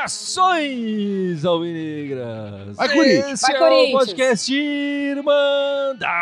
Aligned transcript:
Saudações, 0.00 1.44
Alvinegras! 1.44 2.76
Vai, 2.76 2.88
Corinthians! 2.88 3.42
Esse 3.42 3.52
Vai, 3.52 3.60
é 3.60 3.88
o 3.88 3.92
podcast 3.92 4.54
Irmandade 4.54 6.19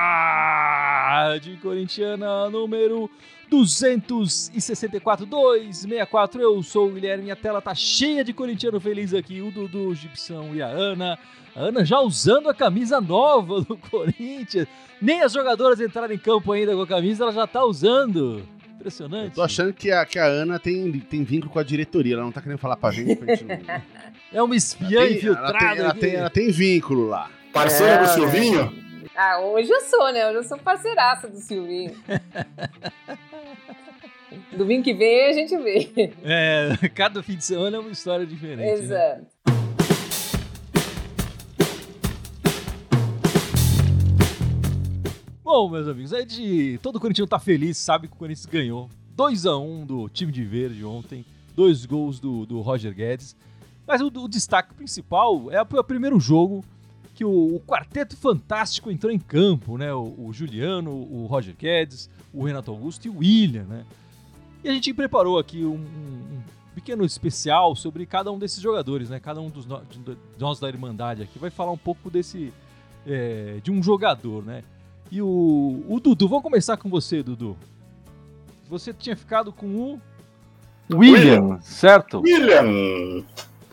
Corintiana 1.63 2.49
número 2.51 3.11
264, 3.51 5.27
264. 5.27 6.41
Eu 6.41 6.63
sou 6.63 6.89
o 6.89 6.93
Guilherme, 6.93 7.25
minha 7.25 7.37
tela 7.37 7.61
tá 7.61 7.75
cheia 7.75 8.23
de 8.25 8.33
corintiano 8.33 8.79
feliz 8.81 9.13
aqui, 9.15 9.41
o 9.41 9.51
Dudu, 9.51 9.89
o 9.89 9.95
Gibson 9.95 10.51
e 10.55 10.63
a 10.63 10.67
Ana. 10.69 11.19
A 11.57 11.61
Ana 11.61 11.85
já 11.85 11.99
usando 12.01 12.49
a 12.49 12.55
camisa 12.55 13.01
nova 13.01 13.61
do 13.63 13.77
Corinthians. 13.91 14.67
Nem 15.01 15.23
as 15.23 15.33
jogadoras 15.33 15.81
entraram 15.81 16.13
em 16.15 16.19
campo 16.19 16.53
ainda 16.53 16.75
com 16.75 16.83
a 16.83 16.87
camisa, 16.87 17.25
ela 17.25 17.33
já 17.33 17.47
tá 17.47 17.65
usando. 17.65 18.43
Impressionante. 18.75 19.31
Eu 19.31 19.35
tô 19.35 19.43
achando 19.43 19.73
que 19.73 19.91
a, 19.91 20.05
que 20.07 20.19
a 20.19 20.25
Ana 20.27 20.59
tem, 20.59 20.93
tem 21.01 21.25
vínculo 21.25 21.51
com 21.53 21.59
a 21.59 21.65
diretoria, 21.65 22.15
ela 22.15 22.23
não 22.23 22.31
tá 22.33 22.41
querendo 22.41 22.59
falar 22.59 22.77
pra 22.77 22.91
gente. 22.93 23.17
Pra 23.17 23.35
gente 23.35 23.45
não... 23.45 23.59
É 24.31 24.43
uma 24.43 24.55
espiã 24.55 24.99
Ela 25.01 25.07
tem- 25.09 25.17
infiltrada 25.17 25.57
ela 25.57 25.59
tem, 25.71 25.79
ela, 25.81 25.95
tem, 25.95 26.15
ela 26.15 26.31
tem 26.31 26.51
vínculo 26.51 27.09
lá. 27.09 27.31
Parceira 27.53 27.95
É, 27.95 28.03
do 28.03 28.09
Silvinho? 28.13 28.88
Ah, 29.21 29.41
hoje 29.41 29.69
eu 29.69 29.81
sou, 29.81 30.13
né? 30.13 30.29
Hoje 30.29 30.37
eu 30.37 30.45
sou 30.45 30.57
parceiraça 30.59 31.29
do 31.29 31.39
Silvinho. 31.39 31.93
Domingo 34.57 34.85
que 34.85 34.95
vem 34.95 35.27
a 35.27 35.33
gente 35.33 35.57
vê. 35.57 35.91
É, 36.23 36.89
cada 36.95 37.21
fim 37.21 37.35
de 37.35 37.45
semana 37.45 37.79
é 37.79 37.81
uma 37.81 37.91
história 37.91 38.25
diferente. 38.25 38.61
né? 38.61 38.73
Exato. 38.75 39.27
Bom, 45.43 45.69
meus 45.69 45.89
amigos, 45.89 46.13
é 46.13 46.25
de. 46.25 46.79
Todo 46.81 47.01
corintiano 47.01 47.29
tá 47.29 47.41
feliz, 47.41 47.77
sabe 47.77 48.07
que 48.07 48.15
o 48.15 48.17
Corinthians 48.17 48.47
ganhou. 48.47 48.89
2x1 49.17 49.85
do 49.85 50.09
time 50.09 50.31
de 50.31 50.45
verde 50.45 50.85
ontem, 50.85 51.25
dois 51.57 51.85
gols 51.85 52.21
do, 52.21 52.47
do 52.47 52.61
Roger 52.61 52.95
Guedes. 52.95 53.35
Mas 53.85 54.01
o, 54.01 54.07
o 54.07 54.29
destaque 54.29 54.73
principal 54.75 55.51
é 55.51 55.61
o 55.61 55.83
primeiro 55.83 56.21
jogo 56.21 56.65
que 57.19 57.25
o, 57.25 57.57
o 57.57 57.61
quarteto 57.67 58.17
fantástico 58.17 58.93
entrou 58.93 59.13
em 59.13 59.19
campo, 59.19 59.77
né? 59.77 59.93
O, 59.93 60.15
o 60.27 60.33
Juliano, 60.33 60.93
o 60.93 61.27
Roger 61.27 61.53
Guedes, 61.59 62.09
o 62.33 62.45
Renato 62.45 62.71
Augusto 62.71 63.07
e 63.07 63.11
o 63.11 63.19
William, 63.19 63.65
né? 63.65 63.85
E 64.63 64.69
a 64.69 64.73
gente 64.73 64.95
preparou 64.95 65.37
aqui 65.37 65.65
um, 65.65 65.75
um 65.75 66.41
pequeno 66.77 67.05
especial 67.05 67.75
sobre 67.75 68.07
cada 68.07 68.31
um 68.31 68.39
desses 68.39 68.61
jogadores, 68.61 69.11
né? 69.11 69.19
Cada 69.19 69.41
um 69.41 69.51
dos 69.51 69.67
no- 69.67 69.83
de 69.83 70.17
nós 70.39 70.61
da 70.61 70.69
Irmandade 70.69 71.21
aqui 71.25 71.41
vai 71.41 71.51
falar 71.51 71.73
um 71.73 71.77
pouco 71.77 72.09
desse 72.09 72.53
é, 73.05 73.57
de 73.65 73.73
um 73.73 73.83
jogador, 73.83 74.45
né? 74.45 74.63
E 75.11 75.21
o, 75.21 75.85
o 75.89 75.99
Dudu, 75.99 76.29
vamos 76.29 76.45
começar 76.45 76.77
com 76.77 76.89
você, 76.89 77.21
Dudu. 77.21 77.57
Você 78.69 78.93
tinha 78.93 79.17
ficado 79.17 79.53
com 79.53 79.67
o 79.67 80.01
William, 80.95 81.59
certo? 81.63 82.21
William. 82.21 83.25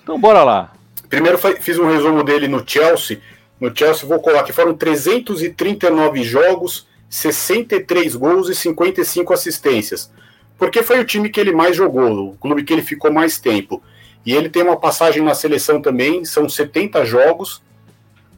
Então 0.02 0.20
bora 0.20 0.44
lá. 0.44 0.74
Primeiro 1.08 1.38
fiz 1.38 1.78
um 1.78 1.86
resumo 1.86 2.24
dele 2.24 2.48
no 2.48 2.68
Chelsea. 2.68 3.22
No 3.60 3.76
Chelsea, 3.76 4.08
vou 4.08 4.20
colocar 4.20 4.44
que 4.44 4.54
foram 4.54 4.74
339 4.74 6.24
jogos, 6.24 6.88
63 7.10 8.16
gols 8.16 8.50
e 8.50 8.56
55 8.56 9.34
assistências. 9.34 10.12
Porque 10.58 10.84
foi 10.84 11.00
o 11.00 11.06
time 11.06 11.30
que 11.30 11.40
ele 11.40 11.52
mais 11.52 11.76
jogou, 11.76 12.30
o 12.30 12.38
clube 12.38 12.64
que 12.64 12.74
ele 12.74 12.82
ficou 12.82 13.12
mais 13.12 13.40
tempo. 13.40 13.82
E 14.26 14.34
ele 14.34 14.50
tem 14.50 14.64
uma 14.64 14.78
passagem 14.78 15.24
na 15.24 15.36
seleção 15.36 15.82
também, 15.82 16.26
são 16.26 16.50
70 16.50 17.06
jogos, 17.06 17.62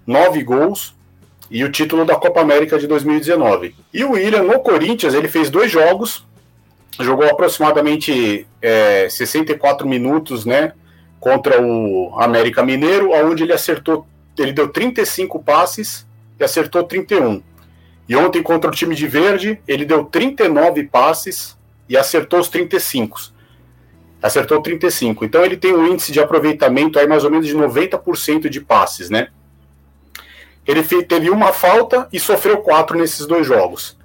9 0.05 0.43
gols 0.43 0.95
e 1.49 1.63
o 1.63 1.71
título 1.71 2.05
da 2.05 2.15
Copa 2.15 2.41
América 2.41 2.77
de 2.77 2.87
2019. 2.87 3.75
E 3.93 4.03
o 4.03 4.11
William, 4.11 4.43
no 4.43 4.59
Corinthians, 4.59 5.13
ele 5.13 5.27
fez 5.27 5.49
dois 5.49 5.71
jogos, 5.71 6.25
jogou 6.99 7.25
aproximadamente 7.25 8.45
é, 8.61 9.07
64 9.09 9.87
minutos, 9.87 10.45
né? 10.45 10.73
Contra 11.19 11.61
o 11.61 12.13
América 12.19 12.63
Mineiro, 12.63 13.11
onde 13.11 13.43
ele 13.43 13.53
acertou, 13.53 14.05
ele 14.43 14.53
deu 14.53 14.67
35 14.67 15.43
passes 15.43 16.07
e 16.39 16.43
acertou 16.43 16.83
31. 16.83 17.41
E 18.07 18.15
ontem 18.15 18.41
contra 18.41 18.69
o 18.69 18.73
time 18.73 18.95
de 18.95 19.07
Verde, 19.07 19.61
ele 19.67 19.85
deu 19.85 20.05
39 20.05 20.83
passes 20.85 21.57
e 21.89 21.97
acertou 21.97 22.39
os 22.39 22.47
35. 22.47 23.19
Acertou 24.21 24.61
35. 24.61 25.25
Então 25.25 25.43
ele 25.43 25.57
tem 25.57 25.73
um 25.73 25.85
índice 25.87 26.11
de 26.11 26.19
aproveitamento 26.19 26.97
aí 26.99 27.07
mais 27.07 27.23
ou 27.23 27.31
menos 27.31 27.45
de 27.45 27.55
90% 27.55 28.49
de 28.49 28.61
passes, 28.61 29.09
né? 29.09 29.27
Ele 30.65 30.83
teve 30.83 31.29
uma 31.29 31.53
falta 31.53 32.07
e 32.11 32.19
sofreu 32.19 32.57
quatro 32.57 32.97
nesses 32.97 33.25
dois 33.25 33.47
jogos. 33.47 33.97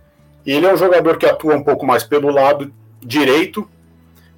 E 0.46 0.52
ele 0.52 0.66
é 0.66 0.72
um 0.72 0.76
jogador 0.76 1.16
que 1.16 1.26
atua 1.26 1.56
um 1.56 1.62
pouco 1.62 1.84
mais 1.84 2.04
pelo 2.04 2.30
lado 2.30 2.72
direito, 3.00 3.68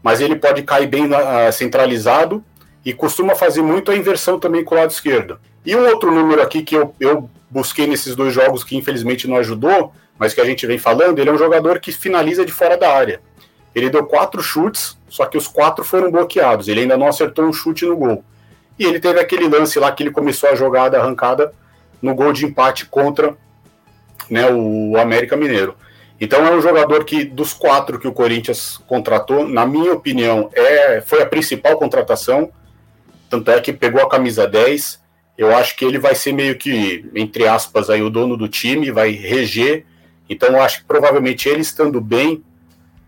mas 0.02 0.20
ele 0.20 0.36
pode 0.36 0.62
cair 0.62 0.86
bem 0.86 1.06
na- 1.06 1.46
ah, 1.46 1.52
centralizado 1.52 2.42
e 2.84 2.92
costuma 2.92 3.34
fazer 3.34 3.62
muito 3.62 3.90
a 3.90 3.96
inversão 3.96 4.38
também 4.38 4.64
com 4.64 4.74
o 4.74 4.78
lado 4.78 4.90
esquerdo. 4.90 5.38
E 5.64 5.74
um 5.74 5.86
outro 5.86 6.12
número 6.12 6.42
aqui 6.42 6.62
que 6.62 6.76
eu, 6.76 6.94
eu 7.00 7.28
busquei 7.50 7.86
nesses 7.86 8.14
dois 8.14 8.34
jogos 8.34 8.62
que 8.62 8.76
infelizmente 8.76 9.26
não 9.26 9.36
ajudou, 9.36 9.92
mas 10.18 10.34
que 10.34 10.40
a 10.40 10.44
gente 10.44 10.66
vem 10.66 10.78
falando, 10.78 11.18
ele 11.18 11.30
é 11.30 11.32
um 11.32 11.38
jogador 11.38 11.80
que 11.80 11.92
finaliza 11.92 12.44
de 12.44 12.52
fora 12.52 12.76
da 12.76 12.92
área. 12.92 13.20
Ele 13.74 13.90
deu 13.90 14.04
quatro 14.06 14.42
chutes, 14.42 14.96
só 15.08 15.26
que 15.26 15.36
os 15.36 15.48
quatro 15.48 15.84
foram 15.84 16.10
bloqueados. 16.10 16.68
Ele 16.68 16.80
ainda 16.80 16.96
não 16.96 17.08
acertou 17.08 17.44
um 17.44 17.52
chute 17.52 17.84
no 17.84 17.96
gol. 17.96 18.24
E 18.78 18.84
ele 18.84 19.00
teve 19.00 19.18
aquele 19.18 19.48
lance 19.48 19.78
lá 19.78 19.90
que 19.90 20.02
ele 20.02 20.10
começou 20.10 20.50
a 20.50 20.54
jogada 20.54 20.98
arrancada 20.98 21.52
no 22.00 22.14
gol 22.14 22.32
de 22.32 22.44
empate 22.44 22.86
contra 22.86 23.36
né, 24.30 24.50
o 24.50 24.96
América 24.96 25.36
Mineiro. 25.36 25.76
Então 26.20 26.46
é 26.46 26.52
um 26.52 26.60
jogador 26.60 27.04
que, 27.04 27.24
dos 27.24 27.52
quatro 27.52 27.98
que 27.98 28.06
o 28.06 28.12
Corinthians 28.12 28.78
contratou, 28.86 29.48
na 29.48 29.66
minha 29.66 29.92
opinião, 29.92 30.48
é, 30.54 31.00
foi 31.00 31.22
a 31.22 31.26
principal 31.26 31.76
contratação. 31.76 32.50
Tanto 33.28 33.50
é 33.50 33.60
que 33.60 33.72
pegou 33.72 34.00
a 34.00 34.08
camisa 34.08 34.46
10. 34.46 35.02
Eu 35.36 35.54
acho 35.54 35.76
que 35.76 35.84
ele 35.84 35.98
vai 35.98 36.14
ser 36.14 36.32
meio 36.32 36.56
que, 36.56 37.10
entre 37.14 37.46
aspas, 37.46 37.90
aí, 37.90 38.02
o 38.02 38.10
dono 38.10 38.36
do 38.36 38.48
time, 38.48 38.90
vai 38.90 39.10
reger. 39.10 39.84
Então 40.28 40.48
eu 40.50 40.62
acho 40.62 40.80
que 40.80 40.86
provavelmente 40.86 41.48
ele 41.48 41.60
estando 41.60 42.00
bem, 42.00 42.42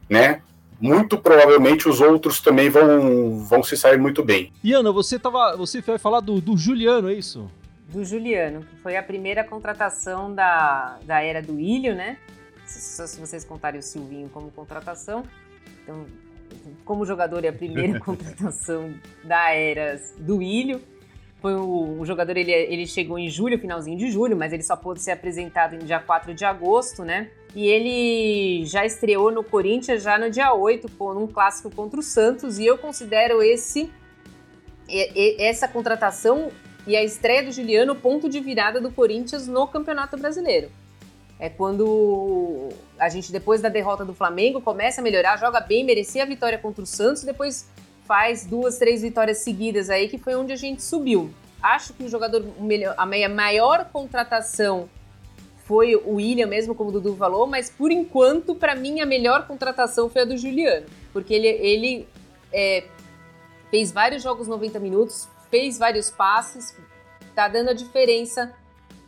né? 0.08 0.42
Muito 0.78 1.16
provavelmente 1.16 1.88
os 1.88 2.00
outros 2.00 2.40
também 2.40 2.68
vão, 2.68 3.38
vão 3.38 3.62
se 3.62 3.76
sair 3.76 3.98
muito 3.98 4.22
bem. 4.22 4.52
E 4.62 4.72
Ana, 4.72 4.92
você 4.92 5.18
tava. 5.18 5.56
Você 5.56 5.80
vai 5.80 5.98
falar 5.98 6.20
do, 6.20 6.40
do 6.40 6.56
Juliano, 6.56 7.08
é 7.08 7.14
isso? 7.14 7.50
Do 7.88 8.04
Juliano, 8.04 8.62
que 8.62 8.76
foi 8.82 8.96
a 8.96 9.02
primeira 9.02 9.42
contratação 9.42 10.34
da, 10.34 10.98
da 11.04 11.22
era 11.22 11.40
do 11.40 11.58
Ilho, 11.58 11.94
né? 11.94 12.18
Só 12.66 13.06
se 13.06 13.18
vocês 13.18 13.44
contarem 13.44 13.80
o 13.80 13.82
Silvinho 13.82 14.28
como 14.28 14.50
contratação. 14.50 15.24
Então, 15.82 16.04
como 16.84 17.06
jogador, 17.06 17.44
é 17.44 17.48
a 17.48 17.52
primeira 17.52 17.98
contratação 18.00 18.92
da 19.24 19.54
era 19.54 19.98
do 20.18 20.42
Ilho. 20.42 20.82
Foi 21.40 21.54
o, 21.54 22.00
o 22.00 22.06
jogador, 22.06 22.36
ele, 22.36 22.50
ele 22.50 22.86
chegou 22.86 23.18
em 23.18 23.28
julho, 23.28 23.58
finalzinho 23.58 23.96
de 23.96 24.10
julho, 24.10 24.36
mas 24.36 24.52
ele 24.52 24.62
só 24.62 24.74
pôde 24.74 25.00
ser 25.00 25.12
apresentado 25.12 25.74
em 25.74 25.78
dia 25.78 26.00
4 26.00 26.34
de 26.34 26.44
agosto, 26.44 27.04
né? 27.04 27.30
E 27.54 27.66
ele 27.66 28.64
já 28.66 28.84
estreou 28.84 29.30
no 29.30 29.44
Corinthians 29.44 30.02
já 30.02 30.18
no 30.18 30.30
dia 30.30 30.52
8, 30.52 30.90
com 30.92 31.12
um 31.12 31.26
clássico 31.26 31.70
contra 31.70 32.00
o 32.00 32.02
Santos, 32.02 32.58
e 32.58 32.66
eu 32.66 32.78
considero 32.78 33.42
esse 33.42 33.90
essa 35.38 35.66
contratação 35.66 36.52
e 36.86 36.94
a 36.94 37.02
estreia 37.02 37.42
do 37.42 37.50
Juliano 37.50 37.96
ponto 37.96 38.28
de 38.28 38.38
virada 38.38 38.80
do 38.80 38.90
Corinthians 38.92 39.48
no 39.48 39.66
Campeonato 39.66 40.16
Brasileiro. 40.16 40.70
É 41.38 41.48
quando 41.48 42.68
a 42.98 43.08
gente, 43.08 43.30
depois 43.30 43.60
da 43.60 43.68
derrota 43.68 44.04
do 44.04 44.14
Flamengo, 44.14 44.60
começa 44.60 45.00
a 45.00 45.04
melhorar, 45.04 45.36
joga 45.36 45.60
bem, 45.60 45.84
merecia 45.84 46.22
a 46.22 46.26
vitória 46.26 46.56
contra 46.56 46.82
o 46.82 46.86
Santos, 46.86 47.24
depois 47.24 47.68
faz 48.06 48.46
duas, 48.46 48.78
três 48.78 49.02
vitórias 49.02 49.38
seguidas 49.38 49.90
aí, 49.90 50.08
que 50.08 50.16
foi 50.18 50.34
onde 50.36 50.52
a 50.52 50.56
gente 50.56 50.82
subiu. 50.82 51.30
Acho 51.62 51.92
que 51.92 52.04
o 52.04 52.08
jogador, 52.08 52.44
a 52.96 53.06
meia- 53.06 53.28
maior 53.28 53.86
contratação 53.92 54.88
foi 55.64 55.96
o 55.96 56.14
William 56.14 56.46
mesmo, 56.46 56.74
como 56.74 56.90
o 56.90 56.92
Dudu 56.92 57.16
falou, 57.16 57.46
mas 57.46 57.68
por 57.68 57.90
enquanto, 57.90 58.54
para 58.54 58.76
mim, 58.76 59.00
a 59.00 59.06
melhor 59.06 59.46
contratação 59.48 60.08
foi 60.08 60.22
a 60.22 60.24
do 60.24 60.36
Juliano. 60.36 60.86
Porque 61.12 61.34
ele, 61.34 61.48
ele 61.48 62.08
é, 62.52 62.84
fez 63.70 63.90
vários 63.90 64.22
jogos 64.22 64.46
90 64.46 64.78
minutos, 64.78 65.28
fez 65.50 65.76
vários 65.76 66.08
passes, 66.08 66.76
tá 67.34 67.48
dando 67.48 67.70
a 67.70 67.74
diferença 67.74 68.52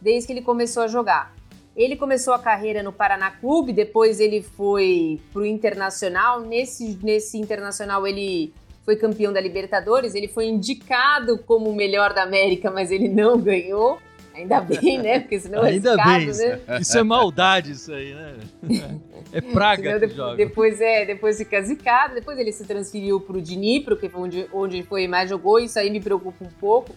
desde 0.00 0.26
que 0.26 0.32
ele 0.32 0.42
começou 0.42 0.82
a 0.82 0.88
jogar. 0.88 1.32
Ele 1.76 1.94
começou 1.94 2.34
a 2.34 2.40
carreira 2.40 2.82
no 2.82 2.92
Paraná 2.92 3.30
Clube, 3.30 3.72
depois 3.72 4.18
ele 4.18 4.42
foi 4.42 5.20
pro 5.32 5.46
Internacional. 5.46 6.40
Nesse, 6.40 6.98
nesse 7.04 7.38
Internacional 7.38 8.04
ele 8.04 8.52
foi 8.88 8.96
campeão 8.96 9.34
da 9.34 9.38
Libertadores, 9.38 10.14
ele 10.14 10.28
foi 10.28 10.46
indicado 10.46 11.36
como 11.36 11.68
o 11.68 11.76
melhor 11.76 12.14
da 12.14 12.22
América, 12.22 12.70
mas 12.70 12.90
ele 12.90 13.06
não 13.06 13.38
ganhou. 13.38 13.98
Ainda 14.34 14.62
bem, 14.64 14.96
né? 14.96 15.20
Porque 15.20 15.38
senão 15.38 15.62
Ainda 15.62 15.90
esse 15.90 15.98
caso, 15.98 16.38
bem, 16.38 16.48
né? 16.48 16.80
Isso 16.80 16.96
é 16.96 17.02
maldade, 17.02 17.72
isso 17.72 17.92
aí, 17.92 18.14
né? 18.14 18.36
É 19.30 19.42
praga 19.42 19.98
de- 20.00 20.14
joga. 20.14 20.36
depois 20.36 20.80
é, 20.80 21.04
depois 21.04 21.36
fica 21.36 21.60
zicado, 21.60 22.14
depois 22.14 22.38
ele 22.38 22.50
se 22.50 22.64
transferiu 22.64 23.20
pro 23.20 23.42
Dnipro, 23.42 23.94
que 23.94 24.08
foi 24.08 24.22
onde, 24.22 24.46
onde 24.54 24.82
foi 24.84 25.06
mais 25.06 25.28
jogou, 25.28 25.58
isso 25.58 25.78
aí 25.78 25.90
me 25.90 26.00
preocupa 26.00 26.42
um 26.42 26.48
pouco. 26.58 26.94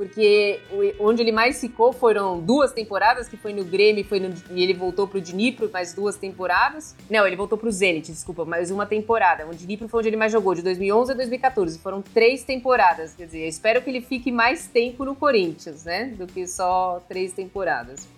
Porque 0.00 0.60
o- 0.72 1.08
onde 1.08 1.20
ele 1.20 1.30
mais 1.30 1.60
ficou 1.60 1.92
foram 1.92 2.40
duas 2.40 2.72
temporadas, 2.72 3.28
que 3.28 3.36
foi 3.36 3.52
no 3.52 3.62
Grêmio 3.62 4.02
foi 4.02 4.18
no- 4.18 4.32
e 4.50 4.62
ele 4.62 4.72
voltou 4.72 5.06
pro 5.06 5.20
Dnipro, 5.20 5.68
mais 5.70 5.92
duas 5.92 6.16
temporadas. 6.16 6.96
Não, 7.10 7.26
ele 7.26 7.36
voltou 7.36 7.58
pro 7.58 7.70
Zenit, 7.70 8.10
desculpa, 8.10 8.46
mais 8.46 8.70
uma 8.70 8.86
temporada. 8.86 9.46
O 9.46 9.54
Dnipro 9.54 9.88
foi 9.88 9.98
onde 10.00 10.08
ele 10.08 10.16
mais 10.16 10.32
jogou, 10.32 10.54
de 10.54 10.62
2011 10.62 11.12
a 11.12 11.14
2014. 11.14 11.78
Foram 11.80 12.00
três 12.00 12.42
temporadas, 12.42 13.12
quer 13.12 13.26
dizer, 13.26 13.40
eu 13.42 13.48
espero 13.48 13.82
que 13.82 13.90
ele 13.90 14.00
fique 14.00 14.32
mais 14.32 14.66
tempo 14.66 15.04
no 15.04 15.14
Corinthians, 15.14 15.84
né, 15.84 16.06
do 16.16 16.26
que 16.26 16.46
só 16.46 17.02
três 17.06 17.34
temporadas. 17.34 18.08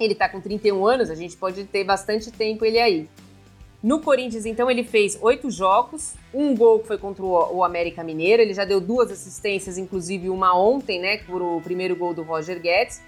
Ele 0.00 0.16
tá 0.16 0.28
com 0.28 0.40
31 0.40 0.84
anos, 0.84 1.10
a 1.10 1.14
gente 1.14 1.36
pode 1.36 1.62
ter 1.62 1.84
bastante 1.84 2.32
tempo 2.32 2.64
ele 2.64 2.80
aí. 2.80 3.08
No 3.80 4.00
Corinthians, 4.00 4.44
então, 4.44 4.68
ele 4.68 4.82
fez 4.82 5.16
oito 5.22 5.50
jogos, 5.50 6.14
um 6.34 6.56
gol 6.56 6.80
que 6.80 6.88
foi 6.88 6.98
contra 6.98 7.24
o 7.24 7.62
América 7.62 8.02
Mineiro, 8.02 8.42
ele 8.42 8.52
já 8.52 8.64
deu 8.64 8.80
duas 8.80 9.08
assistências, 9.10 9.78
inclusive 9.78 10.28
uma 10.28 10.58
ontem, 10.58 11.00
né, 11.00 11.18
por 11.18 11.40
o 11.40 11.60
primeiro 11.60 11.94
gol 11.94 12.12
do 12.12 12.22
Roger 12.22 12.60
Guedes. 12.60 13.00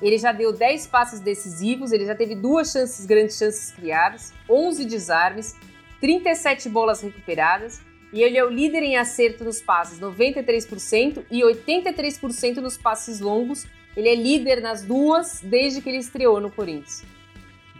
Ele 0.00 0.16
já 0.16 0.32
deu 0.32 0.52
10 0.52 0.86
passes 0.86 1.20
decisivos, 1.20 1.92
ele 1.92 2.06
já 2.06 2.14
teve 2.14 2.34
duas 2.34 2.72
chances, 2.72 3.04
grandes 3.04 3.36
chances 3.36 3.72
criadas, 3.72 4.32
11 4.48 4.86
desarmes, 4.86 5.54
37 6.00 6.68
bolas 6.70 7.02
recuperadas, 7.02 7.80
e 8.12 8.22
ele 8.22 8.38
é 8.38 8.44
o 8.44 8.48
líder 8.48 8.82
em 8.82 8.96
acerto 8.96 9.44
nos 9.44 9.60
passes, 9.60 9.98
93% 10.00 11.24
e 11.30 11.42
83% 11.42 12.56
nos 12.56 12.78
passes 12.78 13.20
longos. 13.20 13.66
Ele 13.94 14.08
é 14.08 14.14
líder 14.14 14.62
nas 14.62 14.82
duas 14.82 15.40
desde 15.42 15.82
que 15.82 15.88
ele 15.88 15.98
estreou 15.98 16.40
no 16.40 16.50
Corinthians. 16.50 17.02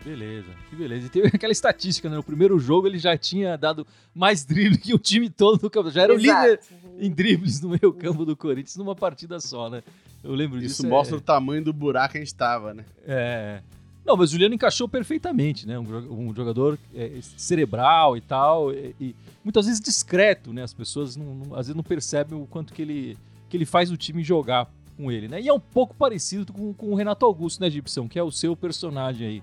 Que 0.07 0.11
beleza, 0.11 0.47
que 0.71 0.77
beleza. 0.77 1.07
E 1.07 1.09
tem 1.11 1.23
aquela 1.35 1.53
estatística, 1.53 2.09
né? 2.09 2.15
No 2.15 2.23
primeiro 2.23 2.57
jogo 2.61 2.87
ele 2.87 2.97
já 2.99 3.17
tinha 3.19 3.57
dado 3.59 3.85
mais 4.15 4.45
drible 4.45 4.79
que 4.79 4.95
o 4.95 4.99
time 4.99 5.29
todo 5.29 5.59
do 5.59 5.69
campo. 5.69 5.91
Já 5.91 6.03
era 6.03 6.15
o 6.15 6.17
líder 6.17 6.61
Exato. 6.61 6.75
em 7.01 7.11
dribles 7.11 7.61
no 7.61 7.71
meio 7.71 7.93
campo 7.93 8.25
do 8.25 8.37
Corinthians 8.37 8.77
numa 8.77 8.95
partida 8.95 9.41
só, 9.41 9.69
né? 9.69 9.83
Eu 10.23 10.33
lembro 10.33 10.61
disso. 10.61 10.75
Isso 10.77 10.87
é- 10.87 10.89
mostra 10.89 11.17
o 11.17 11.21
tamanho 11.21 11.65
do 11.65 11.73
buraco 11.73 12.13
que 12.13 12.19
a 12.19 12.21
gente 12.21 12.35
tava, 12.37 12.73
né? 12.73 12.85
É. 13.07 13.61
Não, 14.05 14.17
mas 14.17 14.29
o 14.29 14.33
Juliano 14.35 14.55
encaixou 14.55 14.89
perfeitamente, 14.89 15.67
né? 15.67 15.77
Um, 15.77 16.29
um 16.29 16.33
jogador 16.35 16.79
é, 16.95 17.19
cerebral 17.37 18.17
e 18.17 18.21
tal, 18.21 18.73
e, 18.73 18.95
e 19.01 19.17
muitas 19.43 19.67
vezes 19.67 19.81
discreto, 19.81 20.53
né? 20.53 20.63
As 20.63 20.73
pessoas 20.73 21.17
não, 21.17 21.35
não- 21.35 21.55
às 21.55 21.67
vezes 21.67 21.75
não 21.75 21.83
percebem 21.83 22.41
o 22.41 22.47
quanto 22.47 22.73
que 22.73 22.81
ele, 22.83 23.19
que 23.51 23.57
ele 23.57 23.67
faz 23.67 23.91
o 23.91 23.97
time 23.97 24.23
jogar 24.23 24.71
com 24.97 25.11
ele, 25.11 25.27
né? 25.27 25.41
E 25.41 25.49
é 25.49 25.53
um 25.53 25.59
pouco 25.59 25.95
parecido 25.97 26.53
com, 26.53 26.73
com 26.73 26.93
o 26.93 26.95
Renato 26.95 27.27
Augusto, 27.27 27.61
né, 27.61 27.69
Gibson? 27.69 28.09
Que 28.09 28.17
é 28.19 28.23
o 28.23 28.31
seu 28.31 28.55
personagem 28.55 29.27
aí, 29.27 29.43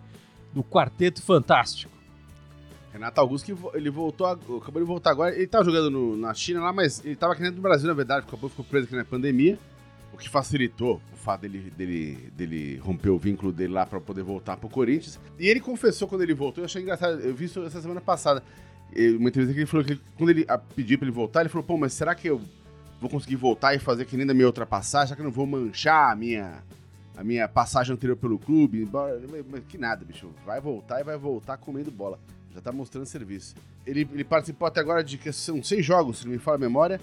do 0.53 0.63
Quarteto 0.63 1.21
Fantástico. 1.21 1.91
Renato 2.91 3.19
Augusto, 3.19 3.45
que 3.45 3.77
ele 3.77 3.89
voltou, 3.89 4.27
acabou 4.27 4.79
de 4.81 4.87
voltar 4.87 5.09
agora. 5.11 5.35
Ele 5.35 5.47
tava 5.47 5.63
jogando 5.65 5.89
no- 5.89 6.15
na 6.15 6.33
China 6.33 6.61
lá, 6.61 6.71
mas 6.71 7.03
ele 7.03 7.15
tava 7.15 7.33
aqui 7.33 7.41
dentro 7.41 7.55
do 7.55 7.61
Brasil, 7.61 7.87
na 7.87 7.93
verdade, 7.93 8.25
acabou 8.27 8.49
ficou 8.49 8.63
preso 8.63 8.85
aqui 8.85 8.95
na 8.95 9.03
pandemia, 9.03 9.57
o 10.13 10.17
que 10.17 10.29
facilitou 10.29 11.01
o 11.11 11.15
fato 11.17 11.41
dele, 11.41 11.71
dele, 11.75 12.31
dele 12.37 12.77
romper 12.77 13.09
o 13.09 13.17
vínculo 13.17 13.51
dele 13.51 13.73
lá 13.73 13.83
pra 13.83 13.99
poder 13.99 14.21
voltar 14.21 14.57
pro 14.57 14.69
Corinthians. 14.69 15.19
E 15.39 15.47
ele 15.47 15.59
confessou 15.59 16.07
quando 16.07 16.21
ele 16.21 16.35
voltou, 16.35 16.61
eu 16.61 16.65
achei 16.65 16.83
engraçado, 16.83 17.19
eu 17.19 17.33
vi 17.33 17.45
isso 17.45 17.63
essa 17.63 17.81
semana 17.81 17.99
passada, 17.99 18.43
uma 19.17 19.27
entrevista 19.29 19.55
que 19.55 19.61
ele 19.61 19.65
falou 19.65 19.83
que 19.83 19.93
ele- 19.93 20.01
quando 20.15 20.29
ele 20.29 20.45
pediu 20.75 20.99
pra 20.99 21.07
ele 21.07 21.15
voltar, 21.15 21.39
ele 21.39 21.49
falou, 21.49 21.65
pô, 21.65 21.75
mas 21.77 21.93
será 21.93 22.13
que 22.13 22.27
eu 22.27 22.39
vou 23.01 23.09
conseguir 23.09 23.37
voltar 23.37 23.73
e 23.73 23.79
fazer 23.79 24.05
que 24.05 24.15
nem 24.15 24.27
da 24.27 24.35
minha 24.35 24.45
ultrapassagem? 24.45 25.07
Será 25.07 25.15
que 25.15 25.21
eu 25.23 25.25
não 25.25 25.31
vou 25.31 25.47
manchar 25.47 26.11
a 26.11 26.15
minha, 26.15 26.63
a 27.15 27.23
minha 27.23 27.47
passagem 27.47 27.93
anterior 27.93 28.15
pelo 28.15 28.37
clube? 28.39 28.81
Embora- 28.81 29.19
que 29.69 29.77
nada, 29.77 30.03
bicho, 30.05 30.29
vai 30.45 30.59
voltar 30.59 30.99
e 31.01 31.03
vai 31.03 31.17
voltar 31.17 31.57
comendo 31.57 31.91
bola. 31.91 32.19
Já 32.53 32.61
tá 32.61 32.71
mostrando 32.71 33.05
serviço. 33.05 33.55
Ele, 33.85 34.07
ele 34.13 34.23
participou 34.23 34.67
até 34.67 34.79
agora 34.79 35.03
de 35.03 35.17
que 35.17 35.31
são 35.31 35.61
seis 35.63 35.85
jogos, 35.85 36.19
se 36.19 36.25
não 36.25 36.31
me 36.33 36.37
fala 36.39 36.57
a 36.57 36.59
memória. 36.59 36.99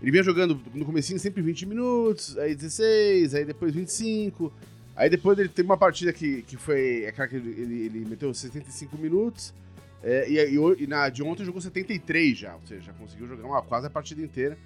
Ele 0.00 0.10
vinha 0.10 0.22
jogando 0.22 0.60
no 0.74 0.84
comecinho 0.84 1.18
sempre 1.18 1.42
20 1.42 1.66
minutos, 1.66 2.36
aí 2.38 2.54
16, 2.54 3.34
aí 3.34 3.44
depois 3.44 3.74
25. 3.74 4.52
Aí 4.96 5.08
depois 5.08 5.38
ele 5.38 5.48
teve 5.48 5.66
uma 5.66 5.76
partida 5.76 6.12
que, 6.12 6.42
que 6.42 6.56
foi 6.56 7.06
aquela 7.06 7.26
que 7.28 7.36
ele, 7.36 7.50
ele, 7.50 7.80
ele 7.86 8.04
meteu 8.08 8.32
75 8.34 8.96
minutos. 8.98 9.54
é, 10.02 10.28
e, 10.28 10.38
e 10.56 10.82
e 10.82 10.86
na 10.86 11.08
de 11.08 11.22
ontem 11.22 11.44
jogou 11.44 11.60
73 11.60 12.36
já, 12.36 12.54
ou 12.54 12.60
seja, 12.66 12.82
já 12.82 12.92
conseguiu 12.92 13.26
jogar 13.28 13.46
uma, 13.46 13.62
quase 13.62 13.86
a 13.86 13.90
partida 13.90 14.20
inteira, 14.22 14.58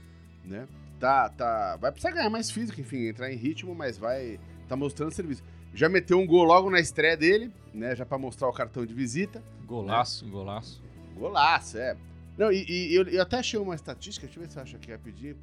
né? 0.44 0.66
Tá, 0.98 1.28
tá, 1.28 1.76
vai 1.76 1.92
precisar 1.92 2.10
ganhar 2.12 2.30
mais 2.30 2.50
físico, 2.50 2.80
enfim, 2.80 3.06
entrar 3.06 3.30
em 3.30 3.36
ritmo, 3.36 3.74
mas 3.74 3.98
vai 3.98 4.40
tá 4.66 4.76
mostrando 4.76 5.12
serviço. 5.12 5.42
Já 5.74 5.88
meteu 5.88 6.18
um 6.18 6.26
gol 6.26 6.44
logo 6.44 6.70
na 6.70 6.80
estreia 6.80 7.16
dele, 7.16 7.50
né? 7.74 7.94
Já 7.94 8.06
pra 8.06 8.16
mostrar 8.18 8.48
o 8.48 8.52
cartão 8.52 8.84
de 8.86 8.94
visita. 8.94 9.42
Golaço, 9.66 10.26
golaço. 10.28 10.82
Golaço, 11.14 11.78
é. 11.78 11.96
Não, 12.38 12.50
e, 12.52 12.64
e 12.68 12.94
eu, 12.94 13.04
eu 13.08 13.22
até 13.22 13.38
achei 13.38 13.58
uma 13.58 13.74
estatística, 13.74 14.26
deixa 14.26 14.38
eu 14.38 14.44
ver 14.44 14.50
se 14.50 14.58
eu 14.58 14.62
acho 14.62 14.76
aqui 14.76 14.90
rapidinho. 14.90 15.36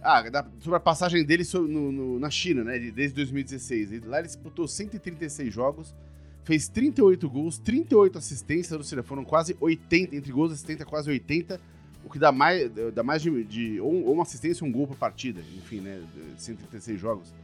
Ah, 0.00 0.28
da- 0.30 0.46
sobre 0.60 0.76
a 0.76 0.80
passagem 0.80 1.24
dele 1.24 1.44
so- 1.44 1.66
no- 1.66 1.90
no- 1.90 2.18
na 2.20 2.30
China, 2.30 2.62
né? 2.64 2.78
de- 2.78 2.90
Desde 2.92 3.14
2016. 3.16 3.92
Ele- 3.92 4.06
Lá 4.06 4.18
ele 4.18 4.28
disputou 4.28 4.66
136 4.68 5.52
jogos, 5.52 5.94
fez 6.44 6.68
38 6.68 7.28
gols, 7.28 7.58
38 7.58 8.16
assistências, 8.18 8.72
ou 8.76 8.82
seja, 8.84 9.02
foram 9.02 9.24
quase 9.24 9.56
80, 9.60 10.14
entre 10.14 10.30
gols 10.32 10.50
e 10.52 10.54
assistência, 10.54 10.84
quase 10.86 11.10
80, 11.10 11.60
o 12.04 12.08
que 12.10 12.18
dá 12.18 12.30
mais, 12.30 12.70
dá 12.94 13.02
mais 13.02 13.20
de, 13.22 13.42
de 13.44 13.80
ou, 13.80 14.04
ou 14.06 14.14
uma 14.14 14.22
assistência 14.22 14.62
ou 14.64 14.68
um 14.70 14.72
gol 14.72 14.86
por 14.86 14.96
partida, 14.96 15.40
enfim, 15.56 15.80
né? 15.80 16.00
de 16.36 16.42
136 16.42 16.98
jogos. 17.00 17.34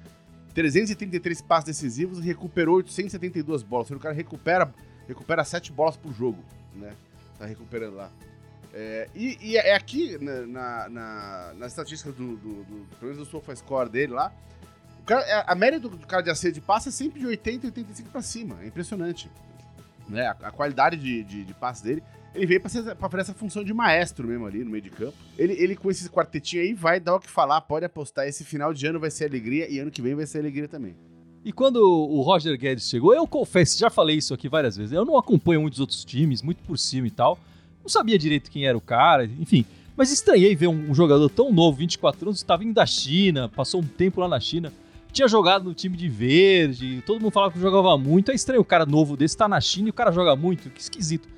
333 0.54 1.42
passes 1.42 1.66
decisivos 1.66 2.18
e 2.18 2.22
recuperou 2.22 2.76
872 2.76 3.62
bolas. 3.62 3.90
O 3.90 3.98
cara 3.98 4.14
recupera, 4.14 4.72
recupera 5.08 5.44
7 5.44 5.72
bolas 5.72 5.96
por 5.96 6.12
jogo, 6.12 6.42
né? 6.74 6.92
Tá 7.38 7.44
recuperando 7.46 7.94
lá. 7.96 8.10
É, 8.72 9.08
e, 9.14 9.38
e 9.40 9.56
é 9.56 9.74
aqui, 9.74 10.16
na, 10.18 10.46
na, 10.46 10.88
na, 10.88 11.54
nas 11.58 11.72
estatísticas 11.72 12.14
do, 12.14 12.36
do, 12.36 12.64
do, 12.64 12.86
pelo 12.98 13.12
menos 13.12 13.18
do 13.18 13.24
SofaScore 13.30 13.88
dele 13.88 14.12
lá, 14.12 14.32
cara, 15.06 15.20
a- 15.40 15.52
a 15.52 15.54
média 15.54 15.78
do, 15.78 15.88
do 15.90 16.06
cara 16.06 16.22
de 16.22 16.30
acerto 16.30 16.54
de 16.54 16.60
passe 16.60 16.88
é 16.88 16.92
sempre 16.92 17.20
de 17.20 17.26
80 17.26 17.66
e 17.66 17.68
85 17.68 18.10
pra 18.10 18.22
cima. 18.22 18.56
É 18.62 18.66
impressionante. 18.66 19.30
Né? 20.08 20.26
A, 20.26 20.32
a 20.48 20.50
qualidade 20.50 20.96
de, 20.96 21.22
de, 21.22 21.44
de 21.44 21.54
passe 21.54 21.82
dele. 21.84 22.02
Ele 22.34 22.46
veio 22.46 22.60
pra, 22.60 22.68
ser, 22.68 22.82
pra 22.96 23.08
fazer 23.08 23.22
essa 23.22 23.34
função 23.34 23.62
de 23.62 23.72
maestro 23.72 24.26
mesmo 24.26 24.44
ali 24.46 24.64
no 24.64 24.70
meio 24.70 24.82
de 24.82 24.90
campo. 24.90 25.14
Ele, 25.38 25.52
ele 25.52 25.76
com 25.76 25.90
esse 25.90 26.08
quartetinho 26.10 26.62
aí 26.62 26.74
vai 26.74 26.98
dar 26.98 27.14
o 27.14 27.20
que 27.20 27.30
falar, 27.30 27.60
pode 27.60 27.86
apostar. 27.86 28.26
Esse 28.26 28.44
final 28.44 28.74
de 28.74 28.86
ano 28.86 28.98
vai 28.98 29.10
ser 29.10 29.26
alegria 29.26 29.70
e 29.70 29.78
ano 29.78 29.90
que 29.90 30.02
vem 30.02 30.14
vai 30.14 30.26
ser 30.26 30.38
alegria 30.38 30.66
também. 30.66 30.96
E 31.44 31.52
quando 31.52 31.76
o 31.76 32.22
Roger 32.22 32.58
Guedes 32.58 32.88
chegou, 32.88 33.14
eu 33.14 33.26
confesso, 33.26 33.78
já 33.78 33.90
falei 33.90 34.16
isso 34.16 34.32
aqui 34.32 34.48
várias 34.48 34.76
vezes, 34.76 34.92
eu 34.92 35.04
não 35.04 35.18
acompanho 35.18 35.60
muitos 35.60 35.78
outros 35.78 36.02
times, 36.02 36.40
muito 36.40 36.62
por 36.62 36.78
cima 36.78 37.06
e 37.06 37.10
tal. 37.10 37.38
Não 37.82 37.88
sabia 37.88 38.18
direito 38.18 38.50
quem 38.50 38.66
era 38.66 38.76
o 38.76 38.80
cara, 38.80 39.26
enfim. 39.26 39.66
Mas 39.94 40.10
estranhei 40.10 40.56
ver 40.56 40.68
um, 40.68 40.94
jogador 40.94 41.28
tão 41.28 41.52
novo, 41.52 41.76
24 41.76 42.28
anos, 42.28 42.38
estava 42.38 42.62
vindo 42.62 42.74
da 42.74 42.86
China, 42.86 43.48
passou 43.48 43.80
um 43.80 43.86
tempo 43.86 44.20
lá 44.20 44.26
na 44.26 44.40
China, 44.40 44.72
tinha 45.12 45.28
jogado 45.28 45.64
no 45.64 45.74
time 45.74 45.96
de 45.96 46.08
verde, 46.08 47.02
todo 47.06 47.20
mundo 47.20 47.30
falava 47.30 47.52
que 47.52 47.60
jogava 47.60 47.96
muito. 47.96 48.32
É 48.32 48.34
estranho 48.34 48.62
o 48.62 48.64
cara 48.64 48.84
novo 48.84 49.16
desse 49.16 49.34
estar 49.34 49.46
na 49.46 49.60
China 49.60 49.88
e 49.88 49.90
o 49.90 49.94
cara 49.94 50.10
joga 50.10 50.34
muito, 50.34 50.70
que 50.70 50.80
esquisito. 50.80 51.28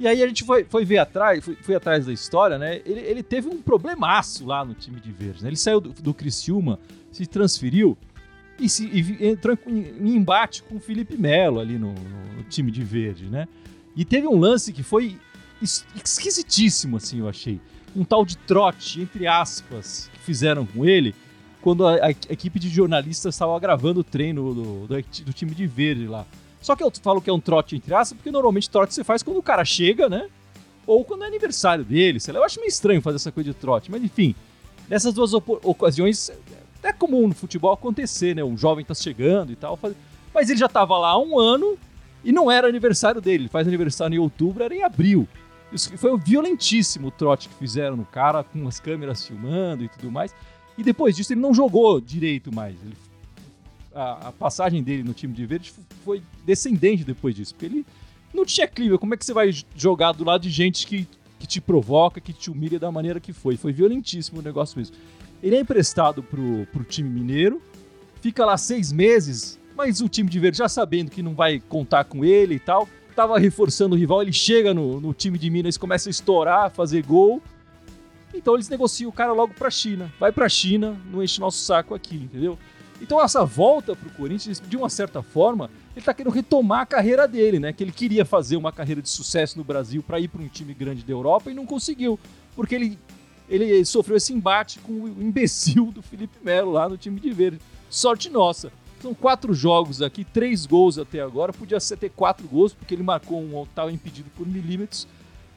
E 0.00 0.08
aí 0.08 0.22
a 0.22 0.26
gente 0.26 0.44
foi, 0.44 0.64
foi 0.64 0.82
ver 0.84 0.96
atrás, 0.98 1.44
foi, 1.44 1.54
foi 1.56 1.74
atrás 1.74 2.06
da 2.06 2.12
história, 2.12 2.56
né? 2.58 2.80
Ele, 2.86 3.00
ele 3.00 3.22
teve 3.22 3.48
um 3.48 3.60
problemaço 3.60 4.46
lá 4.46 4.64
no 4.64 4.72
time 4.72 4.98
de 4.98 5.12
verde, 5.12 5.42
né? 5.42 5.50
Ele 5.50 5.56
saiu 5.56 5.78
do, 5.78 5.90
do 5.90 6.14
Criciúma, 6.14 6.78
se 7.12 7.26
transferiu 7.26 7.98
e, 8.58 8.66
se, 8.68 8.86
e 8.86 9.26
entrou 9.28 9.58
em, 9.66 9.92
em 10.00 10.16
embate 10.16 10.62
com 10.62 10.76
o 10.76 10.80
Felipe 10.80 11.18
Melo 11.18 11.60
ali 11.60 11.78
no, 11.78 11.92
no- 11.92 12.42
time 12.48 12.70
de 12.72 12.82
verde, 12.82 13.26
né? 13.26 13.46
E 13.94 14.04
teve 14.04 14.26
um 14.26 14.36
lance 14.38 14.72
que 14.72 14.82
foi 14.82 15.16
es- 15.62 15.84
esquisitíssimo, 15.94 16.96
assim, 16.96 17.18
eu 17.20 17.28
achei. 17.28 17.60
Um 17.94 18.02
tal 18.02 18.24
de 18.24 18.36
trote, 18.38 19.00
entre 19.02 19.26
aspas, 19.26 20.10
que 20.14 20.18
fizeram 20.20 20.64
com 20.64 20.84
ele 20.86 21.14
quando 21.60 21.86
a, 21.86 22.06
a 22.06 22.10
equipe 22.10 22.58
de 22.58 22.68
jornalistas 22.70 23.34
estava 23.34 23.58
gravando 23.60 24.00
o 24.00 24.04
treino 24.04 24.54
do, 24.54 24.86
do, 24.86 25.02
do 25.26 25.32
time 25.32 25.54
de 25.54 25.66
verde 25.66 26.06
lá. 26.06 26.26
Só 26.60 26.76
que 26.76 26.82
eu 26.84 26.92
falo 27.02 27.20
que 27.20 27.30
é 27.30 27.32
um 27.32 27.40
trote 27.40 27.74
entre 27.76 27.94
aspas, 27.94 28.16
porque 28.16 28.30
normalmente 28.30 28.68
trote 28.68 28.92
você 28.94 29.02
faz 29.04 29.22
quando 29.22 29.38
o 29.38 29.42
cara 29.42 29.64
chega, 29.64 30.08
né? 30.08 30.28
Ou 30.86 31.04
quando 31.04 31.24
é 31.24 31.26
aniversário 31.26 31.84
dele, 31.84 32.20
sei 32.20 32.32
lá. 32.34 32.40
Eu 32.40 32.44
acho 32.44 32.58
meio 32.60 32.68
estranho 32.68 33.00
fazer 33.00 33.16
essa 33.16 33.32
coisa 33.32 33.50
de 33.50 33.56
trote, 33.56 33.90
mas 33.90 34.02
enfim. 34.02 34.34
Nessas 34.88 35.14
duas 35.14 35.32
ocasiões, 35.32 36.32
é 36.82 36.92
comum 36.92 37.28
no 37.28 37.34
futebol 37.34 37.72
acontecer, 37.72 38.34
né? 38.34 38.42
Um 38.42 38.56
jovem 38.56 38.84
tá 38.84 38.94
chegando 38.94 39.52
e 39.52 39.56
tal. 39.56 39.76
faz- 39.76 39.94
Mas 40.34 40.50
ele 40.50 40.58
já 40.58 40.68
tava 40.68 40.98
lá 40.98 41.10
há 41.10 41.18
um 41.18 41.38
ano 41.38 41.78
e 42.24 42.32
não 42.32 42.50
era 42.50 42.66
aniversário 42.68 43.20
dele. 43.20 43.44
Ele 43.44 43.48
faz 43.48 43.66
aniversário 43.68 44.14
em 44.16 44.18
outubro, 44.18 44.62
era 44.64 44.74
em 44.74 44.82
abril. 44.82 45.28
Isso 45.72 45.96
foi 45.96 46.16
violentíssimo 46.18 47.08
o 47.08 47.10
trote 47.12 47.48
que 47.48 47.54
fizeram 47.54 47.96
no 47.96 48.04
cara, 48.04 48.42
com 48.42 48.66
as 48.66 48.80
câmeras 48.80 49.24
filmando 49.24 49.84
e 49.84 49.88
tudo 49.88 50.10
mais. 50.10 50.34
E 50.76 50.82
depois 50.82 51.14
disso 51.14 51.32
ele 51.32 51.40
não 51.40 51.54
jogou 51.54 52.00
direito 52.00 52.52
mais. 52.52 52.74
Ele- 52.82 52.96
a, 53.94 54.28
a 54.28 54.32
passagem 54.32 54.82
dele 54.82 55.02
no 55.02 55.12
time 55.12 55.34
de 55.34 55.44
verde 55.46 55.72
foi 56.04 56.22
descendente 56.44 57.04
depois 57.04 57.34
disso, 57.34 57.54
porque 57.54 57.66
ele 57.66 57.86
não 58.32 58.44
tinha 58.44 58.66
clima. 58.66 58.98
Como 58.98 59.14
é 59.14 59.16
que 59.16 59.24
você 59.24 59.32
vai 59.32 59.50
jogar 59.74 60.12
do 60.12 60.24
lado 60.24 60.42
de 60.42 60.50
gente 60.50 60.86
que, 60.86 61.06
que 61.38 61.46
te 61.46 61.60
provoca, 61.60 62.20
que 62.20 62.32
te 62.32 62.50
humilha 62.50 62.78
da 62.78 62.90
maneira 62.90 63.20
que 63.20 63.32
foi? 63.32 63.56
Foi 63.56 63.72
violentíssimo 63.72 64.40
o 64.40 64.42
negócio 64.42 64.78
mesmo. 64.78 64.96
Ele 65.42 65.56
é 65.56 65.60
emprestado 65.60 66.22
pro, 66.22 66.66
pro 66.72 66.84
time 66.84 67.08
mineiro, 67.08 67.60
fica 68.20 68.44
lá 68.44 68.56
seis 68.56 68.92
meses, 68.92 69.58
mas 69.74 70.00
o 70.00 70.08
time 70.08 70.28
de 70.28 70.38
verde 70.38 70.58
já 70.58 70.68
sabendo 70.68 71.10
que 71.10 71.22
não 71.22 71.34
vai 71.34 71.60
contar 71.60 72.04
com 72.04 72.24
ele 72.24 72.56
e 72.56 72.58
tal, 72.58 72.86
tava 73.16 73.38
reforçando 73.38 73.94
o 73.94 73.98
rival, 73.98 74.22
ele 74.22 74.32
chega 74.32 74.72
no, 74.72 75.00
no 75.00 75.12
time 75.12 75.38
de 75.38 75.50
Minas, 75.50 75.76
começa 75.76 76.08
a 76.08 76.12
estourar, 76.12 76.70
fazer 76.70 77.02
gol. 77.02 77.42
Então 78.32 78.54
eles 78.54 78.68
negociam 78.68 79.10
o 79.10 79.12
cara 79.12 79.32
logo 79.32 79.52
pra 79.54 79.70
China. 79.70 80.12
Vai 80.20 80.30
pra 80.30 80.48
China, 80.48 80.96
não 81.10 81.22
enche 81.22 81.40
nosso 81.40 81.58
saco 81.58 81.94
aqui, 81.94 82.16
entendeu? 82.16 82.58
Então 83.00 83.22
essa 83.22 83.44
volta 83.44 83.96
pro 83.96 84.10
Corinthians, 84.10 84.60
de 84.60 84.76
uma 84.76 84.88
certa 84.88 85.22
forma, 85.22 85.70
ele 85.96 86.04
tá 86.04 86.12
querendo 86.12 86.32
retomar 86.32 86.80
a 86.80 86.86
carreira 86.86 87.26
dele, 87.26 87.58
né? 87.58 87.72
Que 87.72 87.82
ele 87.82 87.92
queria 87.92 88.24
fazer 88.24 88.56
uma 88.56 88.70
carreira 88.70 89.00
de 89.00 89.08
sucesso 89.08 89.56
no 89.56 89.64
Brasil 89.64 90.02
para 90.02 90.20
ir 90.20 90.28
para 90.28 90.42
um 90.42 90.48
time 90.48 90.74
grande 90.74 91.02
da 91.02 91.12
Europa 91.12 91.50
e 91.50 91.54
não 91.54 91.66
conseguiu, 91.66 92.18
porque 92.54 92.74
ele 92.74 92.98
ele 93.50 93.84
sofreu 93.84 94.16
esse 94.16 94.32
embate 94.32 94.78
com 94.78 94.92
o 94.92 95.08
imbecil 95.08 95.86
do 95.86 96.00
Felipe 96.00 96.38
Melo 96.40 96.70
lá 96.70 96.88
no 96.88 96.96
time 96.96 97.18
de 97.18 97.32
verde. 97.32 97.58
Sorte 97.90 98.30
nossa. 98.30 98.72
São 99.02 99.12
quatro 99.12 99.52
jogos 99.52 100.00
aqui, 100.00 100.24
três 100.24 100.66
gols 100.66 100.98
até 100.98 101.20
agora. 101.20 101.52
Podia 101.52 101.80
ser 101.80 101.96
ter 101.96 102.10
quatro 102.10 102.46
gols, 102.46 102.72
porque 102.72 102.94
ele 102.94 103.02
marcou 103.02 103.40
um 103.40 103.66
tal 103.74 103.90
impedido 103.90 104.30
por 104.36 104.46
milímetros. 104.46 105.08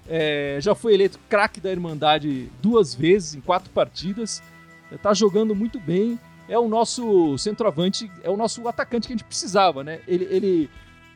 É, 0.07 0.57
já 0.59 0.73
foi 0.73 0.95
eleito 0.95 1.19
craque 1.29 1.59
da 1.59 1.71
Irmandade 1.71 2.49
duas 2.61 2.95
vezes 2.95 3.35
em 3.35 3.41
quatro 3.41 3.69
partidas. 3.69 4.41
Está 4.91 5.13
jogando 5.13 5.53
muito 5.53 5.79
bem. 5.79 6.19
É 6.47 6.57
o 6.57 6.67
nosso 6.67 7.37
centroavante, 7.37 8.11
é 8.21 8.29
o 8.29 8.37
nosso 8.37 8.67
atacante 8.67 9.07
que 9.07 9.13
a 9.13 9.15
gente 9.15 9.25
precisava, 9.25 9.83
né? 9.83 10.01
Ele, 10.07 10.25
ele 10.25 10.69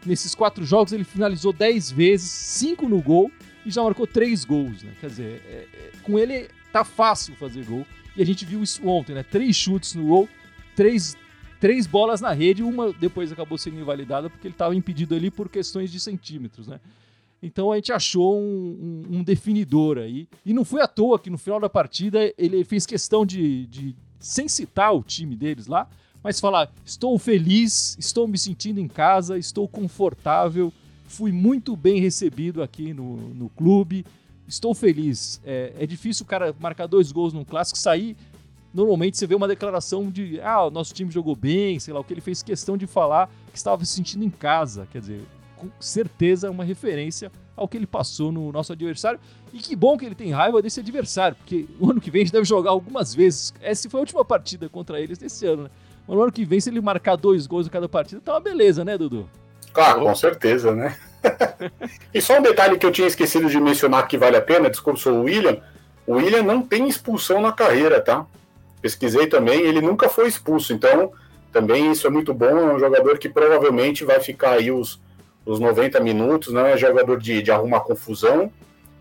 nesses 0.06 0.34
quatro 0.34 0.66
jogos 0.66 0.94
ele 0.94 1.04
finalizou 1.04 1.52
dez 1.52 1.92
vezes, 1.92 2.30
cinco 2.30 2.88
no 2.88 3.02
gol 3.02 3.32
e 3.66 3.72
já 3.72 3.84
marcou 3.84 4.08
três 4.08 4.46
gols, 4.46 4.84
né? 4.84 4.94
Quer 5.00 5.08
dizer, 5.08 5.42
é, 5.46 5.68
é, 5.74 5.92
com 6.04 6.18
ele 6.18 6.50
tá 6.72 6.84
fácil 6.84 7.36
fazer 7.36 7.66
gol. 7.66 7.86
E 8.16 8.22
a 8.22 8.26
gente 8.26 8.46
viu 8.46 8.64
isso 8.64 8.88
ontem, 8.88 9.14
né? 9.14 9.24
Três 9.24 9.56
chutes 9.56 9.94
no 9.94 10.08
gol, 10.08 10.30
três, 10.76 11.16
três 11.60 11.86
bolas 11.86 12.22
na 12.22 12.32
rede, 12.32 12.64
uma 12.64 12.94
depois 12.94 13.32
acabou 13.32 13.58
sendo 13.58 13.80
invalidada 13.80 14.30
porque 14.30 14.48
ele 14.48 14.54
estava 14.54 14.76
impedido 14.76 15.14
ali 15.14 15.30
por 15.30 15.50
questões 15.50 15.92
de 15.92 16.00
centímetros, 16.00 16.68
né? 16.68 16.80
Então 17.42 17.72
a 17.72 17.76
gente 17.76 17.92
achou 17.92 18.40
um, 18.40 19.04
um, 19.10 19.18
um, 19.18 19.24
definidor 19.24 20.00
aí. 20.00 20.28
E 20.46 20.54
não 20.54 20.66
foi 20.66 20.82
à 20.82 20.88
toa 20.88 21.20
que 21.20 21.30
no 21.30 21.38
final 21.38 21.60
da 21.60 21.70
partida 21.70 22.34
ele 22.38 22.64
fez 22.64 22.86
questão 22.86 23.26
de, 23.26 23.68
de, 23.68 23.96
sem 24.20 24.48
citar 24.48 24.96
o 24.96 25.04
time 25.04 25.36
deles 25.36 25.68
lá, 25.68 25.88
mas 26.24 26.40
falar: 26.40 26.72
estou 26.86 27.18
feliz, 27.18 27.96
estou 28.00 28.28
me 28.28 28.38
sentindo 28.38 28.80
em 28.80 28.88
casa, 28.88 29.38
estou 29.38 29.68
confortável, 29.68 30.74
fui 31.08 31.32
muito 31.32 31.76
bem 31.76 32.00
recebido 32.00 32.62
aqui 32.62 32.94
no, 32.94 33.18
no 33.34 33.50
clube, 33.50 34.06
estou 34.48 34.74
feliz. 34.74 35.42
É, 35.46 35.74
é 35.80 35.86
difícil 35.86 36.24
o 36.24 36.28
cara 36.28 36.56
marcar 36.60 36.88
dois 36.88 37.12
gols 37.12 37.34
num 37.34 37.46
clássico, 37.46 37.78
sair. 37.78 38.16
Normalmente 38.74 39.18
você 39.18 39.26
vê 39.26 39.34
uma 39.34 39.48
declaração 39.48 40.12
de 40.12 40.40
ah, 40.42 40.66
o 40.66 40.70
nosso 40.70 40.94
time 40.94 41.10
jogou 41.10 41.36
bem, 41.36 41.80
sei 41.80 41.94
lá, 41.94 42.00
o 42.00 42.04
que 42.04 42.14
ele 42.14 42.22
fez 42.22 42.44
questão 42.44 42.78
de 42.78 42.86
falar 42.86 43.30
que 43.52 43.58
estava 43.58 43.84
se 43.86 43.94
sentindo 43.94 44.24
em 44.24 44.30
casa. 44.30 44.88
Quer 44.92 45.00
dizer, 45.00 45.22
com 45.56 45.70
certeza 45.80 46.52
uma 46.52 46.64
referência 46.64 47.32
ao 47.58 47.68
que 47.68 47.76
ele 47.76 47.88
passou 47.88 48.32
no 48.32 48.52
nosso 48.52 48.72
adversário. 48.72 49.20
E 49.52 49.58
que 49.58 49.76
bom 49.76 49.98
que 49.98 50.06
ele 50.06 50.16
tem 50.16 50.32
raiva 50.32 50.62
desse 50.62 50.80
adversário, 50.80 51.36
porque 51.36 51.66
o 51.80 51.90
ano 51.90 52.00
que 52.00 52.12
vem 52.12 52.22
a 52.22 52.26
gente 52.26 52.34
deve 52.34 52.46
jogar 52.46 52.70
algumas 52.70 53.14
vezes. 53.14 53.54
Essa 53.62 53.90
foi 53.90 54.00
a 54.00 54.02
última 54.02 54.24
partida 54.24 54.70
contra 54.70 55.02
eles 55.02 55.18
desse 55.18 55.46
ano, 55.48 55.64
né? 55.64 55.70
Mas 56.08 56.16
no 56.16 56.24
ano 56.24 56.32
que 56.32 56.46
vem, 56.46 56.60
se 56.60 56.70
ele 56.70 56.80
marcar 56.80 57.18
dois 57.18 57.48
gols 57.48 57.68
em 57.68 57.70
cada 57.70 57.90
partida, 57.90 58.22
tá 58.24 58.34
uma 58.34 58.40
beleza, 58.40 58.86
né, 58.86 58.98
Dudu? 58.98 59.28
Claro, 59.74 60.02
com 60.02 60.16
certeza, 60.16 60.74
né? 60.74 60.96
e 62.14 62.22
só 62.22 62.38
um 62.40 62.42
detalhe 62.42 62.78
que 62.78 62.86
eu 62.86 62.92
tinha 62.92 63.08
esquecido 63.08 63.50
de 63.50 63.60
mencionar 63.60 64.08
que 64.08 64.18
vale 64.18 64.38
a 64.38 64.42
pena, 64.42 64.70
desculpa, 64.70 65.00
sou 65.00 65.14
o 65.14 65.24
William. 65.24 65.60
O 66.06 66.14
William 66.14 66.44
não 66.44 66.62
tem 66.62 66.88
expulsão 66.88 67.42
na 67.42 67.52
carreira, 67.52 68.00
tá? 68.00 68.26
Pesquisei 68.82 69.28
também, 69.28 69.62
ele 69.62 69.82
nunca 69.82 70.08
foi 70.08 70.28
expulso, 70.28 70.72
então 70.72 71.12
também 71.52 71.92
isso 71.92 72.08
é 72.08 72.10
muito 72.10 72.34
bom. 72.34 72.46
É 72.46 72.76
um 72.76 72.80
jogador 72.80 73.18
que 73.18 73.28
provavelmente 73.28 74.06
vai 74.06 74.20
ficar 74.22 74.52
aí 74.52 74.72
os, 74.72 75.00
os 75.48 75.60
90 75.60 76.00
minutos, 76.02 76.54
não 76.54 76.66
é 76.66 76.78
jogador 76.78 77.20
de, 77.20 77.42
de 77.42 77.52
arrumar 77.52 77.80
confusão, 77.80 78.52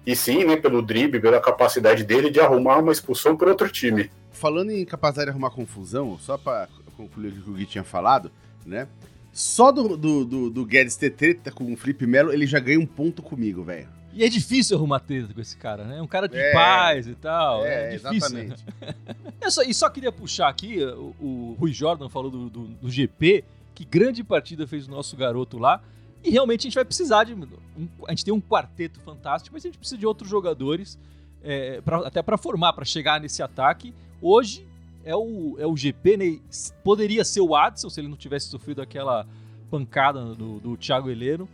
e 0.06 0.14
sim, 0.14 0.44
né, 0.44 0.56
pelo 0.56 0.80
drible, 0.80 1.20
pela 1.20 1.40
capacidade 1.40 2.04
dele 2.04 2.30
de 2.30 2.40
arrumar 2.40 2.78
uma 2.78 2.92
expulsão 2.92 3.36
para 3.36 3.50
outro 3.50 3.68
time. 3.68 4.10
Falando 4.30 4.70
em 4.70 4.84
capacidade 4.84 5.26
de 5.26 5.30
arrumar 5.32 5.50
confusão, 5.50 6.16
só 6.18 6.38
para 6.38 6.68
concluir 6.96 7.28
o 7.28 7.42
que 7.42 7.50
o 7.50 7.54
Gui 7.54 7.66
tinha 7.66 7.84
falado, 7.84 8.30
né? 8.64 8.86
Só 9.32 9.70
do, 9.70 9.96
do, 9.96 10.24
do, 10.24 10.50
do 10.50 10.64
Guedes 10.64 10.96
ter 10.96 11.10
treta 11.10 11.50
com 11.50 11.70
o 11.72 11.76
Felipe 11.76 12.06
Melo, 12.06 12.32
ele 12.32 12.46
já 12.46 12.58
ganha 12.58 12.80
um 12.80 12.86
ponto 12.86 13.22
comigo, 13.22 13.62
velho. 13.62 13.88
E 14.16 14.24
é 14.24 14.28
difícil 14.30 14.78
arrumar 14.78 15.00
treta 15.00 15.34
com 15.34 15.40
esse 15.42 15.54
cara, 15.58 15.84
né? 15.84 15.98
É 15.98 16.02
um 16.02 16.06
cara 16.06 16.26
de 16.26 16.38
é, 16.38 16.50
paz 16.52 17.06
e 17.06 17.14
tal. 17.14 17.62
É, 17.66 17.94
é 17.94 17.98
difícil. 17.98 18.16
Exatamente. 18.16 18.64
Eu 19.42 19.50
só, 19.50 19.62
e 19.62 19.74
só 19.74 19.90
queria 19.90 20.10
puxar 20.10 20.48
aqui, 20.48 20.82
o, 20.82 21.14
o 21.20 21.56
Rui 21.60 21.70
Jordan 21.70 22.08
falou 22.08 22.30
do, 22.30 22.48
do, 22.48 22.66
do, 22.68 22.90
GP, 22.90 23.44
que 23.74 23.84
grande 23.84 24.24
partida 24.24 24.66
fez 24.66 24.88
o 24.88 24.90
nosso 24.90 25.14
garoto 25.18 25.58
lá. 25.58 25.82
E 26.22 26.30
realmente 26.30 26.60
a 26.60 26.64
gente 26.64 26.74
vai 26.74 26.84
precisar 26.84 27.24
de. 27.24 27.34
Um, 27.34 27.48
a 28.06 28.10
gente 28.10 28.24
tem 28.24 28.34
um 28.34 28.40
quarteto 28.40 29.00
fantástico, 29.00 29.54
mas 29.54 29.64
a 29.64 29.68
gente 29.68 29.78
precisa 29.78 29.98
de 29.98 30.06
outros 30.06 30.28
jogadores, 30.28 30.98
é, 31.42 31.80
pra, 31.80 31.98
até 32.06 32.22
para 32.22 32.36
formar, 32.36 32.72
para 32.72 32.84
chegar 32.84 33.20
nesse 33.20 33.42
ataque. 33.42 33.94
Hoje 34.20 34.66
é 35.04 35.14
o, 35.14 35.56
é 35.58 35.66
o 35.66 35.76
GP, 35.76 36.16
né? 36.16 36.40
Poderia 36.82 37.24
ser 37.24 37.40
o 37.40 37.54
Adson 37.54 37.88
se 37.88 38.00
ele 38.00 38.08
não 38.08 38.16
tivesse 38.16 38.48
sofrido 38.48 38.82
aquela 38.82 39.26
pancada 39.70 40.34
do, 40.34 40.58
do 40.58 40.76
Thiago 40.76 41.08
Heleno. 41.08 41.48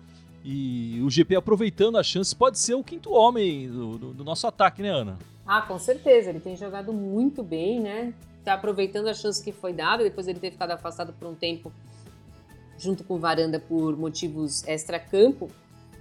E 0.45 1.01
o 1.05 1.11
GP 1.11 1.37
aproveitando 1.37 1.99
a 1.99 2.03
chance, 2.03 2.35
pode 2.35 2.59
ser 2.59 2.75
o 2.75 2.83
quinto 2.83 3.13
homem 3.13 3.69
do, 3.69 3.99
do, 3.99 4.13
do, 4.15 4.25
nosso 4.25 4.47
ataque, 4.47 4.83
né, 4.83 4.89
Ana? 4.89 5.19
Ah, 5.47 5.63
com 5.63 5.79
certeza. 5.79 6.31
Ele 6.31 6.41
tem 6.41 6.57
jogado 6.57 6.93
muito 6.93 7.43
bem, 7.45 7.81
né? 7.81 8.13
Tá 8.45 8.55
aproveitando 8.55 9.09
a 9.09 9.15
chance 9.15 9.43
que 9.43 9.53
foi 9.53 9.73
dada, 9.73 10.03
depois 10.03 10.27
ele 10.27 10.41
ter 10.41 10.51
ficado 10.51 10.73
afastado 10.73 11.13
por 11.13 11.29
um 11.29 11.35
tempo 11.35 11.73
junto 12.79 13.05
com 13.05 13.19
Varanda 13.19 13.59
por 13.59 13.97
motivos 13.97 14.67
extra-campo, 14.67 15.51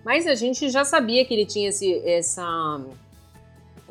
mas 0.04 0.26
a 0.28 0.36
gente 0.36 0.70
já 0.70 0.84
sabia 0.84 1.24
que 1.26 1.34
ele 1.34 1.46
tinha 1.46 1.70
esse, 1.70 1.94
essa, 2.06 2.82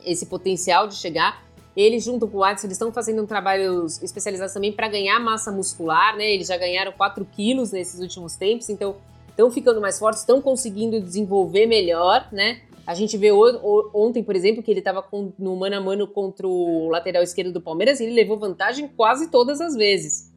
esse 0.05 0.27
potencial 0.27 0.89
de 0.89 0.97
chegar. 0.97 1.45
Ele, 1.77 2.01
junto 2.01 2.27
com 2.27 2.39
o 2.39 2.41
Watson, 2.41 2.67
eles 2.67 2.77
estão 2.77 2.93
fazendo 2.93 3.23
um 3.23 3.27
trabalho 3.27 3.87
especializado 3.87 4.53
também 4.53 4.73
para 4.73 4.89
ganhar 4.89 5.21
massa 5.21 5.53
muscular, 5.53 6.17
né? 6.17 6.29
Eles 6.29 6.49
já 6.49 6.57
ganharam 6.57 6.93
4 6.93 7.25
quilos 7.27 7.71
nesses 7.71 8.01
últimos 8.01 8.35
tempos, 8.35 8.69
então 8.69 8.97
estão 9.29 9.51
ficando 9.51 9.81
mais 9.81 9.99
fortes, 9.99 10.21
estão 10.21 10.43
conseguindo 10.43 11.01
desenvolver 11.01 11.67
melhor, 11.67 12.29
né? 12.33 12.63
A 12.87 12.95
gente 12.95 13.17
vê 13.17 13.31
ontem, 13.31 14.23
por 14.23 14.35
exemplo, 14.35 14.65
que 14.65 14.71
ele 14.71 14.81
estava 14.81 15.07
no 15.39 15.55
mano 15.55 15.77
a 15.77 15.81
mano 15.81 16.09
contra 16.09 16.47
o 16.47 16.89
lateral 16.89 17.23
esquerdo 17.23 17.53
do 17.53 17.61
Palmeiras 17.61 18.01
e 18.01 18.05
ele 18.05 18.15
levou 18.15 18.37
vantagem 18.37 18.89
quase 18.89 19.31
todas 19.31 19.61
as 19.61 19.77
vezes, 19.77 20.33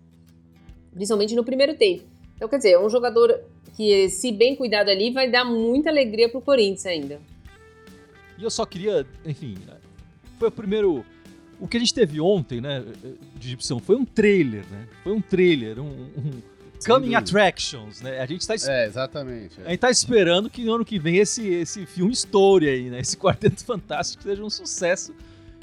principalmente 0.94 1.34
no 1.34 1.44
primeiro 1.44 1.76
tempo. 1.76 2.13
Então, 2.44 2.50
quer 2.50 2.58
dizer, 2.58 2.72
é 2.72 2.80
um 2.80 2.90
jogador 2.90 3.40
que, 3.74 4.10
se 4.10 4.30
bem 4.30 4.54
cuidado 4.54 4.90
ali, 4.90 5.12
vai 5.12 5.32
dar 5.32 5.46
muita 5.46 5.90
alegria 5.90 6.28
pro 6.28 6.42
Corinthians 6.42 6.86
ainda. 6.86 7.22
E 8.38 8.44
eu 8.44 8.50
só 8.50 8.66
queria, 8.66 9.08
enfim, 9.26 9.56
foi 10.38 10.50
o 10.50 10.52
primeiro. 10.52 11.06
O 11.58 11.70
que 11.70 11.78
a 11.78 11.80
gente 11.80 11.94
teve 11.94 12.20
ontem, 12.20 12.60
né, 12.60 12.84
de 13.36 13.52
Gibson, 13.52 13.80
foi 13.80 13.96
um 13.96 14.04
trailer, 14.04 14.66
né? 14.70 14.90
Foi 15.06 15.14
um 15.14 15.22
trailer, 15.22 15.80
um, 15.80 15.86
um 15.86 16.32
coming 16.86 17.16
attractions, 17.16 18.02
né? 18.02 18.20
A 18.20 18.26
gente 18.26 18.46
tá 18.46 18.56
É, 18.68 18.88
exatamente. 18.88 19.62
É. 19.62 19.68
A 19.68 19.70
gente 19.70 19.80
tá 19.80 19.90
esperando 19.90 20.50
que 20.50 20.66
no 20.66 20.74
ano 20.74 20.84
que 20.84 21.00
vem 21.00 21.20
esse, 21.20 21.48
esse 21.48 21.86
filme 21.86 22.12
estoure 22.12 22.68
aí, 22.68 22.90
né? 22.90 23.00
Esse 23.00 23.16
Quarteto 23.16 23.64
Fantástico 23.64 24.22
seja 24.22 24.44
um 24.44 24.50
sucesso. 24.50 25.16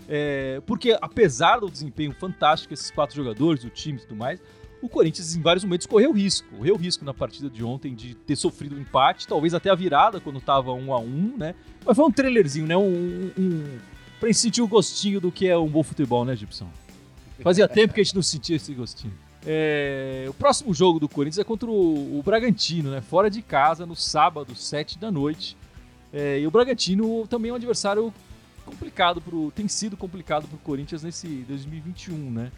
É, 0.08 0.62
porque 0.64 0.96
apesar 0.98 1.58
do 1.60 1.70
desempenho 1.70 2.12
fantástico 2.12 2.70
desses 2.70 2.90
quatro 2.90 3.14
jogadores, 3.14 3.64
o 3.64 3.68
time 3.68 3.98
e 3.98 4.00
tudo 4.00 4.16
mais, 4.16 4.40
o 4.82 4.88
Corinthians 4.88 5.34
em 5.34 5.40
vários 5.40 5.64
momentos 5.64 5.86
correu 5.86 6.12
risco. 6.12 6.48
Correu 6.56 6.76
risco 6.76 7.04
na 7.04 7.12
partida 7.12 7.50
de 7.50 7.62
ontem 7.62 7.94
de 7.94 8.14
ter 8.14 8.36
sofrido 8.36 8.76
um 8.76 8.80
empate, 8.80 9.26
talvez 9.26 9.54
até 9.54 9.70
a 9.70 9.74
virada 9.74 10.20
quando 10.20 10.40
tava 10.40 10.72
um 10.72 10.92
a 10.92 10.98
um, 10.98 11.36
né? 11.36 11.54
Mas 11.84 11.96
foi 11.96 12.04
um 12.04 12.10
trailerzinho, 12.10 12.66
né? 12.66 12.76
Um, 12.76 12.82
um, 12.82 13.32
um... 13.38 13.78
pra 14.18 14.28
gente 14.28 14.38
sentir 14.38 14.62
o 14.62 14.68
gostinho 14.68 15.20
do 15.20 15.30
que 15.30 15.46
é 15.46 15.56
um 15.56 15.68
bom 15.68 15.82
futebol, 15.82 16.24
né, 16.24 16.34
Gibson? 16.34 16.68
Fazia 17.42 17.66
tempo 17.68 17.92
que 17.92 18.00
a 18.00 18.04
gente 18.04 18.14
não 18.14 18.22
sentia 18.22 18.56
esse 18.56 18.72
gostinho. 18.72 19.12
É... 19.46 20.26
o 20.28 20.34
próximo 20.34 20.72
jogo 20.74 20.98
do 20.98 21.08
Corinthians 21.08 21.38
é 21.38 21.44
contra 21.44 21.68
o, 21.68 22.18
o, 22.18 22.22
Bragantino, 22.22 22.90
né? 22.90 23.00
Fora 23.00 23.30
de 23.30 23.42
casa, 23.42 23.84
no 23.84 23.96
sábado, 23.96 24.54
sete 24.54 24.98
da 24.98 25.10
noite. 25.10 25.56
É... 26.12 26.40
e 26.40 26.46
o 26.46 26.50
Bragantino 26.50 27.26
também 27.26 27.50
é 27.50 27.52
um 27.52 27.56
adversário 27.56 28.12
complicado 28.64 29.20
pro, 29.20 29.50
tem 29.50 29.66
sido 29.68 29.96
complicado 29.96 30.46
para 30.46 30.56
o 30.56 30.60
Corinthians 30.60 31.02
nesse 31.02 31.26
2021, 31.48 32.30
né? 32.30 32.52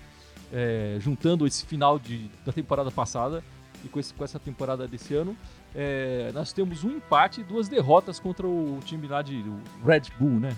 É, 0.53 0.97
juntando 1.01 1.47
esse 1.47 1.65
final 1.65 1.99
de, 1.99 2.31
da 2.45 2.53
temporada 2.53 2.91
passada 2.91 3.43
e 3.85 3.89
com, 3.89 3.99
esse, 3.99 4.13
com 4.13 4.23
essa 4.23 4.39
temporada 4.39 4.87
desse 4.87 5.15
ano, 5.15 5.37
é, 5.75 6.31
nós 6.35 6.53
temos 6.53 6.85
um 6.85 6.91
empate 6.91 7.41
e 7.41 7.45
duas 7.45 7.69
derrotas 7.69 8.21
contra 8.21 8.47
o 8.47 8.79
time 8.85 9.09
lá 9.09 9.23
de 9.23 9.43
Red 9.85 10.03
Bull, 10.19 10.39
né? 10.39 10.57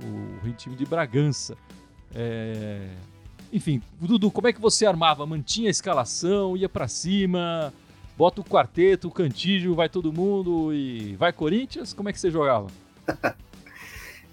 O, 0.00 0.52
time 0.52 0.76
de 0.76 0.86
Bragança. 0.86 1.56
É, 2.14 2.88
enfim, 3.52 3.82
Dudu, 4.00 4.30
como 4.30 4.46
é 4.46 4.52
que 4.52 4.60
você 4.60 4.86
armava? 4.86 5.26
Mantinha 5.26 5.68
a 5.68 5.70
escalação, 5.70 6.56
ia 6.56 6.68
para 6.68 6.86
cima, 6.86 7.72
bota 8.16 8.40
o 8.40 8.44
quarteto, 8.44 9.08
o 9.08 9.10
cantígio, 9.10 9.74
vai 9.74 9.88
todo 9.88 10.12
mundo 10.12 10.72
e 10.72 11.16
vai 11.16 11.32
Corinthians? 11.32 11.92
Como 11.92 12.08
é 12.08 12.12
que 12.12 12.20
você 12.20 12.30
jogava? 12.30 12.68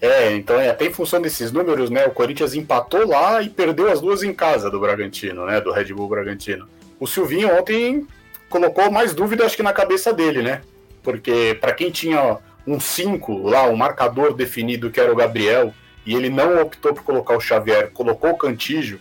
É, 0.00 0.34
então 0.34 0.60
é 0.60 0.68
até 0.68 0.86
em 0.86 0.92
função 0.92 1.20
desses 1.20 1.50
números, 1.50 1.88
né? 1.88 2.06
O 2.06 2.10
Corinthians 2.10 2.54
empatou 2.54 3.06
lá 3.06 3.42
e 3.42 3.48
perdeu 3.48 3.90
as 3.90 4.00
duas 4.00 4.22
em 4.22 4.34
casa 4.34 4.70
do 4.70 4.78
Bragantino, 4.78 5.46
né? 5.46 5.60
Do 5.60 5.72
Red 5.72 5.92
Bull 5.94 6.08
Bragantino. 6.08 6.68
O 7.00 7.06
Silvinho 7.06 7.56
ontem 7.56 8.06
colocou 8.48 8.90
mais 8.90 9.14
dúvida, 9.14 9.44
acho 9.44 9.56
que 9.56 9.62
na 9.62 9.72
cabeça 9.72 10.12
dele, 10.12 10.42
né? 10.42 10.60
Porque 11.02 11.56
para 11.60 11.72
quem 11.72 11.90
tinha 11.90 12.38
um 12.66 12.78
5 12.80 13.48
lá, 13.48 13.68
um 13.68 13.76
marcador 13.76 14.34
definido 14.34 14.90
que 14.90 15.00
era 15.00 15.12
o 15.12 15.16
Gabriel, 15.16 15.72
e 16.04 16.14
ele 16.14 16.28
não 16.28 16.60
optou 16.60 16.92
por 16.92 17.02
colocar 17.02 17.36
o 17.36 17.40
Xavier, 17.40 17.90
colocou 17.92 18.30
o 18.30 18.38
Cantígio, 18.38 19.00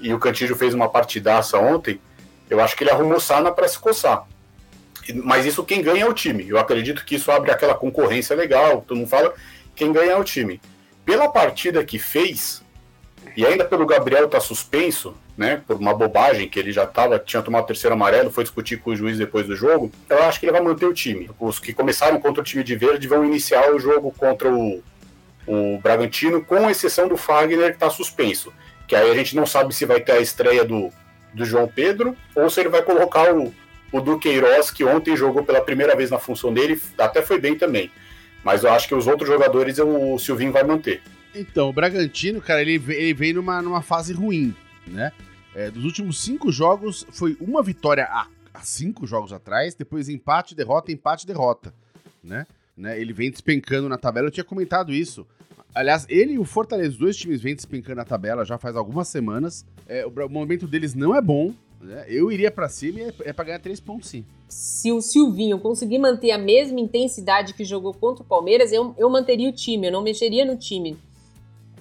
e 0.00 0.12
o 0.12 0.18
Cantígio 0.18 0.56
fez 0.56 0.74
uma 0.74 0.88
partidaça 0.88 1.58
ontem, 1.58 2.00
eu 2.50 2.60
acho 2.60 2.76
que 2.76 2.84
ele 2.84 2.90
arrumou 2.90 3.20
sana 3.20 3.50
para 3.50 3.68
se 3.68 3.78
coçar. 3.78 4.26
Mas 5.24 5.46
isso 5.46 5.64
quem 5.64 5.82
ganha 5.82 6.04
é 6.04 6.08
o 6.08 6.12
time. 6.12 6.48
Eu 6.48 6.58
acredito 6.58 7.04
que 7.04 7.16
isso 7.16 7.30
abre 7.30 7.50
aquela 7.50 7.74
concorrência 7.74 8.36
legal, 8.36 8.84
todo 8.86 8.98
mundo 8.98 9.08
fala, 9.08 9.32
quem 9.74 9.92
ganha 9.92 10.12
é 10.12 10.16
o 10.16 10.24
time. 10.24 10.60
Pela 11.04 11.28
partida 11.28 11.84
que 11.84 11.98
fez, 11.98 12.62
e 13.36 13.44
ainda 13.44 13.64
pelo 13.64 13.86
Gabriel 13.86 14.26
estar 14.26 14.38
tá 14.38 14.44
suspenso, 14.44 15.14
né, 15.36 15.62
por 15.66 15.76
uma 15.76 15.94
bobagem 15.94 16.48
que 16.48 16.58
ele 16.58 16.72
já 16.72 16.86
tava, 16.86 17.18
tinha 17.18 17.42
tomado 17.42 17.64
o 17.64 17.66
terceiro 17.66 17.94
amarelo, 17.94 18.30
foi 18.30 18.44
discutir 18.44 18.78
com 18.78 18.90
o 18.90 18.96
juiz 18.96 19.18
depois 19.18 19.46
do 19.46 19.56
jogo, 19.56 19.90
eu 20.08 20.22
acho 20.24 20.38
que 20.38 20.46
ele 20.46 20.52
vai 20.52 20.60
manter 20.60 20.86
o 20.86 20.92
time. 20.92 21.30
Os 21.40 21.58
que 21.58 21.72
começaram 21.72 22.20
contra 22.20 22.40
o 22.40 22.44
time 22.44 22.62
de 22.62 22.76
verde 22.76 23.08
vão 23.08 23.24
iniciar 23.24 23.72
o 23.72 23.80
jogo 23.80 24.12
contra 24.16 24.52
o, 24.52 24.82
o 25.46 25.78
Bragantino, 25.78 26.44
com 26.44 26.68
exceção 26.68 27.08
do 27.08 27.16
Fagner, 27.16 27.70
que 27.70 27.76
está 27.76 27.90
suspenso. 27.90 28.52
Que 28.86 28.94
aí 28.94 29.10
a 29.10 29.14
gente 29.14 29.34
não 29.34 29.46
sabe 29.46 29.74
se 29.74 29.86
vai 29.86 30.00
ter 30.00 30.12
a 30.12 30.20
estreia 30.20 30.64
do, 30.64 30.90
do 31.32 31.44
João 31.44 31.66
Pedro 31.66 32.16
ou 32.34 32.50
se 32.50 32.60
ele 32.60 32.68
vai 32.68 32.82
colocar 32.82 33.34
o, 33.34 33.54
o 33.90 34.00
Duqueiroz, 34.00 34.70
que 34.70 34.84
ontem 34.84 35.16
jogou 35.16 35.42
pela 35.42 35.60
primeira 35.60 35.96
vez 35.96 36.10
na 36.10 36.18
função 36.18 36.52
dele, 36.52 36.80
até 36.98 37.22
foi 37.22 37.38
bem 37.38 37.56
também. 37.56 37.90
Mas 38.44 38.64
eu 38.64 38.72
acho 38.72 38.88
que 38.88 38.94
os 38.94 39.06
outros 39.06 39.28
jogadores 39.28 39.78
o 39.78 40.18
Silvinho 40.18 40.52
vai 40.52 40.64
manter. 40.64 41.02
Então, 41.34 41.68
o 41.70 41.72
Bragantino, 41.72 42.40
cara, 42.40 42.60
ele, 42.60 42.74
ele 42.74 43.14
vem 43.14 43.32
numa, 43.32 43.62
numa 43.62 43.82
fase 43.82 44.12
ruim, 44.12 44.54
né? 44.86 45.12
É, 45.54 45.70
dos 45.70 45.84
últimos 45.84 46.20
cinco 46.20 46.50
jogos, 46.50 47.06
foi 47.12 47.36
uma 47.40 47.62
vitória 47.62 48.04
há 48.04 48.26
cinco 48.62 49.06
jogos 49.06 49.32
atrás, 49.32 49.74
depois 49.74 50.08
empate, 50.08 50.54
derrota, 50.54 50.92
empate, 50.92 51.26
derrota, 51.26 51.74
né? 52.22 52.46
né? 52.76 52.98
Ele 53.00 53.12
vem 53.12 53.30
despencando 53.30 53.88
na 53.88 53.98
tabela, 53.98 54.28
eu 54.28 54.30
tinha 54.30 54.44
comentado 54.44 54.92
isso. 54.92 55.26
Aliás, 55.74 56.06
ele 56.08 56.34
e 56.34 56.38
o 56.38 56.44
Fortaleza, 56.44 56.90
os 56.90 56.98
dois 56.98 57.16
times 57.16 57.40
vêm 57.40 57.54
despencando 57.54 57.96
na 57.96 58.04
tabela 58.04 58.44
já 58.44 58.58
faz 58.58 58.76
algumas 58.76 59.08
semanas. 59.08 59.64
É, 59.86 60.04
o, 60.06 60.10
o 60.10 60.28
momento 60.28 60.66
deles 60.66 60.94
não 60.94 61.14
é 61.14 61.20
bom, 61.20 61.54
né? 61.82 62.04
Eu 62.08 62.30
iria 62.30 62.50
para 62.50 62.68
cima 62.68 63.00
e 63.00 63.02
é, 63.02 63.14
é 63.24 63.32
para 63.32 63.44
ganhar 63.46 63.58
três 63.58 63.80
pontos 63.80 64.08
sim. 64.08 64.24
Se 64.48 64.92
o 64.92 65.00
Silvinho 65.00 65.58
conseguir 65.58 65.98
manter 65.98 66.30
a 66.30 66.38
mesma 66.38 66.80
intensidade 66.80 67.54
que 67.54 67.64
jogou 67.64 67.92
contra 67.92 68.22
o 68.22 68.26
Palmeiras, 68.26 68.72
eu, 68.72 68.94
eu 68.96 69.10
manteria 69.10 69.48
o 69.48 69.52
time, 69.52 69.88
eu 69.88 69.92
não 69.92 70.02
mexeria 70.02 70.44
no 70.44 70.56
time. 70.56 70.96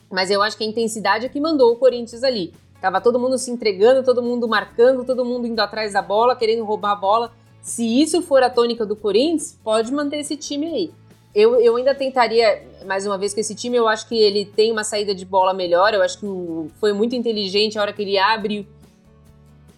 Mas 0.09 0.31
eu 0.31 0.41
acho 0.41 0.57
que 0.57 0.63
a 0.63 0.67
intensidade 0.67 1.25
é 1.25 1.29
que 1.29 1.39
mandou 1.39 1.71
o 1.71 1.75
Corinthians 1.75 2.23
ali. 2.23 2.53
Tava 2.81 2.99
todo 2.99 3.19
mundo 3.19 3.37
se 3.37 3.51
entregando, 3.51 4.03
todo 4.03 4.23
mundo 4.23 4.47
marcando, 4.47 5.05
todo 5.05 5.23
mundo 5.23 5.45
indo 5.45 5.59
atrás 5.59 5.93
da 5.93 6.01
bola, 6.01 6.35
querendo 6.35 6.63
roubar 6.63 6.93
a 6.93 6.95
bola. 6.95 7.31
Se 7.61 7.85
isso 8.01 8.21
for 8.23 8.41
a 8.41 8.49
tônica 8.49 8.85
do 8.85 8.95
Corinthians, 8.95 9.57
pode 9.63 9.93
manter 9.93 10.17
esse 10.17 10.35
time 10.35 10.67
aí. 10.67 10.91
Eu, 11.33 11.61
eu 11.61 11.75
ainda 11.75 11.93
tentaria, 11.93 12.67
mais 12.85 13.05
uma 13.05 13.17
vez, 13.17 13.33
com 13.33 13.39
esse 13.39 13.53
time, 13.53 13.77
eu 13.77 13.87
acho 13.87 14.07
que 14.09 14.17
ele 14.17 14.45
tem 14.45 14.71
uma 14.71 14.83
saída 14.83 15.13
de 15.13 15.23
bola 15.23 15.53
melhor. 15.53 15.93
Eu 15.93 16.01
acho 16.01 16.19
que 16.19 16.25
foi 16.79 16.91
muito 16.91 17.15
inteligente 17.15 17.77
a 17.77 17.81
hora 17.81 17.93
que 17.93 18.01
ele 18.01 18.17
abre 18.17 18.67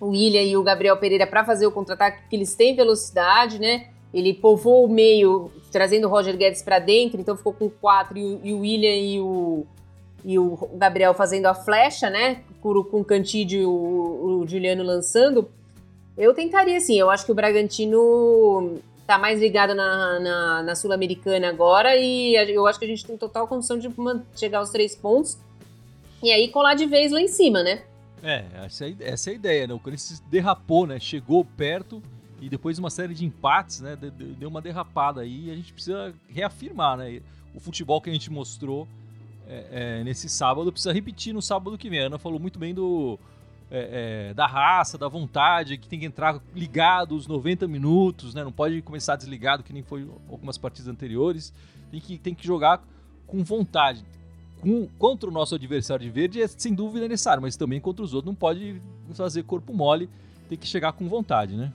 o 0.03 0.09
William 0.09 0.41
e 0.41 0.57
o 0.57 0.63
Gabriel 0.63 0.97
Pereira 0.97 1.25
para 1.25 1.45
fazer 1.45 1.65
o 1.65 1.71
contra-ataque, 1.71 2.21
porque 2.21 2.35
eles 2.35 2.53
têm 2.55 2.75
velocidade, 2.75 3.59
né? 3.59 3.87
Ele 4.13 4.33
povoou 4.33 4.85
o 4.85 4.89
meio, 4.89 5.49
trazendo 5.71 6.07
o 6.07 6.09
Roger 6.09 6.35
Guedes 6.35 6.61
para 6.61 6.77
dentro, 6.77 7.19
então 7.19 7.37
ficou 7.37 7.53
com 7.53 7.69
quatro, 7.69 8.17
e 8.17 8.23
o, 8.23 8.39
e 8.43 8.53
o 8.53 8.59
William 8.59 8.95
e 8.95 9.19
o, 9.19 9.65
e 10.25 10.37
o 10.37 10.69
Gabriel 10.73 11.13
fazendo 11.13 11.45
a 11.45 11.53
flecha, 11.53 12.09
né? 12.09 12.43
Com, 12.61 12.69
o 12.69 13.05
Cantídio 13.05 13.61
e 13.61 13.65
o, 13.65 14.41
o 14.41 14.47
Juliano 14.47 14.83
lançando. 14.83 15.49
Eu 16.17 16.33
tentaria 16.33 16.79
sim, 16.79 16.99
eu 16.99 17.09
acho 17.09 17.25
que 17.25 17.31
o 17.31 17.35
Bragantino 17.35 18.79
tá 19.07 19.17
mais 19.17 19.39
ligado 19.39 19.73
na, 19.73 20.19
na, 20.19 20.63
na 20.63 20.75
Sul-Americana 20.75 21.49
agora 21.49 21.95
e 21.95 22.35
eu 22.35 22.67
acho 22.67 22.79
que 22.79 22.85
a 22.85 22.87
gente 22.87 23.05
tem 23.05 23.17
total 23.17 23.47
condição 23.47 23.77
de 23.77 23.89
chegar 24.35 24.59
aos 24.59 24.69
três 24.69 24.95
pontos 24.95 25.37
e 26.21 26.31
aí 26.31 26.49
colar 26.49 26.75
de 26.75 26.85
vez 26.85 27.11
lá 27.11 27.19
em 27.19 27.27
cima, 27.27 27.63
né? 27.63 27.83
É, 28.23 28.45
essa 28.53 28.85
é, 28.85 28.95
essa 29.01 29.29
é 29.29 29.33
a 29.33 29.35
ideia, 29.35 29.67
né? 29.67 29.73
O 29.73 29.79
Corinthians 29.79 30.21
derrapou, 30.31 30.87
né? 30.87 30.97
Chegou 30.97 31.43
perto 31.43 32.01
e 32.39 32.49
depois 32.49 32.77
de 32.77 32.79
uma 32.79 32.89
série 32.89 33.13
de 33.13 33.25
empates, 33.25 33.81
né? 33.81 33.97
Deu 33.97 34.47
uma 34.47 34.61
derrapada 34.61 35.21
aí 35.21 35.47
e 35.47 35.51
a 35.51 35.55
gente 35.55 35.73
precisa 35.73 36.15
reafirmar, 36.29 36.97
né? 36.97 37.21
O 37.53 37.59
futebol 37.59 37.99
que 37.99 38.09
a 38.09 38.13
gente 38.13 38.31
mostrou 38.31 38.87
é, 39.45 39.99
é, 39.99 40.03
nesse 40.05 40.29
sábado 40.29 40.71
precisa 40.71 40.93
repetir 40.93 41.33
no 41.33 41.41
sábado 41.41 41.77
que 41.77 41.89
vem. 41.89 41.99
A 41.99 42.05
Ana 42.05 42.17
falou 42.17 42.39
muito 42.39 42.57
bem 42.57 42.73
do, 42.73 43.19
é, 43.69 44.29
é 44.29 44.33
da 44.33 44.47
raça, 44.47 44.97
da 44.97 45.09
vontade, 45.09 45.77
que 45.77 45.89
tem 45.89 45.99
que 45.99 46.05
entrar 46.05 46.41
ligado 46.55 47.15
os 47.15 47.27
90 47.27 47.67
minutos, 47.67 48.33
né? 48.33 48.41
Não 48.41 48.53
pode 48.53 48.81
começar 48.81 49.17
desligado, 49.17 49.63
que 49.63 49.73
nem 49.73 49.83
foi 49.83 50.09
algumas 50.29 50.57
partidas 50.57 50.87
anteriores. 50.87 51.53
Tem 51.91 51.99
que, 51.99 52.17
tem 52.17 52.33
que 52.33 52.47
jogar 52.47 52.81
com 53.27 53.43
vontade 53.43 54.05
com, 54.63 54.87
contra 54.97 55.29
o 55.29 55.33
nosso 55.33 55.53
adversário 55.55 56.05
de 56.05 56.09
verde 56.09 56.41
é 56.41 56.47
sem 56.47 56.73
dúvida 56.73 57.05
necessário, 57.05 57.41
mas 57.41 57.57
também 57.57 57.81
contra 57.81 58.03
os 58.03 58.13
outros 58.13 58.31
não 58.31 58.35
pode 58.35 58.81
fazer 59.13 59.43
corpo 59.43 59.73
mole, 59.73 60.09
tem 60.47 60.57
que 60.57 60.65
chegar 60.65 60.93
com 60.93 61.09
vontade, 61.09 61.57
né? 61.57 61.71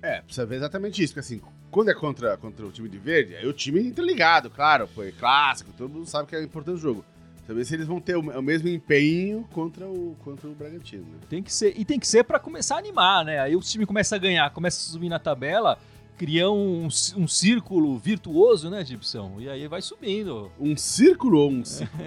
É, 0.00 0.22
precisa 0.22 0.46
ver 0.46 0.56
exatamente 0.56 1.02
isso, 1.02 1.12
porque 1.12 1.20
assim, 1.20 1.42
quando 1.70 1.90
é 1.90 1.94
contra, 1.94 2.34
contra 2.38 2.64
o 2.64 2.72
time 2.72 2.88
de 2.88 2.96
verde, 2.96 3.36
aí 3.36 3.46
o 3.46 3.52
time 3.52 3.86
entra 3.86 4.02
ligado, 4.02 4.48
claro, 4.48 4.86
foi 4.86 5.12
clássico, 5.12 5.70
todo 5.76 5.90
mundo 5.90 6.06
sabe 6.06 6.28
que 6.28 6.34
é 6.34 6.42
importante 6.42 6.76
o 6.76 6.78
jogo. 6.78 7.04
Saber 7.46 7.62
se 7.66 7.74
eles 7.74 7.86
vão 7.86 8.00
ter 8.00 8.16
o, 8.16 8.20
o, 8.20 8.42
mesmo 8.42 8.68
empenho 8.70 9.46
contra 9.52 9.86
o, 9.86 10.16
contra 10.24 10.48
o 10.48 10.54
Bragantino. 10.54 11.02
Né? 11.02 11.18
Tem 11.28 11.42
que 11.42 11.52
ser, 11.52 11.78
e 11.78 11.84
tem 11.84 12.00
que 12.00 12.08
ser 12.08 12.24
para 12.24 12.38
começar 12.38 12.76
a 12.76 12.78
animar, 12.78 13.22
né? 13.22 13.38
Aí 13.38 13.54
o 13.54 13.60
time 13.60 13.84
começa 13.84 14.16
a 14.16 14.18
ganhar, 14.18 14.48
começa 14.50 14.78
a 14.78 14.92
subir 14.92 15.10
na 15.10 15.18
tabela, 15.18 15.78
cria 16.16 16.50
um, 16.50 16.88
um 17.16 17.28
círculo 17.28 17.98
virtuoso, 17.98 18.70
né, 18.70 18.84
Gibson? 18.84 19.36
E 19.38 19.48
aí 19.48 19.66
vai 19.68 19.82
subindo. 19.82 20.50
Um 20.58 20.76
círculo 20.76 21.38
ou 21.38 21.50
um 21.50 21.64
círculo? 21.64 22.04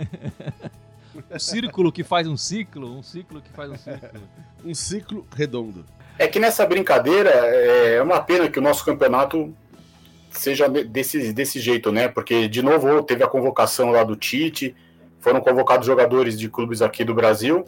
um 1.32 1.39
círculo 1.39 1.91
que 1.91 2.04
faz 2.04 2.28
um 2.28 2.38
ciclo, 2.38 2.98
um 2.98 3.04
ciclo 3.04 3.41
que 3.41 3.50
faz 3.52 3.72
um 3.72 3.78
ciclo. 3.78 4.22
um 4.65 4.74
ciclo 4.74 5.28
redondo. 5.36 5.86
É 6.17 6.28
que 6.28 6.39
nessa 6.39 6.65
brincadeira 6.65 7.30
é 7.30 8.02
uma 8.02 8.20
pena 8.20 8.50
que 8.50 8.58
o 8.58 8.62
nosso 8.62 8.84
campeonato 8.84 9.54
seja 10.32 10.67
desse, 10.67 11.34
desse 11.34 11.60
jeito, 11.60 11.91
né? 11.91 12.08
Porque, 12.08 12.48
de 12.48 12.62
novo, 12.62 13.02
teve 13.04 13.24
a 13.24 13.28
convocação 13.28 13.91
lá 13.91 14.04
do 14.04 14.15
Tite, 14.15 14.76
foram 15.20 15.41
convocados 15.41 15.86
jogadores 15.86 16.38
de 16.38 16.50
clubes 16.50 16.82
aqui 16.82 17.04
do 17.04 17.13
Brasil, 17.13 17.65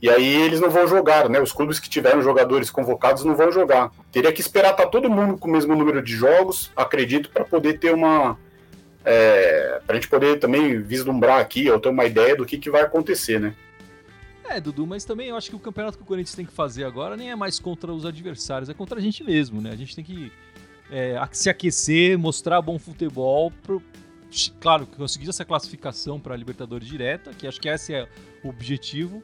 e 0.00 0.10
aí 0.10 0.42
eles 0.42 0.60
não 0.60 0.70
vão 0.70 0.86
jogar, 0.86 1.28
né? 1.28 1.40
Os 1.40 1.52
clubes 1.52 1.80
que 1.80 1.88
tiveram 1.88 2.22
jogadores 2.22 2.70
convocados 2.70 3.24
não 3.24 3.34
vão 3.34 3.50
jogar. 3.50 3.90
Teria 4.12 4.32
que 4.32 4.40
esperar 4.40 4.72
estar 4.72 4.84
tá 4.84 4.90
todo 4.90 5.10
mundo 5.10 5.38
com 5.38 5.48
o 5.48 5.52
mesmo 5.52 5.74
número 5.74 6.02
de 6.02 6.12
jogos, 6.12 6.70
acredito, 6.76 7.30
para 7.30 7.44
poder 7.44 7.78
ter 7.78 7.94
uma. 7.94 8.38
É, 9.04 9.80
para 9.86 9.96
a 9.96 10.00
gente 10.00 10.08
poder 10.08 10.38
também 10.38 10.80
vislumbrar 10.82 11.40
aqui, 11.40 11.70
ou 11.70 11.78
ter 11.78 11.88
uma 11.88 12.04
ideia 12.04 12.36
do 12.36 12.44
que, 12.44 12.58
que 12.58 12.70
vai 12.70 12.82
acontecer, 12.82 13.40
né? 13.40 13.54
É, 14.48 14.60
Dudu, 14.60 14.86
mas 14.86 15.04
também 15.04 15.28
eu 15.28 15.36
acho 15.36 15.50
que 15.50 15.56
o 15.56 15.60
campeonato 15.60 15.96
que 15.96 16.04
o 16.04 16.06
Corinthians 16.06 16.34
tem 16.34 16.46
que 16.46 16.52
fazer 16.52 16.84
agora 16.84 17.16
nem 17.16 17.30
é 17.30 17.36
mais 17.36 17.58
contra 17.58 17.92
os 17.92 18.04
adversários, 18.04 18.68
é 18.68 18.74
contra 18.74 18.98
a 18.98 19.02
gente 19.02 19.24
mesmo, 19.24 19.60
né? 19.60 19.70
A 19.70 19.76
gente 19.76 19.94
tem 19.94 20.04
que 20.04 20.30
é, 20.90 21.20
se 21.32 21.48
aquecer, 21.48 22.18
mostrar 22.18 22.60
bom 22.62 22.78
futebol, 22.78 23.50
pro, 23.62 23.82
claro, 24.60 24.86
conseguir 24.86 25.28
essa 25.28 25.44
classificação 25.44 26.20
para 26.20 26.34
a 26.34 26.36
Libertadores 26.36 26.86
direta, 26.86 27.32
que 27.32 27.46
acho 27.46 27.60
que 27.60 27.68
esse 27.68 27.94
é 27.94 28.08
o 28.44 28.48
objetivo, 28.48 29.22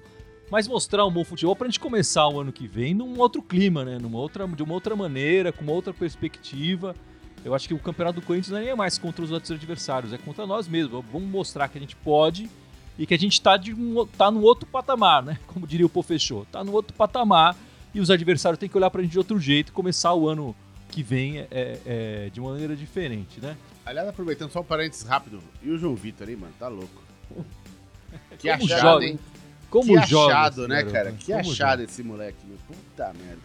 mas 0.52 0.68
mostrar 0.68 1.06
um 1.06 1.10
bom 1.10 1.24
futebol 1.24 1.56
para 1.56 1.66
a 1.66 1.70
gente 1.70 1.80
começar 1.80 2.28
o 2.28 2.38
ano 2.38 2.52
que 2.52 2.66
vem 2.66 2.92
num 2.92 3.18
outro 3.18 3.40
clima, 3.40 3.86
né? 3.86 3.98
Numa 3.98 4.18
outra, 4.18 4.46
de 4.46 4.62
uma 4.62 4.74
outra 4.74 4.94
maneira, 4.94 5.50
com 5.50 5.62
uma 5.62 5.72
outra 5.72 5.94
perspectiva. 5.94 6.94
Eu 7.42 7.54
acho 7.54 7.66
que 7.66 7.72
o 7.72 7.78
campeonato 7.78 8.20
do 8.20 8.26
Corinthians 8.26 8.50
não 8.50 8.58
é 8.58 8.64
nem 8.66 8.76
mais 8.76 8.98
contra 8.98 9.24
os 9.24 9.30
outros 9.30 9.50
adversários, 9.50 10.12
é 10.12 10.18
contra 10.18 10.46
nós 10.46 10.68
mesmos. 10.68 11.02
Vamos 11.10 11.26
mostrar 11.26 11.68
que 11.68 11.78
a 11.78 11.80
gente 11.80 11.96
pode 11.96 12.50
e 12.98 13.06
que 13.06 13.14
a 13.14 13.18
gente 13.18 13.32
está 13.32 13.58
tá 14.18 14.30
no 14.30 14.42
outro 14.42 14.68
patamar, 14.68 15.22
né? 15.22 15.38
Como 15.48 15.66
diria 15.66 15.86
o 15.86 15.88
Pô 15.88 16.02
Fechou, 16.02 16.44
tá 16.52 16.62
no 16.62 16.72
outro 16.72 16.92
patamar 16.92 17.56
e 17.94 17.98
os 17.98 18.10
adversários 18.10 18.58
têm 18.58 18.68
que 18.68 18.76
olhar 18.76 18.90
para 18.90 19.00
a 19.00 19.04
gente 19.04 19.12
de 19.12 19.18
outro 19.18 19.40
jeito 19.40 19.70
e 19.70 19.72
começar 19.72 20.12
o 20.12 20.28
ano 20.28 20.54
que 20.90 21.02
vem 21.02 21.38
é, 21.38 21.46
é, 21.50 22.30
de 22.30 22.40
uma 22.40 22.50
maneira 22.50 22.76
diferente, 22.76 23.40
né? 23.40 23.56
Aliás, 23.86 24.06
aproveitando 24.06 24.50
só 24.50 24.60
um 24.60 24.64
parênteses 24.64 25.06
rápido, 25.06 25.42
e 25.62 25.70
o 25.70 25.78
João 25.78 25.94
Vitor 25.94 26.28
aí, 26.28 26.36
mano, 26.36 26.52
tá 26.58 26.68
louco. 26.68 27.02
que 28.38 28.50
achado, 28.50 29.02
hein? 29.02 29.18
Como 29.72 29.86
que 30.00 30.06
joga, 30.06 30.34
achado, 30.34 30.68
né, 30.68 30.84
cara? 30.84 31.12
Que 31.12 31.32
Como 31.32 31.40
achado 31.40 31.80
joga? 31.80 31.84
esse 31.84 32.02
moleque, 32.02 32.36
meu. 32.46 32.58
Puta 32.68 33.10
merda. 33.14 33.40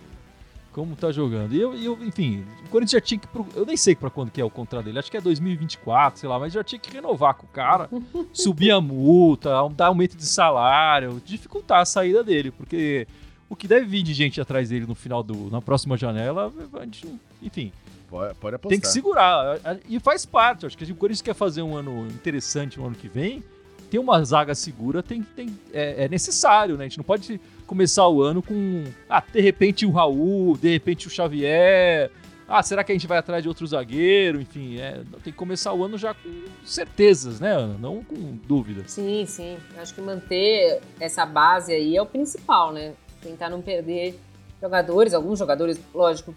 Como 0.73 0.93
tá 0.93 1.09
jogando. 1.09 1.55
E 1.55 1.61
eu, 1.61 1.73
eu, 1.73 2.03
enfim, 2.03 2.45
o 2.65 2.69
Corinthians 2.69 2.91
já 2.91 3.01
tinha 3.01 3.17
que. 3.17 3.27
Eu 3.55 3.65
nem 3.65 3.77
sei 3.77 3.95
pra 3.95 4.09
quando 4.09 4.29
que 4.29 4.41
é 4.41 4.43
o 4.43 4.49
contrato 4.49 4.83
dele. 4.83 4.99
Acho 4.99 5.09
que 5.09 5.15
é 5.15 5.21
2024, 5.21 6.19
sei 6.19 6.27
lá, 6.27 6.37
mas 6.37 6.51
já 6.51 6.63
tinha 6.65 6.77
que 6.77 6.91
renovar 6.91 7.33
com 7.33 7.47
o 7.47 7.49
cara, 7.49 7.89
subir 8.33 8.71
a 8.71 8.81
multa, 8.81 9.49
dar 9.73 9.87
aumento 9.87 10.17
de 10.17 10.25
salário, 10.25 11.21
dificultar 11.25 11.79
a 11.79 11.85
saída 11.85 12.23
dele, 12.23 12.51
porque 12.51 13.07
o 13.49 13.55
que 13.55 13.67
deve 13.67 13.85
vir 13.85 14.03
de 14.03 14.13
gente 14.13 14.41
atrás 14.41 14.67
dele 14.69 14.85
no 14.85 14.95
final 14.95 15.23
do. 15.23 15.49
na 15.49 15.61
próxima 15.61 15.95
janela, 15.95 16.53
a 16.73 16.83
gente, 16.83 17.07
enfim. 17.41 17.71
Pode, 18.09 18.35
pode 18.35 18.55
apostar. 18.55 18.69
Tem 18.69 18.79
que 18.79 18.87
segurar. 18.87 19.59
E 19.87 19.99
faz 19.99 20.25
parte. 20.25 20.65
Acho 20.65 20.77
que 20.77 20.85
se 20.85 20.91
o 20.91 20.95
Corinthians 20.95 21.21
quer 21.21 21.33
fazer 21.33 21.61
um 21.61 21.75
ano 21.75 22.07
interessante 22.07 22.79
no 22.79 22.85
ano 22.85 22.95
que 22.95 23.07
vem 23.07 23.43
ter 23.89 23.99
uma 23.99 24.23
zaga 24.23 24.53
segura 24.53 25.01
tem, 25.01 25.21
tem, 25.21 25.57
é, 25.73 26.05
é, 26.05 26.09
necessário, 26.09 26.77
né? 26.77 26.85
A 26.85 26.87
gente 26.87 26.97
não 26.97 27.03
pode 27.03 27.39
começar 27.65 28.07
o 28.07 28.21
ano 28.21 28.41
com, 28.41 28.83
ah, 29.09 29.23
de 29.31 29.41
repente 29.41 29.85
o 29.85 29.91
Raul, 29.91 30.57
de 30.57 30.69
repente 30.69 31.07
o 31.07 31.09
Xavier. 31.09 32.11
Ah, 32.47 32.63
será 32.63 32.81
que 32.83 32.93
a 32.93 32.95
gente 32.95 33.07
vai 33.07 33.17
atrás 33.17 33.43
de 33.43 33.49
outro 33.49 33.67
zagueiro? 33.67 34.39
Enfim, 34.39 34.79
é, 34.79 35.01
tem 35.23 35.33
que 35.33 35.33
começar 35.33 35.73
o 35.73 35.83
ano 35.83 35.97
já 35.97 36.13
com 36.13 36.29
certezas, 36.63 37.41
né, 37.41 37.51
Ana? 37.51 37.77
Não 37.77 38.01
com 38.03 38.37
dúvidas. 38.47 38.91
Sim, 38.91 39.25
sim. 39.25 39.57
Acho 39.77 39.93
que 39.93 40.01
manter 40.01 40.81
essa 40.97 41.25
base 41.25 41.73
aí 41.73 41.97
é 41.97 42.01
o 42.01 42.05
principal, 42.05 42.71
né? 42.71 42.93
Tentar 43.21 43.49
não 43.49 43.61
perder 43.61 44.17
jogadores. 44.61 45.13
Alguns 45.13 45.39
jogadores, 45.39 45.77
lógico, 45.93 46.33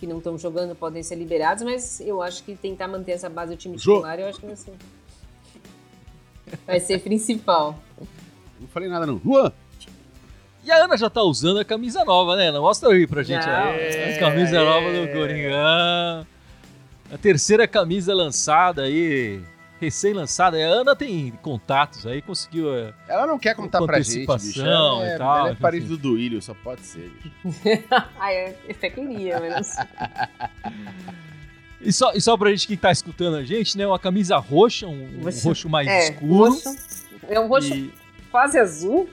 que 0.00 0.06
não 0.06 0.16
estão 0.16 0.38
jogando 0.38 0.74
podem 0.74 1.02
ser 1.02 1.16
liberados, 1.16 1.62
mas 1.62 2.00
eu 2.00 2.22
acho 2.22 2.42
que 2.42 2.56
tentar 2.56 2.88
manter 2.88 3.12
essa 3.12 3.28
base 3.28 3.54
do 3.54 3.58
time 3.58 3.76
titular, 3.76 4.18
eu 4.18 4.28
acho 4.28 4.40
que 4.40 4.46
vai 4.46 4.56
ser, 4.56 4.72
vai 6.66 6.80
ser 6.80 7.00
principal. 7.00 7.78
Não 8.60 8.68
falei 8.68 8.88
nada, 8.88 9.06
não. 9.06 9.20
Juan! 9.24 9.52
E 10.62 10.70
a 10.70 10.84
Ana 10.84 10.96
já 10.96 11.08
tá 11.08 11.22
usando 11.22 11.58
a 11.58 11.64
camisa 11.64 12.04
nova, 12.04 12.36
né? 12.36 12.48
Ana? 12.48 12.60
Mostra 12.60 12.90
aí 12.90 13.06
pra 13.06 13.22
gente. 13.22 13.46
Não, 13.46 13.70
aí. 13.70 13.80
é, 13.80 14.16
a 14.16 14.18
camisa 14.20 14.58
é. 14.58 14.64
nova 14.64 14.92
do 14.92 15.12
Coringão. 15.12 16.26
A 17.12 17.18
terceira 17.20 17.66
camisa 17.66 18.14
lançada 18.14 18.82
aí, 18.82 19.40
recém-lançada. 19.80 20.58
A 20.58 20.60
Ana 20.60 20.94
tem 20.94 21.32
contatos 21.42 22.06
aí, 22.06 22.20
conseguiu. 22.20 22.74
é, 22.74 22.92
Ela 23.08 23.26
não 23.26 23.38
quer 23.38 23.56
contar 23.56 23.82
pra 23.82 24.00
gente, 24.00 24.26
bicho. 24.26 24.60
Ela 24.60 25.10
é, 25.10 25.14
e 25.14 25.18
tal, 25.18 25.38
ela 25.38 25.50
é 25.50 25.54
parente 25.54 25.86
do 25.86 25.96
Duílio, 25.96 26.42
só 26.42 26.54
pode 26.54 26.82
ser, 26.82 27.10
bicho. 27.10 27.84
ah, 28.20 28.32
eu 28.32 28.54
até 28.68 28.90
queria, 28.90 29.40
mas 29.40 29.54
não 29.54 29.62
sei. 29.64 29.84
E 31.80 31.92
só, 31.92 32.12
e 32.12 32.20
só 32.20 32.36
pra 32.36 32.50
gente 32.50 32.66
que 32.66 32.76
tá 32.76 32.90
escutando 32.92 33.36
a 33.36 33.42
gente, 33.42 33.76
né? 33.78 33.86
Uma 33.86 33.98
camisa 33.98 34.36
roxa, 34.36 34.86
um, 34.86 35.20
um 35.20 35.22
Roxo. 35.42 35.68
mais 35.68 35.88
É, 35.88 36.10
escuro. 36.10 36.50
roxo. 36.50 36.76
É 37.28 37.40
um 37.40 37.48
roxo 37.48 37.74
E 37.74 37.90
quase 38.30 38.58
azul, 38.58 39.08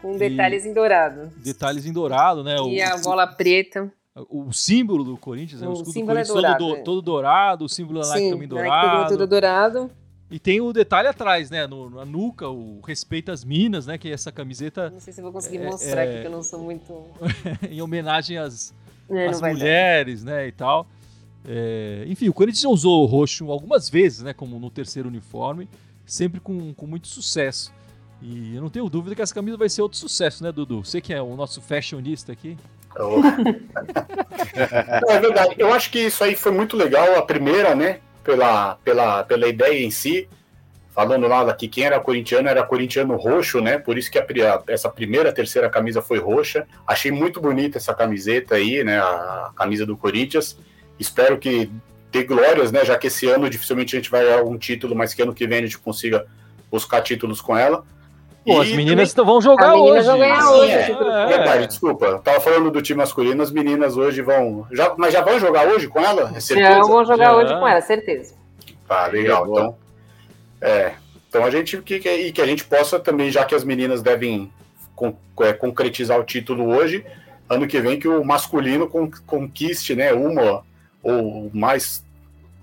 com 0.00 0.16
detalhes 0.16 0.64
em 0.64 0.72
dourado. 0.72 1.32
detalhes 1.36 1.84
em 1.86 1.92
dourado, 1.92 2.44
né? 2.44 2.56
E 2.56 2.80
o, 2.82 2.86
a 2.86 2.96
bola 2.98 3.26
preta. 3.26 3.90
o, 4.14 4.52
símbolo 4.52 5.02
do 5.02 5.16
Corinthians, 5.16 5.60
né? 5.60 5.66
O, 5.66 5.70
O 5.70 5.72
escudo 5.74 5.90
do 5.90 5.92
símbolo 5.94 6.18
é 6.18 6.24
Corinthians 6.24 6.28
todo, 6.28 6.42
dourado, 6.42 6.66
do- 6.66 6.76
é. 6.76 6.82
todo 6.82 7.02
dourado, 7.02 7.64
o 7.64 7.68
símbolo 7.68 8.00
da 8.00 8.08
Nike 8.08 8.18
Sim, 8.20 8.30
também 8.30 8.48
Nike 8.48 8.62
dourado. 8.62 8.98
tudo, 9.08 9.08
tudo 9.18 9.26
dourado. 9.26 9.90
E 10.30 10.38
tem 10.38 10.60
o 10.60 10.72
detalhe 10.74 11.08
atrás, 11.08 11.50
né? 11.50 11.66
No, 11.66 11.88
na 11.90 12.04
nuca, 12.04 12.48
o 12.48 12.80
respeito 12.86 13.32
às 13.32 13.42
minas, 13.44 13.86
né? 13.86 13.96
Que 13.98 14.10
é 14.10 14.12
essa 14.12 14.30
camiseta 14.30 14.90
Não 14.90 15.00
sei 15.00 15.12
se 15.12 15.20
eu 15.20 15.24
vou 15.24 15.32
conseguir 15.32 15.56
É, 15.58 15.64
mostrar 15.64 16.04
é. 16.04 16.10
aqui, 16.10 16.20
que 16.20 16.26
eu 16.26 16.30
não 16.30 16.42
sou 16.42 16.60
muito... 16.60 17.06
em 17.70 17.80
homenagem 17.80 18.36
às, 18.36 18.74
É, 19.10 19.26
às 19.26 19.40
vai 19.40 19.52
dar. 19.52 19.58
mulheres, 19.58 20.22
né? 20.22 20.46
E 20.46 20.52
tal. 20.52 20.86
É, 21.46 22.04
enfim, 22.06 22.28
o 22.28 22.32
Corinthians 22.32 22.62
já 22.62 22.68
usou 22.68 23.02
o 23.02 23.06
roxo 23.06 23.50
algumas 23.50 23.88
vezes, 23.88 24.22
né? 24.22 24.32
Como 24.32 24.58
no 24.58 24.70
terceiro 24.70 25.08
uniforme, 25.08 25.68
sempre 26.04 26.40
com, 26.40 26.72
com 26.74 26.86
muito 26.86 27.08
sucesso. 27.08 27.72
E 28.20 28.54
eu 28.56 28.60
não 28.62 28.68
tenho 28.68 28.88
dúvida 28.88 29.14
que 29.14 29.22
essa 29.22 29.32
camisa 29.34 29.56
vai 29.56 29.68
ser 29.68 29.80
outro 29.82 29.96
sucesso, 29.98 30.42
né, 30.42 30.50
Dudu? 30.50 30.84
Você 30.84 31.00
que 31.00 31.14
é 31.14 31.22
o 31.22 31.36
nosso 31.36 31.60
fashionista 31.62 32.32
aqui. 32.32 32.56
Eu- 32.96 33.20
Não, 33.22 35.10
é 35.14 35.20
verdade. 35.20 35.54
Eu 35.58 35.72
acho 35.72 35.90
que 35.90 36.00
isso 36.00 36.22
aí 36.24 36.34
foi 36.34 36.52
muito 36.52 36.76
legal, 36.76 37.16
a 37.16 37.22
primeira, 37.22 37.74
né? 37.74 38.00
Pela, 38.24 38.74
pela, 38.84 39.24
pela 39.24 39.48
ideia 39.48 39.84
em 39.84 39.90
si. 39.90 40.28
Falando 40.90 41.28
lá 41.28 41.54
que 41.54 41.68
quem 41.68 41.84
era 41.84 42.00
corintiano 42.00 42.48
era 42.48 42.64
corintiano 42.64 43.14
roxo, 43.16 43.60
né? 43.60 43.78
Por 43.78 43.96
isso 43.96 44.10
que 44.10 44.18
a 44.18 44.22
a- 44.22 44.62
essa 44.66 44.88
primeira, 44.90 45.32
terceira 45.32 45.70
camisa 45.70 46.02
foi 46.02 46.18
roxa. 46.18 46.66
Achei 46.86 47.12
muito 47.12 47.40
bonita 47.40 47.78
essa 47.78 47.94
camiseta 47.94 48.56
aí, 48.56 48.82
né? 48.82 48.98
A 48.98 49.52
camisa 49.54 49.86
do 49.86 49.96
Corinthians. 49.96 50.58
Espero 50.98 51.38
que 51.38 51.70
dê 52.10 52.24
glórias, 52.24 52.72
né? 52.72 52.84
Já 52.84 52.96
que 52.98 53.06
esse 53.06 53.26
ano 53.28 53.48
dificilmente 53.50 53.94
a 53.96 53.98
gente 53.98 54.10
vai 54.10 54.24
ganhar 54.24 54.42
um 54.42 54.56
título, 54.58 54.94
mas 54.96 55.14
que 55.14 55.22
ano 55.22 55.34
que 55.34 55.46
vem 55.46 55.58
a 55.58 55.62
gente 55.62 55.78
consiga 55.78 56.26
buscar 56.70 57.00
títulos 57.02 57.40
com 57.40 57.56
ela. 57.56 57.84
Pô, 58.46 58.60
as 58.62 58.72
meninas 58.72 59.12
vão 59.12 59.40
jogar 59.42 59.74
hoje. 59.74 60.06
vão 60.06 60.18
ganhar 60.18 60.40
Sim, 60.40 60.48
hoje. 60.48 60.72
é. 60.72 60.90
É. 60.90 61.26
Verdade, 61.26 61.66
desculpa. 61.66 62.06
Eu 62.06 62.18
tava 62.20 62.40
falando 62.40 62.70
do 62.70 62.80
time 62.80 62.98
masculino, 62.98 63.42
as 63.42 63.50
meninas 63.50 63.96
hoje 63.96 64.22
vão. 64.22 64.66
Já, 64.72 64.94
mas 64.96 65.12
já 65.12 65.20
vão 65.22 65.38
jogar 65.38 65.66
hoje 65.68 65.86
com 65.86 66.00
ela? 66.00 66.32
É 66.34 66.40
certeza? 66.40 66.70
Já 66.70 66.80
vou 66.82 67.04
jogar 67.04 67.24
Já. 67.26 67.36
hoje 67.36 67.54
com 67.58 67.68
ela, 67.68 67.80
certeza. 67.82 68.34
Tá, 68.86 69.06
legal. 69.08 69.46
Então, 69.50 69.76
é, 70.62 70.92
então 71.28 71.44
a 71.44 71.50
gente 71.50 71.76
que, 71.82 71.98
que- 71.98 72.10
e 72.10 72.32
que 72.32 72.40
a 72.40 72.46
gente 72.46 72.64
possa 72.64 72.98
também, 72.98 73.30
já 73.30 73.44
que 73.44 73.54
as 73.54 73.64
meninas 73.64 74.00
devem 74.00 74.50
con- 74.96 75.14
é, 75.42 75.52
concretizar 75.52 76.18
o 76.18 76.24
título 76.24 76.68
hoje, 76.74 77.04
ano 77.50 77.66
que 77.66 77.78
vem 77.80 78.00
que 78.00 78.08
o 78.08 78.24
masculino 78.24 78.88
con- 78.88 79.10
conquiste, 79.26 79.94
né, 79.94 80.12
uma 80.14 80.64
ou 81.02 81.50
mais, 81.54 82.04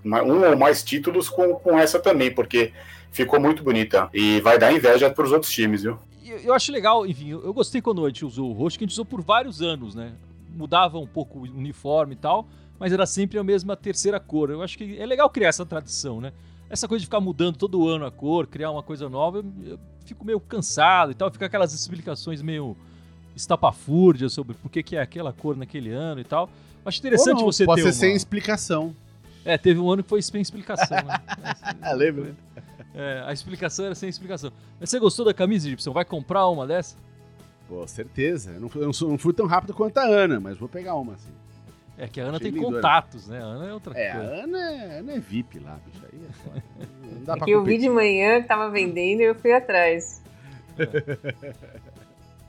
ma- 0.03 0.23
um 0.23 0.43
ou 0.49 0.57
mais 0.57 0.83
títulos 0.83 1.29
com, 1.29 1.53
com 1.55 1.77
essa 1.77 1.99
também, 1.99 2.33
porque 2.33 2.71
ficou 3.11 3.39
muito 3.39 3.63
bonita 3.63 4.09
e 4.13 4.41
vai 4.41 4.59
dar 4.59 4.73
inveja 4.73 5.09
para 5.09 5.23
os 5.23 5.31
outros 5.31 5.51
times, 5.51 5.83
viu? 5.83 5.97
Eu, 6.25 6.37
eu 6.39 6.53
acho 6.53 6.71
legal, 6.71 7.05
enfim, 7.05 7.29
eu, 7.29 7.43
eu 7.45 7.53
gostei 7.53 7.81
quando 7.81 8.03
a 8.05 8.09
gente 8.09 8.25
usou 8.25 8.49
o 8.49 8.53
roxo, 8.53 8.77
que 8.77 8.83
a 8.83 8.87
gente 8.87 8.93
usou 8.93 9.05
por 9.05 9.21
vários 9.21 9.61
anos, 9.61 9.95
né? 9.95 10.13
Mudava 10.49 10.97
um 10.97 11.07
pouco 11.07 11.39
o 11.39 11.41
uniforme 11.43 12.13
e 12.13 12.17
tal, 12.17 12.47
mas 12.79 12.91
era 12.91 13.05
sempre 13.05 13.37
a 13.37 13.43
mesma 13.43 13.75
terceira 13.75 14.19
cor. 14.19 14.49
Eu 14.49 14.61
acho 14.61 14.77
que 14.77 14.97
é 14.99 15.05
legal 15.05 15.29
criar 15.29 15.49
essa 15.49 15.65
tradição, 15.65 16.19
né? 16.19 16.31
Essa 16.69 16.87
coisa 16.87 16.99
de 17.01 17.05
ficar 17.05 17.19
mudando 17.19 17.57
todo 17.57 17.87
ano 17.87 18.05
a 18.05 18.11
cor, 18.11 18.47
criar 18.47 18.71
uma 18.71 18.81
coisa 18.81 19.07
nova, 19.07 19.37
eu, 19.37 19.45
eu 19.65 19.79
fico 20.03 20.25
meio 20.25 20.39
cansado 20.39 21.11
e 21.11 21.15
tal, 21.15 21.31
fica 21.31 21.45
aquelas 21.45 21.73
explicações 21.73 22.41
meio 22.41 22.75
estapafúrdias 23.35 24.33
sobre 24.33 24.55
por 24.55 24.69
que, 24.71 24.81
que 24.81 24.95
é 24.95 25.01
aquela 25.01 25.31
cor 25.31 25.55
naquele 25.55 25.91
ano 25.91 26.21
e 26.21 26.23
tal. 26.23 26.49
Acho 26.85 26.99
interessante 26.99 27.39
não, 27.39 27.45
você 27.45 27.65
pode 27.65 27.81
ter 27.81 27.91
ser 27.91 27.99
sem 27.99 28.09
uma... 28.11 28.17
explicação. 28.17 28.95
É, 29.43 29.57
teve 29.57 29.79
um 29.79 29.89
ano 29.91 30.03
que 30.03 30.09
foi 30.09 30.21
sem 30.21 30.41
explicação, 30.41 30.97
né? 30.97 31.19
Ah, 31.81 31.93
lembra? 31.93 32.35
É, 32.93 33.23
a 33.25 33.33
explicação 33.33 33.85
era 33.85 33.95
sem 33.95 34.07
explicação. 34.09 34.51
Mas 34.79 34.89
você 34.89 34.99
gostou 34.99 35.25
da 35.25 35.33
camisa, 35.33 35.67
Gibson? 35.69 35.91
Vai 35.91 36.05
comprar 36.05 36.47
uma 36.47 36.65
dessa? 36.65 36.95
Pô, 37.67 37.85
certeza. 37.87 38.51
Eu 38.51 38.59
não, 38.61 38.69
fui- 38.69 38.83
eu 38.83 38.91
não 39.09 39.17
fui 39.17 39.33
tão 39.33 39.45
rápido 39.47 39.73
quanto 39.73 39.97
a 39.97 40.03
Ana, 40.05 40.39
mas 40.39 40.57
vou 40.57 40.69
pegar 40.69 40.95
uma, 40.95 41.13
assim. 41.13 41.29
É 41.97 42.07
que 42.07 42.19
a 42.19 42.25
Ana 42.25 42.37
Achei 42.37 42.51
tem 42.51 42.59
lindona. 42.59 42.75
contatos, 42.77 43.27
né? 43.27 43.39
A 43.41 43.43
Ana 43.45 43.65
é 43.67 43.73
outra 43.73 43.97
É, 43.97 44.11
a 44.11 44.15
coisa. 44.15 44.33
Ana 44.43 44.57
é, 44.73 44.95
a 44.95 44.99
Ana 44.99 45.11
é 45.13 45.19
VIP 45.19 45.59
lá, 45.59 45.79
bicho. 45.85 46.05
Aí 46.11 46.19
é 46.29 46.33
foda. 46.33 46.63
Não 47.15 47.23
dá 47.23 47.37
pra 47.37 47.45
Que 47.45 47.51
eu 47.51 47.59
vi 47.63 47.71
competir. 47.73 47.89
de 47.89 47.95
manhã 47.95 48.41
que 48.41 48.47
tava 48.47 48.69
vendendo 48.69 49.21
e 49.21 49.23
eu 49.23 49.35
fui 49.35 49.53
atrás. 49.53 50.21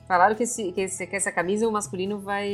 Falaram 0.07 0.35
que, 0.35 0.43
esse- 0.43 0.71
que 0.71 0.81
esse- 0.81 1.05
que 1.05 1.15
essa 1.15 1.31
camisa 1.31 1.67
o 1.67 1.71
masculino 1.71 2.17
vai 2.19 2.49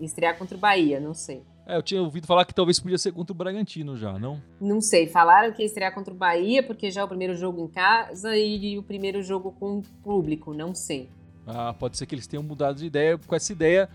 estrear 0.00 0.36
contra 0.36 0.56
o 0.56 0.60
Bahia, 0.60 1.00
não 1.00 1.14
sei. 1.14 1.42
É, 1.66 1.76
eu 1.76 1.82
tinha 1.82 2.02
ouvido 2.02 2.26
falar 2.26 2.44
que 2.44 2.52
talvez 2.54 2.78
podia 2.80 2.98
ser 2.98 3.12
contra 3.12 3.32
o 3.32 3.36
Bragantino 3.36 3.96
já, 3.96 4.18
não? 4.18 4.40
Não 4.60 4.80
sei, 4.80 5.06
falaram 5.06 5.52
que 5.52 5.62
ia 5.62 5.66
estrear 5.66 5.94
contra 5.94 6.12
o 6.12 6.16
Bahia 6.16 6.62
porque 6.62 6.90
já 6.90 7.02
é 7.02 7.04
o 7.04 7.08
primeiro 7.08 7.34
jogo 7.36 7.62
em 7.64 7.68
casa 7.68 8.36
e 8.36 8.76
o 8.76 8.82
primeiro 8.82 9.22
jogo 9.22 9.52
com 9.58 9.78
o 9.78 9.82
público, 10.02 10.52
não 10.52 10.74
sei. 10.74 11.08
Ah, 11.46 11.72
pode 11.72 11.96
ser 11.96 12.06
que 12.06 12.14
eles 12.14 12.26
tenham 12.26 12.42
mudado 12.42 12.76
de 12.78 12.86
ideia 12.86 13.16
com 13.16 13.34
essa 13.34 13.52
ideia 13.52 13.88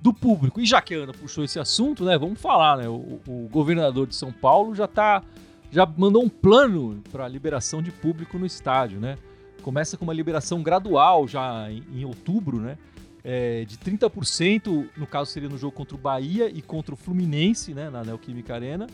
do 0.00 0.12
público. 0.14 0.60
E 0.60 0.66
já 0.66 0.80
que 0.80 0.94
a 0.94 0.98
Ana 0.98 1.12
puxou 1.12 1.44
esse 1.44 1.58
assunto, 1.58 2.04
né? 2.04 2.16
Vamos 2.18 2.40
falar, 2.40 2.76
né? 2.78 2.88
O, 2.88 3.20
o 3.28 3.48
governador 3.50 4.06
de 4.06 4.14
São 4.16 4.32
Paulo 4.32 4.74
já 4.74 4.86
tá. 4.88 5.22
Já 5.70 5.86
mandou 5.86 6.22
um 6.22 6.28
plano 6.28 7.02
para 7.10 7.26
liberação 7.28 7.80
de 7.82 7.90
público 7.90 8.36
no 8.38 8.44
estádio, 8.46 9.00
né? 9.00 9.16
Começa 9.62 9.96
com 9.96 10.04
uma 10.04 10.12
liberação 10.12 10.62
gradual 10.62 11.26
já 11.28 11.70
em, 11.70 11.82
em 12.00 12.04
outubro, 12.04 12.58
né? 12.60 12.76
É, 13.24 13.64
de 13.64 13.78
30%, 13.78 14.88
no 14.96 15.06
caso 15.06 15.30
seria 15.30 15.48
no 15.48 15.56
jogo 15.56 15.72
contra 15.72 15.94
o 15.94 15.98
Bahia 15.98 16.48
e 16.48 16.60
contra 16.60 16.92
o 16.92 16.96
Fluminense, 16.96 17.72
né? 17.72 17.88
Na 17.88 18.02
Neoquímica 18.02 18.54
Arena. 18.54 18.86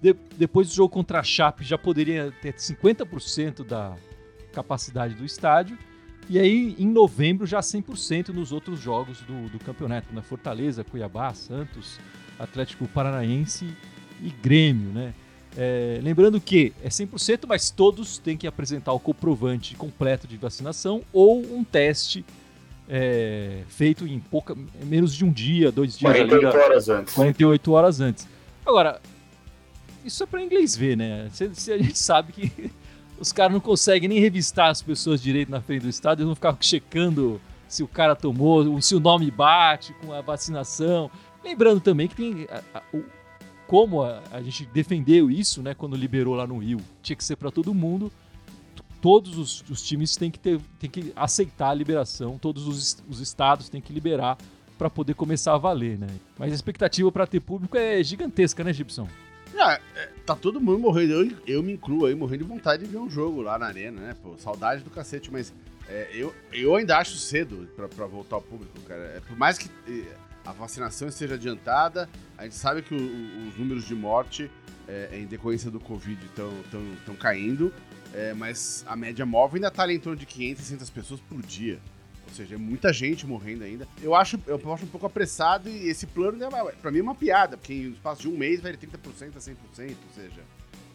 De- 0.00 0.14
depois 0.36 0.68
do 0.68 0.74
jogo 0.74 0.90
contra 0.92 1.20
a 1.20 1.22
Chape 1.22 1.64
já 1.64 1.78
poderia 1.78 2.32
ter 2.42 2.54
50% 2.54 3.64
da 3.64 3.96
capacidade 4.52 5.14
do 5.14 5.24
estádio. 5.24 5.78
E 6.28 6.38
aí, 6.38 6.76
em 6.78 6.86
novembro, 6.86 7.46
já 7.46 7.60
100% 7.60 8.28
nos 8.28 8.52
outros 8.52 8.78
jogos 8.78 9.20
do, 9.22 9.48
do 9.48 9.58
campeonato, 9.58 10.14
na 10.14 10.22
Fortaleza, 10.22 10.84
Cuiabá, 10.84 11.32
Santos, 11.34 11.98
Atlético 12.38 12.86
Paranaense 12.86 13.74
e 14.22 14.30
Grêmio, 14.30 14.90
né? 14.90 15.14
É, 15.56 15.98
lembrando 16.02 16.40
que 16.40 16.72
é 16.82 16.88
100%, 16.88 17.40
mas 17.48 17.70
todos 17.70 18.18
têm 18.18 18.36
que 18.36 18.46
apresentar 18.46 18.92
o 18.92 19.00
comprovante 19.00 19.74
completo 19.74 20.26
de 20.26 20.36
vacinação 20.36 21.02
ou 21.12 21.40
um 21.40 21.64
teste 21.64 22.24
é, 22.88 23.62
feito 23.68 24.06
em 24.06 24.18
pouca, 24.18 24.56
menos 24.84 25.14
de 25.14 25.24
um 25.24 25.32
dia, 25.32 25.70
dois 25.72 25.96
dias 25.98 26.10
ali 26.12 26.28
48 26.28 26.52
da- 26.56 26.64
horas 26.64 26.88
antes. 26.88 27.14
48 27.14 27.72
horas 27.72 28.00
antes. 28.00 28.28
Agora, 28.64 29.00
isso 30.04 30.22
é 30.22 30.26
pra 30.26 30.42
inglês 30.42 30.76
ver, 30.76 30.96
né? 30.96 31.28
Se, 31.32 31.50
se 31.54 31.72
a 31.72 31.78
gente 31.78 31.96
sabe 31.98 32.32
que 32.32 32.70
os 33.18 33.32
caras 33.32 33.52
não 33.52 33.60
conseguem 33.60 34.08
nem 34.08 34.18
revistar 34.20 34.70
as 34.70 34.80
pessoas 34.82 35.20
direito 35.22 35.50
na 35.50 35.60
frente 35.60 35.82
do 35.82 35.88
estádio, 35.88 36.22
eles 36.22 36.26
vão 36.28 36.34
ficar 36.34 36.56
checando 36.60 37.40
se 37.68 37.82
o 37.82 37.88
cara 37.88 38.16
tomou, 38.16 38.80
se 38.80 38.94
o 38.94 39.00
nome 39.00 39.30
bate 39.30 39.92
com 39.94 40.12
a 40.12 40.20
vacinação. 40.20 41.10
Lembrando 41.44 41.80
também 41.80 42.08
que 42.08 42.14
tem 42.16 42.46
a- 42.50 42.78
a- 42.78 42.82
o- 42.92 43.04
como 43.70 44.02
a, 44.02 44.20
a 44.32 44.42
gente 44.42 44.66
defendeu 44.66 45.30
isso, 45.30 45.62
né, 45.62 45.74
quando 45.74 45.94
liberou 45.94 46.34
lá 46.34 46.44
no 46.44 46.58
Rio, 46.58 46.80
tinha 47.00 47.14
que 47.14 47.22
ser 47.22 47.36
pra 47.36 47.52
todo 47.52 47.72
mundo. 47.72 48.10
Todos 49.00 49.38
os, 49.38 49.64
os 49.70 49.80
times 49.80 50.16
têm 50.16 50.28
que, 50.28 50.40
ter, 50.40 50.60
têm 50.80 50.90
que 50.90 51.12
aceitar 51.14 51.70
a 51.70 51.74
liberação, 51.74 52.36
todos 52.36 52.66
os, 52.66 53.00
os 53.08 53.20
estados 53.20 53.68
têm 53.68 53.80
que 53.80 53.92
liberar 53.92 54.36
para 54.76 54.90
poder 54.90 55.14
começar 55.14 55.54
a 55.54 55.56
valer, 55.56 55.96
né? 55.96 56.08
Mas 56.36 56.50
a 56.50 56.54
expectativa 56.56 57.12
para 57.12 57.28
ter 57.28 57.38
público 57.38 57.78
é 57.78 58.02
gigantesca, 58.02 58.64
né, 58.64 58.72
Gibson? 58.72 59.06
Ah, 59.56 59.78
tá 60.26 60.34
todo 60.34 60.60
mundo 60.60 60.80
morrendo. 60.80 61.12
Eu, 61.12 61.36
eu 61.46 61.62
me 61.62 61.74
incluo 61.74 62.06
aí, 62.06 62.14
morrendo 62.16 62.42
de 62.42 62.50
vontade 62.50 62.84
de 62.84 62.90
ver 62.90 62.98
um 62.98 63.08
jogo 63.08 63.40
lá 63.40 63.56
na 63.56 63.66
arena, 63.66 64.00
né? 64.00 64.16
Pô, 64.20 64.36
saudade 64.36 64.82
do 64.82 64.90
cacete, 64.90 65.30
mas 65.30 65.54
é, 65.88 66.10
eu, 66.12 66.34
eu 66.52 66.74
ainda 66.74 66.98
acho 66.98 67.16
cedo 67.18 67.68
pra 67.76 68.06
voltar 68.08 68.34
ao 68.34 68.42
público, 68.42 68.80
cara. 68.80 69.04
É, 69.16 69.20
por 69.20 69.38
mais 69.38 69.56
que. 69.58 69.70
é, 69.88 70.29
a 70.44 70.52
vacinação 70.52 71.08
esteja 71.08 71.34
adiantada. 71.34 72.08
A 72.36 72.44
gente 72.44 72.56
sabe 72.56 72.82
que 72.82 72.94
o, 72.94 72.98
o, 72.98 73.48
os 73.48 73.56
números 73.56 73.84
de 73.84 73.94
morte 73.94 74.50
é, 74.88 75.18
em 75.18 75.26
decorrência 75.26 75.70
do 75.70 75.78
Covid 75.78 76.24
estão 76.26 76.50
tão, 76.70 76.82
tão 77.06 77.14
caindo, 77.14 77.72
é, 78.12 78.34
mas 78.34 78.84
a 78.88 78.96
média 78.96 79.24
móvel 79.24 79.56
ainda 79.56 79.68
está 79.68 79.90
em 79.92 80.00
torno 80.00 80.18
de 80.18 80.26
500, 80.26 80.62
600 80.62 80.90
pessoas 80.90 81.20
por 81.20 81.40
dia. 81.42 81.80
Ou 82.28 82.34
seja, 82.34 82.54
é 82.54 82.58
muita 82.58 82.92
gente 82.92 83.26
morrendo 83.26 83.64
ainda. 83.64 83.88
Eu 84.02 84.14
acho, 84.14 84.40
eu 84.46 84.60
acho 84.72 84.84
um 84.84 84.88
pouco 84.88 85.06
apressado 85.06 85.68
e 85.68 85.88
esse 85.88 86.06
plano, 86.06 86.38
né, 86.38 86.48
para 86.80 86.90
mim, 86.90 87.00
é 87.00 87.02
uma 87.02 87.14
piada, 87.14 87.56
porque 87.56 87.72
em 87.72 87.90
espaço 87.90 88.22
de 88.22 88.28
um 88.28 88.36
mês 88.36 88.60
vai 88.60 88.72
de 88.76 88.86
30% 88.86 89.36
a 89.36 89.40
100%, 89.40 89.56
ou 89.78 90.14
seja... 90.14 90.40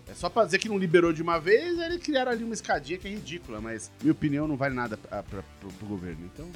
É 0.08 0.13
só 0.13 0.29
pra 0.29 0.45
dizer 0.45 0.60
que 0.60 0.69
não 0.69 0.77
liberou 0.77 1.12
de 1.12 1.23
uma 1.23 1.39
vez, 1.39 1.79
eles 1.79 1.97
criaram 1.97 2.31
ali 2.31 2.43
uma 2.43 2.53
escadinha 2.53 2.95
que 2.95 3.08
é 3.08 3.12
ridícula, 3.12 3.60
mas 3.60 3.91
minha 3.99 4.12
opinião 4.12 4.47
não 4.47 4.55
vale 4.55 4.75
nada 4.75 4.97
pro, 4.97 5.43
pro 5.71 5.88
governo, 5.88 6.29
então... 6.31 6.47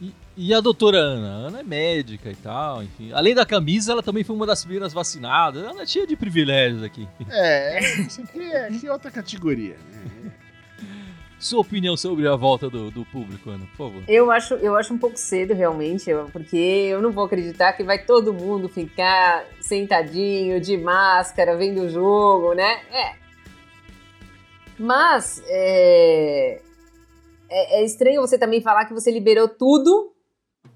E, 0.00 0.12
e, 0.36 0.54
a 0.54 0.60
doutora 0.60 0.98
Ana? 0.98 1.28
A 1.28 1.48
Ana 1.48 1.60
é 1.60 1.62
médica 1.62 2.30
e 2.30 2.36
tal, 2.36 2.82
enfim. 2.82 3.12
Além 3.12 3.34
da 3.34 3.46
camisa, 3.46 3.92
ela 3.92 4.02
também 4.02 4.24
foi 4.24 4.36
uma 4.36 4.46
das 4.46 4.62
primeiras 4.62 4.92
vacinadas. 4.92 5.64
Ela 5.64 5.82
é 5.82 5.86
cheia 5.86 6.06
de 6.06 6.16
privilégios 6.16 6.82
aqui. 6.82 7.08
É, 7.30 8.00
isso 8.00 8.20
aqui 8.20 8.40
é, 8.40 8.66
aqui 8.66 8.86
é 8.86 8.92
outra 8.92 9.10
categoria, 9.10 9.76
né? 9.76 10.32
Sua 11.38 11.60
opinião 11.60 11.98
sobre 11.98 12.26
a 12.26 12.34
volta 12.34 12.70
do, 12.70 12.90
do 12.90 13.04
público, 13.04 13.50
Ana, 13.50 13.66
por 13.76 13.90
favor. 13.90 14.02
Eu 14.08 14.30
acho, 14.30 14.54
eu 14.54 14.74
acho 14.74 14.94
um 14.94 14.98
pouco 14.98 15.18
cedo, 15.18 15.52
realmente, 15.52 16.06
porque 16.32 16.56
eu 16.56 17.02
não 17.02 17.12
vou 17.12 17.24
acreditar 17.24 17.74
que 17.74 17.84
vai 17.84 17.98
todo 17.98 18.32
mundo 18.32 18.70
ficar 18.70 19.44
sentadinho, 19.60 20.58
de 20.58 20.78
máscara, 20.78 21.54
vendo 21.54 21.82
o 21.82 21.90
jogo, 21.90 22.54
né? 22.54 22.80
É. 22.90 23.12
Mas, 24.78 25.42
é, 25.46 26.60
é, 27.48 27.80
é 27.80 27.84
estranho 27.84 28.20
você 28.20 28.38
também 28.38 28.60
falar 28.60 28.84
que 28.84 28.94
você 28.94 29.10
liberou 29.10 29.48
tudo. 29.48 30.12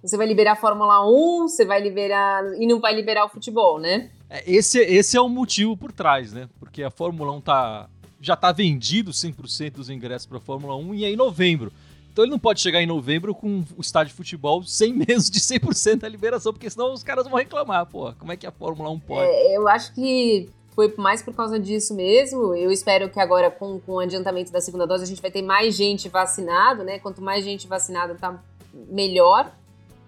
Você 0.03 0.17
vai 0.17 0.27
liberar 0.27 0.53
a 0.53 0.57
Fórmula 0.57 1.07
1, 1.07 1.49
você 1.49 1.65
vai 1.65 1.81
liberar. 1.81 2.43
e 2.59 2.67
não 2.67 2.81
vai 2.81 2.95
liberar 2.95 3.25
o 3.25 3.29
futebol, 3.29 3.79
né? 3.79 4.11
É, 4.29 4.43
esse, 4.51 4.79
esse 4.79 5.17
é 5.17 5.21
o 5.21 5.29
motivo 5.29 5.77
por 5.77 5.93
trás, 5.93 6.33
né? 6.33 6.49
Porque 6.59 6.83
a 6.83 6.91
Fórmula 6.91 7.33
1 7.33 7.41
tá 7.41 7.89
já 8.21 8.35
está 8.35 8.53
vendido 8.53 9.13
100% 9.13 9.73
dos 9.73 9.89
ingressos 9.89 10.27
para 10.27 10.37
a 10.37 10.41
Fórmula 10.41 10.77
1 10.77 10.95
e 10.95 11.05
é 11.05 11.11
em 11.11 11.17
novembro. 11.17 11.73
Então 12.13 12.25
ele 12.25 12.31
não 12.31 12.39
pode 12.39 12.61
chegar 12.61 12.83
em 12.83 12.87
novembro 12.87 13.35
com 13.35 13.65
o 13.77 13.81
estádio 13.81 14.11
de 14.11 14.17
futebol 14.17 14.63
sem 14.63 14.93
menos 15.07 15.31
de 15.31 15.41
100% 15.41 16.01
da 16.01 16.09
liberação, 16.09 16.53
porque 16.53 16.69
senão 16.69 16.93
os 16.93 17.03
caras 17.03 17.27
vão 17.27 17.39
reclamar, 17.39 17.87
pô, 17.87 18.13
como 18.15 18.33
é 18.33 18.37
que 18.37 18.47
a 18.47 18.51
Fórmula 18.51 18.91
1 18.91 19.01
pode? 19.01 19.27
É, 19.27 19.57
eu 19.57 19.67
acho 19.67 19.95
que 19.95 20.51
foi 20.81 20.95
mais 20.97 21.23
por 21.23 21.35
causa 21.35 21.59
disso 21.59 21.95
mesmo. 21.95 22.55
Eu 22.55 22.71
espero 22.71 23.11
que 23.11 23.21
agora, 23.21 23.51
com, 23.51 23.79
com 23.81 23.93
o 23.93 23.99
adiantamento 23.99 24.51
da 24.51 24.61
segunda 24.61 24.87
dose, 24.87 25.05
a 25.05 25.07
gente 25.07 25.21
vai 25.21 25.31
ter 25.31 25.43
mais 25.43 25.75
gente 25.75 26.09
vacinada, 26.09 26.83
né? 26.83 26.99
Quanto 26.99 27.21
mais 27.21 27.45
gente 27.45 27.67
vacinada, 27.67 28.15
tá 28.15 28.43
melhor, 28.73 29.53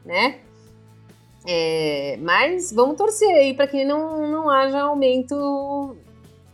né? 0.04 0.40
É, 1.46 2.16
mas 2.22 2.72
vamos 2.72 2.96
torcer 2.96 3.28
aí 3.28 3.52
para 3.52 3.66
que 3.66 3.84
não, 3.84 4.30
não 4.30 4.48
haja 4.48 4.80
aumento 4.80 5.96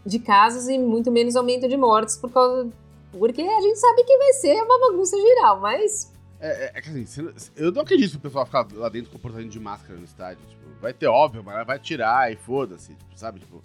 de 0.05 0.19
casos 0.19 0.67
e 0.67 0.79
muito 0.79 1.13
menos 1.13 1.37
aumento 1.37 1.69
de 1.69 1.77
mortes 1.77 2.17
por 2.17 2.33
causa. 2.33 2.69
Porque 3.13 3.43
a 3.43 3.61
gente 3.61 3.79
sabe 3.79 4.03
que 4.03 4.19
vai 4.19 4.33
ser 4.33 4.63
uma 4.63 4.81
bagunça 4.81 5.17
geral, 5.17 5.61
mas. 5.61 6.13
É, 6.41 6.67
é, 6.67 6.73
é 6.75 6.81
que 6.81 6.91
assim, 6.91 7.29
eu 7.57 7.71
não 7.71 7.83
acredito 7.83 8.13
que 8.13 8.17
o 8.17 8.21
pessoal 8.21 8.47
ficar 8.47 8.67
lá 8.75 8.89
dentro 8.89 9.13
comportando 9.13 9.49
de 9.49 9.61
máscara 9.61 9.99
no 9.99 10.05
estádio. 10.05 10.45
Tipo, 10.49 10.81
vai 10.81 10.93
ter 10.93 11.07
óbvio, 11.07 11.45
mas 11.45 11.67
vai 11.67 11.79
tirar 11.79 12.33
e 12.33 12.37
foda-se, 12.37 12.95
tipo, 12.95 13.17
sabe? 13.19 13.41
Tipo, 13.41 13.63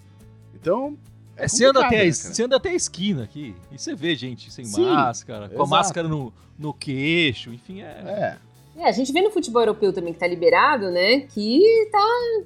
então. 0.63 0.97
É, 1.35 1.47
você, 1.47 1.65
anda 1.65 1.85
até, 1.85 2.05
né, 2.05 2.11
você 2.11 2.43
anda 2.43 2.57
até 2.57 2.69
a 2.69 2.73
esquina 2.73 3.23
aqui 3.23 3.55
e 3.71 3.77
você 3.77 3.95
vê 3.95 4.15
gente 4.15 4.51
sem 4.51 4.65
Sim, 4.65 4.85
máscara, 4.85 5.47
com 5.49 5.55
exato. 5.55 5.63
a 5.63 5.67
máscara 5.67 6.07
no, 6.07 6.31
no 6.57 6.73
queixo, 6.73 7.51
enfim, 7.51 7.81
é... 7.81 7.85
é. 7.85 8.37
É, 8.75 8.87
a 8.87 8.91
gente 8.91 9.11
vê 9.11 9.21
no 9.21 9.29
futebol 9.29 9.61
europeu 9.61 9.93
também 9.93 10.13
que 10.13 10.19
tá 10.19 10.25
liberado, 10.25 10.89
né? 10.89 11.21
Que 11.21 11.61
tá 11.91 12.43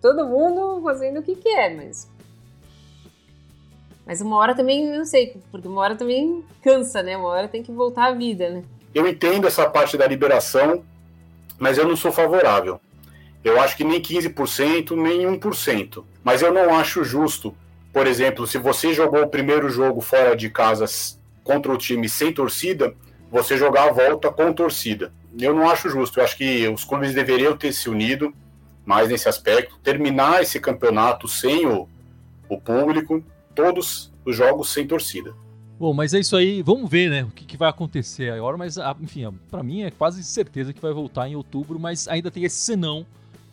todo 0.00 0.24
mundo 0.24 0.80
fazendo 0.82 1.18
o 1.18 1.22
que 1.22 1.34
quer, 1.34 1.74
mas 1.74 2.08
mas 4.06 4.20
uma 4.20 4.36
hora 4.36 4.54
também, 4.54 4.86
não 4.86 5.04
sei, 5.04 5.34
porque 5.50 5.66
uma 5.66 5.80
hora 5.80 5.96
também 5.96 6.44
cansa, 6.62 7.02
né? 7.02 7.16
Uma 7.16 7.28
hora 7.28 7.48
tem 7.48 7.62
que 7.62 7.72
voltar 7.72 8.06
à 8.06 8.12
vida, 8.12 8.50
né? 8.50 8.62
Eu 8.94 9.08
entendo 9.08 9.46
essa 9.46 9.68
parte 9.68 9.96
da 9.96 10.06
liberação, 10.06 10.84
mas 11.58 11.78
eu 11.78 11.88
não 11.88 11.96
sou 11.96 12.12
favorável. 12.12 12.78
Eu 13.44 13.60
acho 13.60 13.76
que 13.76 13.84
nem 13.84 14.00
15%, 14.00 14.96
nem 14.96 15.26
1%. 15.38 16.02
Mas 16.24 16.40
eu 16.40 16.52
não 16.52 16.74
acho 16.74 17.04
justo, 17.04 17.54
por 17.92 18.06
exemplo, 18.06 18.46
se 18.46 18.56
você 18.56 18.94
jogou 18.94 19.22
o 19.22 19.28
primeiro 19.28 19.68
jogo 19.68 20.00
fora 20.00 20.34
de 20.34 20.48
casa 20.48 20.86
contra 21.44 21.70
o 21.70 21.76
time 21.76 22.08
sem 22.08 22.32
torcida, 22.32 22.94
você 23.30 23.56
jogar 23.58 23.88
a 23.88 23.92
volta 23.92 24.32
com 24.32 24.52
torcida. 24.52 25.12
Eu 25.38 25.54
não 25.54 25.68
acho 25.68 25.90
justo. 25.90 26.18
Eu 26.18 26.24
acho 26.24 26.36
que 26.36 26.66
os 26.68 26.84
clubes 26.84 27.12
deveriam 27.12 27.56
ter 27.56 27.72
se 27.72 27.90
unido 27.90 28.32
mais 28.84 29.08
nesse 29.08 29.28
aspecto, 29.28 29.78
terminar 29.82 30.42
esse 30.42 30.58
campeonato 30.58 31.28
sem 31.28 31.66
o, 31.66 31.88
o 32.48 32.60
público 32.60 33.22
todos 33.54 34.12
os 34.24 34.36
jogos 34.36 34.72
sem 34.72 34.86
torcida. 34.86 35.34
Bom, 35.78 35.92
mas 35.92 36.14
é 36.14 36.20
isso 36.20 36.36
aí. 36.36 36.62
Vamos 36.62 36.88
ver, 36.88 37.10
né? 37.10 37.24
O 37.24 37.30
que, 37.30 37.44
que 37.44 37.56
vai 37.56 37.68
acontecer 37.68 38.30
agora. 38.32 38.56
Mas, 38.56 38.78
ah, 38.78 38.96
enfim, 39.00 39.28
para 39.50 39.62
mim 39.62 39.82
é 39.82 39.90
quase 39.90 40.22
certeza 40.22 40.72
que 40.72 40.80
vai 40.80 40.92
voltar 40.92 41.28
em 41.28 41.34
outubro. 41.36 41.78
Mas 41.78 42.08
ainda 42.08 42.30
tem 42.30 42.44
esse 42.44 42.56
senão 42.56 43.04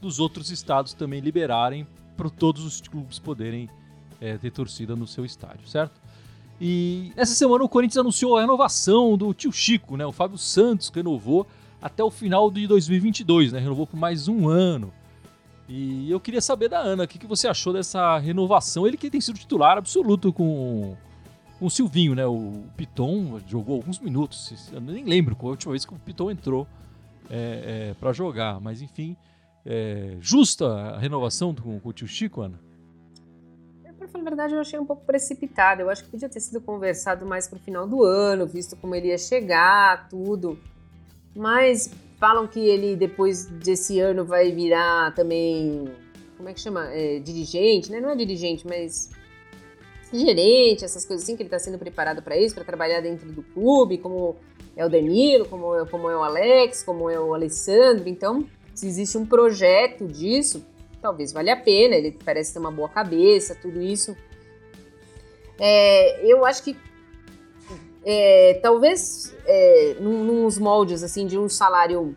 dos 0.01 0.19
outros 0.19 0.49
estados 0.49 0.93
também 0.93 1.19
liberarem 1.19 1.87
para 2.17 2.29
todos 2.29 2.65
os 2.65 2.81
clubes 2.81 3.19
poderem 3.19 3.69
é, 4.19 4.37
ter 4.37 4.51
torcida 4.51 4.95
no 4.95 5.07
seu 5.07 5.23
estádio, 5.23 5.67
certo? 5.67 6.01
E 6.59 7.11
essa 7.15 7.33
semana 7.33 7.63
o 7.63 7.69
Corinthians 7.69 7.97
anunciou 7.97 8.37
a 8.37 8.41
renovação 8.41 9.17
do 9.17 9.33
tio 9.33 9.51
Chico, 9.51 9.97
né? 9.97 10.05
O 10.05 10.11
Fábio 10.11 10.37
Santos 10.37 10.91
renovou 10.93 11.47
até 11.81 12.03
o 12.03 12.11
final 12.11 12.51
de 12.51 12.67
2022, 12.67 13.51
né? 13.51 13.59
Renovou 13.59 13.87
por 13.87 13.97
mais 13.97 14.27
um 14.27 14.47
ano. 14.47 14.93
E 15.67 16.11
eu 16.11 16.19
queria 16.19 16.41
saber 16.41 16.69
da 16.69 16.79
Ana, 16.79 17.05
o 17.05 17.07
que, 17.07 17.17
que 17.17 17.25
você 17.25 17.47
achou 17.47 17.73
dessa 17.73 18.17
renovação? 18.19 18.85
Ele 18.85 18.97
que 18.97 19.09
tem 19.09 19.21
sido 19.21 19.39
titular 19.39 19.77
absoluto 19.77 20.31
com, 20.31 20.95
com 21.57 21.65
o 21.65 21.69
Silvinho, 21.69 22.13
né? 22.13 22.25
O 22.27 22.65
Piton 22.77 23.39
jogou 23.47 23.77
alguns 23.77 23.97
minutos, 23.97 24.69
eu 24.71 24.81
nem 24.81 25.05
lembro 25.05 25.35
qual 25.35 25.49
a 25.49 25.51
última 25.51 25.71
vez 25.71 25.85
que 25.85 25.93
o 25.93 25.97
Piton 25.97 26.29
entrou 26.29 26.67
é, 27.29 27.89
é, 27.89 27.93
para 27.95 28.11
jogar, 28.13 28.59
mas 28.59 28.81
enfim, 28.81 29.15
é, 29.65 30.17
justa 30.19 30.67
a 30.67 30.97
renovação 30.97 31.53
com, 31.53 31.79
com 31.79 31.89
o 31.89 31.93
tio 31.93 32.07
Chico, 32.07 32.41
Ana? 32.41 32.59
Para 33.97 34.07
falar 34.07 34.21
a 34.21 34.29
verdade, 34.29 34.53
eu 34.55 34.59
achei 34.59 34.79
um 34.79 34.85
pouco 34.85 35.05
precipitado. 35.05 35.81
Eu 35.81 35.89
acho 35.89 36.03
que 36.03 36.09
podia 36.09 36.27
ter 36.27 36.39
sido 36.39 36.59
conversado 36.59 37.25
mais 37.25 37.47
para 37.47 37.57
o 37.57 37.59
final 37.59 37.87
do 37.87 38.03
ano, 38.03 38.47
visto 38.47 38.75
como 38.75 38.95
ele 38.95 39.09
ia 39.09 39.17
chegar, 39.17 40.09
tudo. 40.09 40.57
Mas 41.35 41.91
Falam 42.21 42.45
que 42.45 42.59
ele, 42.59 42.95
depois 42.95 43.47
desse 43.47 43.99
ano, 43.99 44.23
vai 44.23 44.51
virar 44.51 45.11
também. 45.15 45.89
Como 46.37 46.47
é 46.47 46.53
que 46.53 46.61
chama? 46.61 46.87
É, 46.93 47.17
dirigente, 47.17 47.91
né? 47.91 47.99
Não 47.99 48.11
é 48.11 48.15
dirigente, 48.15 48.63
mas. 48.67 49.09
Gerente, 50.13 50.85
essas 50.85 51.03
coisas 51.03 51.23
assim, 51.23 51.35
que 51.35 51.41
ele 51.41 51.47
está 51.47 51.57
sendo 51.57 51.79
preparado 51.79 52.21
para 52.21 52.37
isso, 52.37 52.53
para 52.53 52.63
trabalhar 52.63 53.01
dentro 53.01 53.31
do 53.31 53.41
clube, 53.41 53.97
como 53.97 54.35
é 54.75 54.85
o 54.85 54.89
Danilo, 54.89 55.47
como 55.47 55.75
é, 55.75 55.83
como 55.87 56.11
é 56.11 56.15
o 56.15 56.21
Alex, 56.21 56.83
como 56.83 57.09
é 57.09 57.19
o 57.19 57.33
Alessandro. 57.33 58.07
Então, 58.07 58.45
se 58.73 58.87
existe 58.87 59.17
um 59.17 59.25
projeto 59.25 60.07
disso, 60.07 60.65
talvez 61.01 61.31
valha 61.31 61.53
a 61.53 61.57
pena. 61.57 61.95
Ele 61.95 62.17
parece 62.23 62.53
ter 62.53 62.59
uma 62.59 62.71
boa 62.71 62.89
cabeça, 62.89 63.55
tudo 63.55 63.81
isso. 63.81 64.15
É, 65.59 66.25
eu 66.25 66.45
acho 66.45 66.63
que 66.63 66.75
é, 68.03 68.59
talvez 68.63 69.35
é, 69.45 69.95
num, 69.99 70.23
nos 70.23 70.57
moldes 70.57 71.03
assim 71.03 71.27
de 71.27 71.37
um 71.37 71.47
salário 71.47 72.15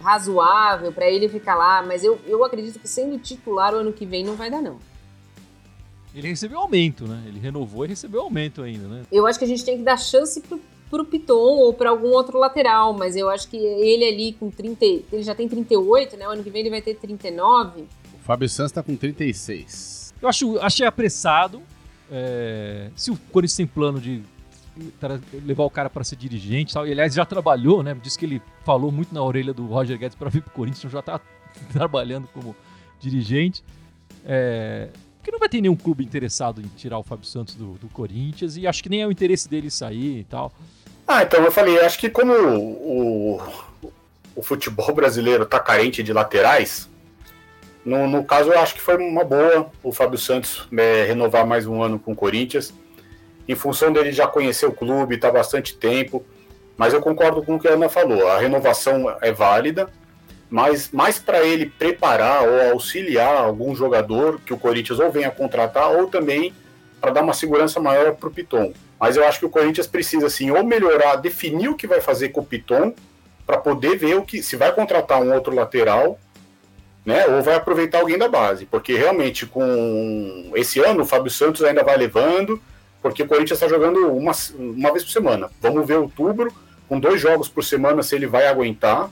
razoável 0.00 0.92
para 0.92 1.08
ele 1.08 1.28
ficar 1.28 1.54
lá, 1.54 1.82
mas 1.82 2.02
eu, 2.02 2.18
eu 2.26 2.44
acredito 2.44 2.78
que 2.78 2.88
sendo 2.88 3.18
titular 3.18 3.74
o 3.74 3.78
ano 3.78 3.92
que 3.92 4.04
vem 4.04 4.24
não 4.24 4.34
vai 4.34 4.50
dar 4.50 4.60
não. 4.60 4.78
Ele 6.14 6.28
recebeu 6.28 6.58
aumento, 6.58 7.06
né? 7.06 7.22
Ele 7.26 7.38
renovou 7.38 7.84
e 7.84 7.88
recebeu 7.88 8.20
aumento 8.20 8.62
ainda, 8.62 8.86
né? 8.86 9.02
Eu 9.10 9.26
acho 9.26 9.38
que 9.38 9.44
a 9.44 9.48
gente 9.48 9.64
tem 9.64 9.78
que 9.78 9.82
dar 9.82 9.96
chance 9.96 10.40
pro, 10.40 10.60
pro 10.92 11.06
Piton 11.06 11.56
ou 11.56 11.72
para 11.72 11.88
algum 11.88 12.08
outro 12.08 12.38
lateral, 12.38 12.92
mas 12.92 13.16
eu 13.16 13.30
acho 13.30 13.48
que 13.48 13.56
ele 13.56 14.04
ali 14.04 14.32
com 14.34 14.50
30, 14.50 14.84
ele 14.84 15.22
já 15.22 15.34
tem 15.34 15.48
38, 15.48 16.18
né? 16.18 16.28
O 16.28 16.32
ano 16.32 16.44
que 16.44 16.50
vem 16.50 16.60
ele 16.60 16.68
vai 16.68 16.82
ter 16.82 16.94
39. 16.96 17.84
O 18.14 18.18
Fábio 18.18 18.46
Santos 18.46 18.72
tá 18.72 18.82
com 18.82 18.94
36. 18.94 20.12
Eu 20.20 20.28
acho, 20.28 20.58
achei 20.58 20.86
apressado. 20.86 21.62
É, 22.10 22.90
se 22.94 23.10
o 23.10 23.16
Corinthians 23.32 23.56
tem 23.56 23.66
plano 23.66 23.98
de 23.98 24.22
levar 25.46 25.64
o 25.64 25.70
cara 25.70 25.88
para 25.88 26.04
ser 26.04 26.16
dirigente 26.16 26.74
tal. 26.74 26.86
E, 26.86 26.92
aliás, 26.92 27.14
já 27.14 27.24
trabalhou, 27.24 27.82
né? 27.82 27.96
Diz 28.02 28.14
que 28.14 28.26
ele 28.26 28.42
falou 28.62 28.92
muito 28.92 29.14
na 29.14 29.22
orelha 29.22 29.54
do 29.54 29.64
Roger 29.64 29.98
Guedes 29.98 30.14
para 30.14 30.28
vir 30.28 30.42
pro 30.42 30.52
Corinthians, 30.52 30.80
então 30.80 30.90
já 30.90 31.00
está 31.00 31.18
trabalhando 31.72 32.28
como 32.34 32.54
dirigente. 33.00 33.64
É, 34.26 34.90
porque 35.16 35.30
não 35.30 35.38
vai 35.38 35.48
ter 35.48 35.62
nenhum 35.62 35.76
clube 35.76 36.04
interessado 36.04 36.60
em 36.60 36.66
tirar 36.76 36.98
o 36.98 37.02
Fábio 37.02 37.24
Santos 37.24 37.54
do, 37.54 37.74
do, 37.74 37.88
Corinthians 37.88 38.56
e 38.56 38.66
acho 38.66 38.82
que 38.82 38.88
nem 38.88 39.02
é 39.02 39.06
o 39.06 39.10
interesse 39.10 39.48
dele 39.48 39.70
sair 39.70 40.18
e 40.18 40.24
tal. 40.24 40.52
Ah, 41.14 41.24
então 41.24 41.44
eu 41.44 41.52
falei, 41.52 41.78
acho 41.78 41.98
que 41.98 42.08
como 42.08 42.32
o, 42.32 43.38
o, 44.34 44.42
futebol 44.42 44.94
brasileiro 44.94 45.44
tá 45.44 45.60
carente 45.60 46.02
de 46.02 46.10
laterais, 46.10 46.88
no, 47.84 48.06
no, 48.06 48.24
caso 48.24 48.50
eu 48.50 48.58
acho 48.58 48.72
que 48.72 48.80
foi 48.80 48.96
uma 48.96 49.22
boa 49.22 49.70
o 49.82 49.92
Fábio 49.92 50.16
Santos 50.18 50.66
é, 50.74 51.04
renovar 51.04 51.46
mais 51.46 51.66
um 51.66 51.82
ano 51.82 51.98
com 51.98 52.12
o 52.12 52.16
Corinthians 52.16 52.72
em 53.46 53.54
função 53.54 53.92
dele 53.92 54.10
já 54.10 54.26
conhecer 54.26 54.64
o 54.64 54.72
clube, 54.72 55.16
está 55.16 55.30
bastante 55.30 55.76
tempo. 55.76 56.24
Mas 56.78 56.94
eu 56.94 57.02
concordo 57.02 57.42
com 57.42 57.56
o 57.56 57.60
que 57.60 57.68
a 57.68 57.72
Ana 57.72 57.90
falou, 57.90 58.26
a 58.28 58.38
renovação 58.38 59.14
é 59.20 59.30
válida, 59.30 59.90
mas 60.48 60.90
mais 60.92 61.18
para 61.18 61.44
ele 61.44 61.66
preparar 61.66 62.42
ou 62.48 62.72
auxiliar 62.72 63.36
algum 63.36 63.76
jogador 63.76 64.40
que 64.40 64.54
o 64.54 64.58
Corinthians 64.58 64.98
ou 64.98 65.12
venha 65.12 65.30
contratar 65.30 65.90
ou 65.90 66.06
também 66.06 66.54
para 67.02 67.10
dar 67.10 67.22
uma 67.22 67.34
segurança 67.34 67.78
maior 67.78 68.14
para 68.14 68.30
o 68.30 68.32
Piton. 68.32 68.72
Mas 69.02 69.16
eu 69.16 69.26
acho 69.26 69.40
que 69.40 69.46
o 69.46 69.50
Corinthians 69.50 69.88
precisa 69.88 70.28
assim 70.28 70.52
ou 70.52 70.62
melhorar, 70.62 71.16
definir 71.16 71.68
o 71.68 71.74
que 71.74 71.88
vai 71.88 72.00
fazer 72.00 72.28
com 72.28 72.40
o 72.40 72.44
Piton 72.46 72.94
para 73.44 73.58
poder 73.58 73.98
ver 73.98 74.14
o 74.14 74.22
que 74.22 74.40
se 74.44 74.54
vai 74.54 74.72
contratar 74.72 75.20
um 75.20 75.34
outro 75.34 75.52
lateral, 75.52 76.20
né? 77.04 77.26
Ou 77.26 77.42
vai 77.42 77.56
aproveitar 77.56 77.98
alguém 77.98 78.16
da 78.16 78.28
base, 78.28 78.64
porque 78.64 78.94
realmente 78.94 79.44
com 79.44 80.52
esse 80.54 80.78
ano 80.78 81.02
o 81.02 81.04
Fábio 81.04 81.32
Santos 81.32 81.64
ainda 81.64 81.82
vai 81.82 81.96
levando, 81.96 82.62
porque 83.02 83.24
o 83.24 83.26
Corinthians 83.26 83.60
está 83.60 83.66
jogando 83.66 84.06
uma, 84.12 84.30
uma 84.56 84.92
vez 84.92 85.02
por 85.02 85.10
semana. 85.10 85.50
Vamos 85.60 85.84
ver 85.84 85.96
outubro 85.96 86.54
com 86.88 87.00
dois 87.00 87.20
jogos 87.20 87.48
por 87.48 87.64
semana 87.64 88.04
se 88.04 88.14
ele 88.14 88.28
vai 88.28 88.46
aguentar. 88.46 89.10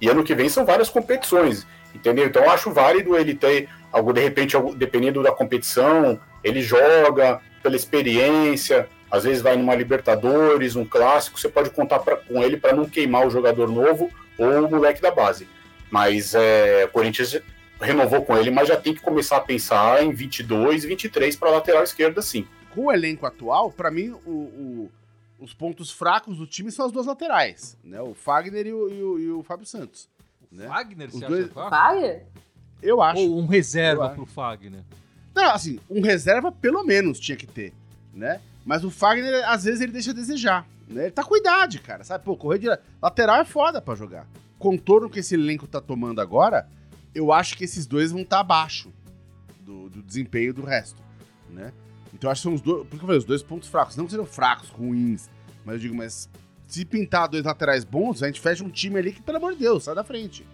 E 0.00 0.08
ano 0.08 0.24
que 0.24 0.34
vem 0.34 0.48
são 0.48 0.64
várias 0.64 0.90
competições, 0.90 1.64
entendeu? 1.94 2.26
Então 2.26 2.42
eu 2.42 2.50
acho 2.50 2.72
válido 2.72 3.16
ele 3.16 3.36
ter 3.36 3.68
algo 3.92 4.12
de 4.12 4.20
repente, 4.20 4.56
dependendo 4.74 5.22
da 5.22 5.30
competição, 5.30 6.18
ele 6.42 6.60
joga 6.60 7.40
pela 7.62 7.76
experiência, 7.76 8.88
às 9.10 9.24
vezes 9.24 9.42
vai 9.42 9.56
numa 9.56 9.74
Libertadores, 9.74 10.76
um 10.76 10.84
clássico, 10.84 11.38
você 11.40 11.48
pode 11.48 11.70
contar 11.70 11.98
pra, 12.00 12.16
com 12.16 12.42
ele 12.42 12.56
para 12.56 12.74
não 12.74 12.84
queimar 12.86 13.26
o 13.26 13.30
jogador 13.30 13.68
novo 13.68 14.10
ou 14.38 14.64
o 14.66 14.70
moleque 14.70 15.02
da 15.02 15.10
base. 15.10 15.48
Mas 15.90 16.34
é, 16.34 16.84
o 16.84 16.88
Corinthians 16.88 17.40
renovou 17.80 18.22
com 18.24 18.36
ele, 18.36 18.50
mas 18.50 18.68
já 18.68 18.76
tem 18.76 18.94
que 18.94 19.00
começar 19.00 19.38
a 19.38 19.40
pensar 19.40 20.02
em 20.04 20.12
22, 20.12 20.84
23 20.84 21.34
para 21.36 21.50
lateral 21.50 21.82
esquerda, 21.82 22.22
sim. 22.22 22.46
Com 22.74 22.86
o 22.86 22.92
elenco 22.92 23.26
atual, 23.26 23.72
para 23.72 23.90
mim, 23.90 24.10
o, 24.24 24.30
o, 24.30 24.90
os 25.40 25.52
pontos 25.52 25.90
fracos 25.90 26.36
do 26.36 26.46
time 26.46 26.70
são 26.70 26.86
as 26.86 26.92
duas 26.92 27.06
laterais, 27.06 27.76
né? 27.82 28.00
O 28.00 28.14
Fagner 28.14 28.66
e 28.66 28.72
o, 28.72 28.88
e 28.88 29.02
o, 29.02 29.18
e 29.18 29.30
o 29.32 29.42
Fábio 29.42 29.66
Santos. 29.66 30.08
Né? 30.52 30.66
Fagner, 30.68 31.08
Os 31.08 31.14
você 31.14 31.26
dois- 31.26 31.44
acha 31.46 31.52
fraco? 31.54 31.70
Fagner? 31.70 32.26
Eu 32.82 33.02
acho. 33.02 33.20
Ou 33.22 33.38
um 33.40 33.46
reserva 33.46 34.08
pro 34.10 34.24
Fagner? 34.26 34.80
Não, 35.34 35.50
assim, 35.50 35.78
um 35.88 36.00
reserva 36.00 36.50
pelo 36.52 36.82
menos 36.84 37.18
tinha 37.18 37.36
que 37.36 37.46
ter, 37.46 37.72
né? 38.12 38.40
Mas 38.64 38.84
o 38.84 38.90
Fagner, 38.90 39.48
às 39.48 39.64
vezes, 39.64 39.80
ele 39.80 39.92
deixa 39.92 40.10
a 40.10 40.14
desejar. 40.14 40.66
Né? 40.88 41.04
Ele 41.04 41.10
tá 41.10 41.24
com 41.24 41.36
idade, 41.36 41.78
cara, 41.78 42.04
sabe? 42.04 42.24
Pô, 42.24 42.36
correr 42.36 42.58
de 42.58 42.68
lateral 43.00 43.40
é 43.40 43.44
foda 43.44 43.80
pra 43.80 43.94
jogar. 43.94 44.26
Contorno 44.58 45.08
que 45.08 45.20
esse 45.20 45.34
elenco 45.34 45.66
tá 45.66 45.80
tomando 45.80 46.20
agora, 46.20 46.68
eu 47.14 47.32
acho 47.32 47.56
que 47.56 47.64
esses 47.64 47.86
dois 47.86 48.12
vão 48.12 48.22
estar 48.22 48.40
abaixo 48.40 48.92
do, 49.60 49.88
do 49.88 50.02
desempenho 50.02 50.52
do 50.52 50.62
resto, 50.62 51.02
né? 51.48 51.72
Então 52.12 52.28
eu 52.28 52.32
acho 52.32 52.40
que 52.40 52.42
são 52.42 52.54
os 52.54 52.60
dois, 52.60 52.86
eu 52.92 52.98
falei, 52.98 53.18
os 53.18 53.24
dois 53.24 53.42
pontos 53.42 53.68
fracos. 53.68 53.96
Não 53.96 54.04
que 54.04 54.10
sejam 54.10 54.26
fracos, 54.26 54.68
ruins, 54.68 55.30
mas 55.64 55.74
eu 55.74 55.80
digo, 55.80 55.94
mas 55.94 56.28
se 56.66 56.84
pintar 56.84 57.28
dois 57.28 57.44
laterais 57.44 57.84
bons, 57.84 58.22
a 58.22 58.26
gente 58.26 58.40
fecha 58.40 58.64
um 58.64 58.70
time 58.70 58.98
ali 58.98 59.12
que, 59.12 59.22
pelo 59.22 59.38
amor 59.38 59.52
de 59.52 59.60
Deus, 59.60 59.84
sai 59.84 59.94
da 59.94 60.04
frente. 60.04 60.46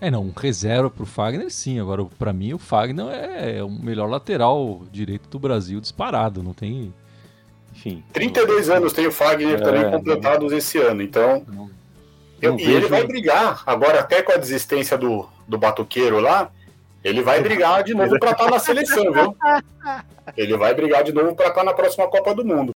É, 0.00 0.10
não, 0.10 0.22
um 0.22 0.32
reserva 0.34 0.88
pro 0.88 1.04
Fagner 1.04 1.50
sim. 1.50 1.78
Agora, 1.78 2.04
pra 2.18 2.32
mim, 2.32 2.52
o 2.54 2.58
Fagner 2.58 3.06
é 3.10 3.62
o 3.62 3.68
melhor 3.68 4.08
lateral 4.08 4.82
direito 4.90 5.28
do 5.28 5.38
Brasil 5.38 5.80
disparado. 5.80 6.42
Não 6.42 6.54
tem. 6.54 6.92
Enfim. 7.74 8.02
32 8.12 8.68
anos 8.70 8.92
tem 8.92 9.06
o 9.06 9.12
Fagner 9.12 9.54
É, 9.54 9.62
também 9.62 9.90
completados 9.90 10.52
esse 10.52 10.78
ano, 10.78 11.02
então 11.02 11.44
Não, 11.46 11.70
Eu- 12.42 12.52
não 12.52 12.58
e 12.58 12.62
ele 12.62 12.72
vejo- 12.74 12.88
vai 12.88 13.06
brigar, 13.06 13.62
agora 13.66 14.00
até 14.00 14.22
com 14.22 14.32
a 14.32 14.36
desistência 14.36 14.96
do, 14.98 15.28
do 15.46 15.56
Batuqueiro 15.58 16.18
lá, 16.18 16.50
ele 17.04 17.22
vai 17.22 17.40
brigar 17.42 17.82
de 17.84 17.94
novo 17.94 18.18
para 18.18 18.32
estar 18.32 18.50
na 18.50 18.58
seleção, 18.58 19.12
viu? 19.12 19.36
Ele 20.36 20.56
vai 20.56 20.72
brigar 20.74 21.02
de 21.02 21.12
novo 21.12 21.34
para 21.34 21.48
estar 21.48 21.64
na 21.64 21.72
próxima 21.72 22.06
Copa 22.08 22.32
do 22.34 22.44
Mundo. 22.44 22.70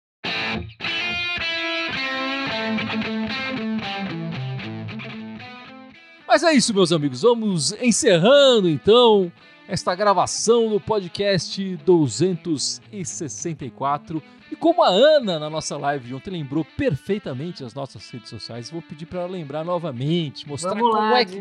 Mas 6.33 6.43
é 6.43 6.53
isso, 6.55 6.73
meus 6.73 6.91
amigos. 6.93 7.21
Vamos 7.21 7.73
encerrando 7.73 8.67
então 8.67 9.31
esta 9.69 9.95
gravação 9.95 10.71
do 10.71 10.81
podcast 10.81 11.77
264. 11.85 14.23
E 14.51 14.57
como 14.57 14.83
a 14.83 14.89
Ana, 14.89 15.39
na 15.39 15.51
nossa 15.51 15.77
live 15.77 16.09
de 16.09 16.15
ontem, 16.15 16.31
lembrou 16.31 16.65
perfeitamente 16.65 17.63
as 17.63 17.75
nossas 17.75 18.09
redes 18.09 18.31
sociais, 18.31 18.71
vou 18.71 18.81
pedir 18.81 19.05
para 19.05 19.21
ela 19.21 19.29
lembrar 19.29 19.63
novamente, 19.63 20.49
mostrar 20.49 20.71
Vamos 20.71 20.89
como, 20.89 21.03
lá 21.03 21.21
é 21.21 21.25
que, 21.27 21.39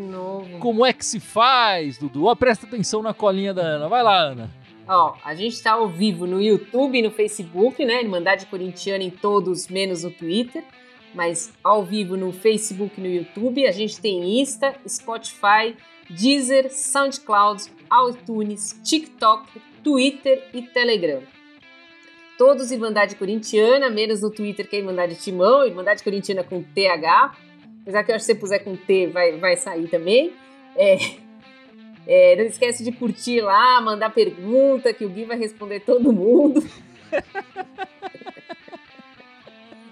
como 0.60 0.86
é 0.86 0.92
que 0.92 1.06
se 1.06 1.22
faz, 1.22 1.98
Dudu. 1.98 2.26
Ó, 2.26 2.36
presta 2.36 2.66
atenção 2.66 3.02
na 3.02 3.14
colinha 3.14 3.54
da 3.54 3.62
Ana. 3.62 3.88
Vai 3.88 4.04
lá, 4.04 4.18
Ana. 4.18 4.52
Ó, 4.90 5.16
a 5.24 5.34
gente 5.34 5.64
tá 5.64 5.72
ao 5.72 5.88
vivo 5.88 6.28
no 6.28 6.42
YouTube 6.42 7.00
e 7.00 7.02
no 7.02 7.12
Facebook, 7.12 7.86
né? 7.86 8.02
Irmandade 8.02 8.46
Corintiana 8.46 9.06
em 9.06 9.10
todos, 9.10 9.70
menos 9.70 10.04
no 10.04 10.12
Twitter. 10.12 10.66
Mas 11.14 11.52
ao 11.64 11.84
vivo 11.84 12.16
no 12.16 12.32
Facebook 12.32 12.94
e 12.98 13.02
no 13.02 13.08
YouTube. 13.08 13.66
A 13.68 13.72
gente 13.72 14.00
tem 14.00 14.40
Insta, 14.40 14.76
Spotify, 14.88 15.76
Deezer, 16.10 16.72
SoundCloud, 16.72 17.64
iTunes, 18.10 18.80
TikTok, 18.84 19.62
Twitter 19.84 20.50
e 20.54 20.62
Telegram. 20.62 21.22
Todos 22.38 22.72
Irmandade 22.72 23.16
Corintiana, 23.16 23.90
menos 23.90 24.22
no 24.22 24.32
Twitter 24.32 24.68
que 24.68 24.76
é 24.76 24.80
Irmandade 24.80 25.16
Timão, 25.16 25.66
Irmandade 25.66 26.04
Corintiana 26.04 26.44
com 26.44 26.64
TH. 26.64 27.38
Apesar 27.82 28.04
que 28.04 28.12
eu 28.12 28.16
acho 28.16 28.26
que 28.26 28.34
se 28.34 28.34
você 28.34 28.40
puser 28.40 28.64
com 28.64 28.76
T 28.76 29.08
vai, 29.08 29.38
vai 29.38 29.56
sair 29.58 29.88
também. 29.88 30.34
É, 30.76 30.98
é, 32.08 32.36
não 32.36 32.46
esquece 32.46 32.84
de 32.84 32.92
curtir 32.92 33.42
lá, 33.42 33.80
mandar 33.82 34.10
pergunta, 34.10 34.94
que 34.94 35.06
o 35.06 35.10
Gui 35.10 35.26
vai 35.26 35.38
responder 35.38 35.82
todo 35.82 36.12
mundo. 36.12 36.64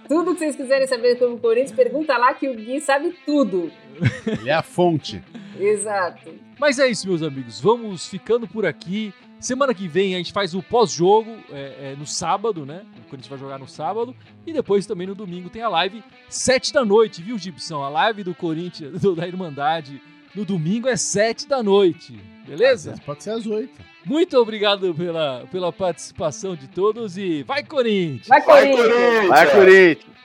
tudo 0.09 0.33
que 0.33 0.39
vocês 0.39 0.55
quiserem 0.55 0.87
saber 0.87 1.17
sobre 1.17 1.35
o 1.35 1.37
Corinthians, 1.37 1.71
pergunta 1.71 2.17
lá 2.17 2.33
que 2.33 2.49
o 2.49 2.53
Gui 2.55 2.81
sabe 2.81 3.15
tudo. 3.25 3.71
Ele 4.25 4.49
é 4.49 4.53
a 4.53 4.63
fonte. 4.63 5.23
Exato. 5.57 6.33
Mas 6.59 6.79
é 6.79 6.87
isso, 6.87 7.07
meus 7.07 7.21
amigos. 7.21 7.61
Vamos 7.61 8.07
ficando 8.07 8.47
por 8.47 8.65
aqui. 8.65 9.13
Semana 9.39 9.73
que 9.73 9.87
vem 9.87 10.15
a 10.15 10.17
gente 10.17 10.33
faz 10.33 10.53
o 10.53 10.61
pós-jogo 10.61 11.37
é, 11.51 11.91
é, 11.91 11.95
no 11.97 12.05
sábado, 12.05 12.65
né? 12.65 12.81
O 12.97 13.09
Corinthians 13.09 13.27
vai 13.27 13.37
jogar 13.39 13.57
no 13.59 13.67
sábado. 13.67 14.13
E 14.45 14.51
depois 14.51 14.85
também 14.85 15.07
no 15.07 15.15
domingo 15.15 15.49
tem 15.49 15.61
a 15.61 15.69
live 15.69 16.03
sete 16.27 16.73
da 16.73 16.83
noite, 16.83 17.21
viu, 17.21 17.37
Gibson? 17.37 17.81
A 17.81 17.87
live 17.89 18.23
do 18.23 18.33
Corinthians, 18.35 18.99
do- 18.99 19.15
da 19.15 19.25
Irmandade, 19.27 20.01
no 20.35 20.43
domingo 20.43 20.89
é 20.89 20.97
sete 20.97 21.47
da 21.47 21.61
noite. 21.63 22.19
Às 22.43 22.49
Beleza? 22.49 22.89
vezes 22.91 23.05
Pode 23.05 23.23
ser 23.23 23.29
às 23.31 23.45
oito. 23.45 23.79
Muito 24.05 24.37
obrigado 24.37 24.93
pela, 24.95 25.45
pela 25.51 25.73
participação 25.73 26.55
de 26.55 26.67
todos 26.67 27.17
e 27.17 27.43
vai, 27.43 27.63
Corinthians! 27.63 28.27
Vai, 28.27 28.41
Vai, 28.41 28.71
Corinthians! 28.71 28.87
Corinthians! 28.87 29.27
Vai, 29.27 29.51
Corinthians! 29.51 30.18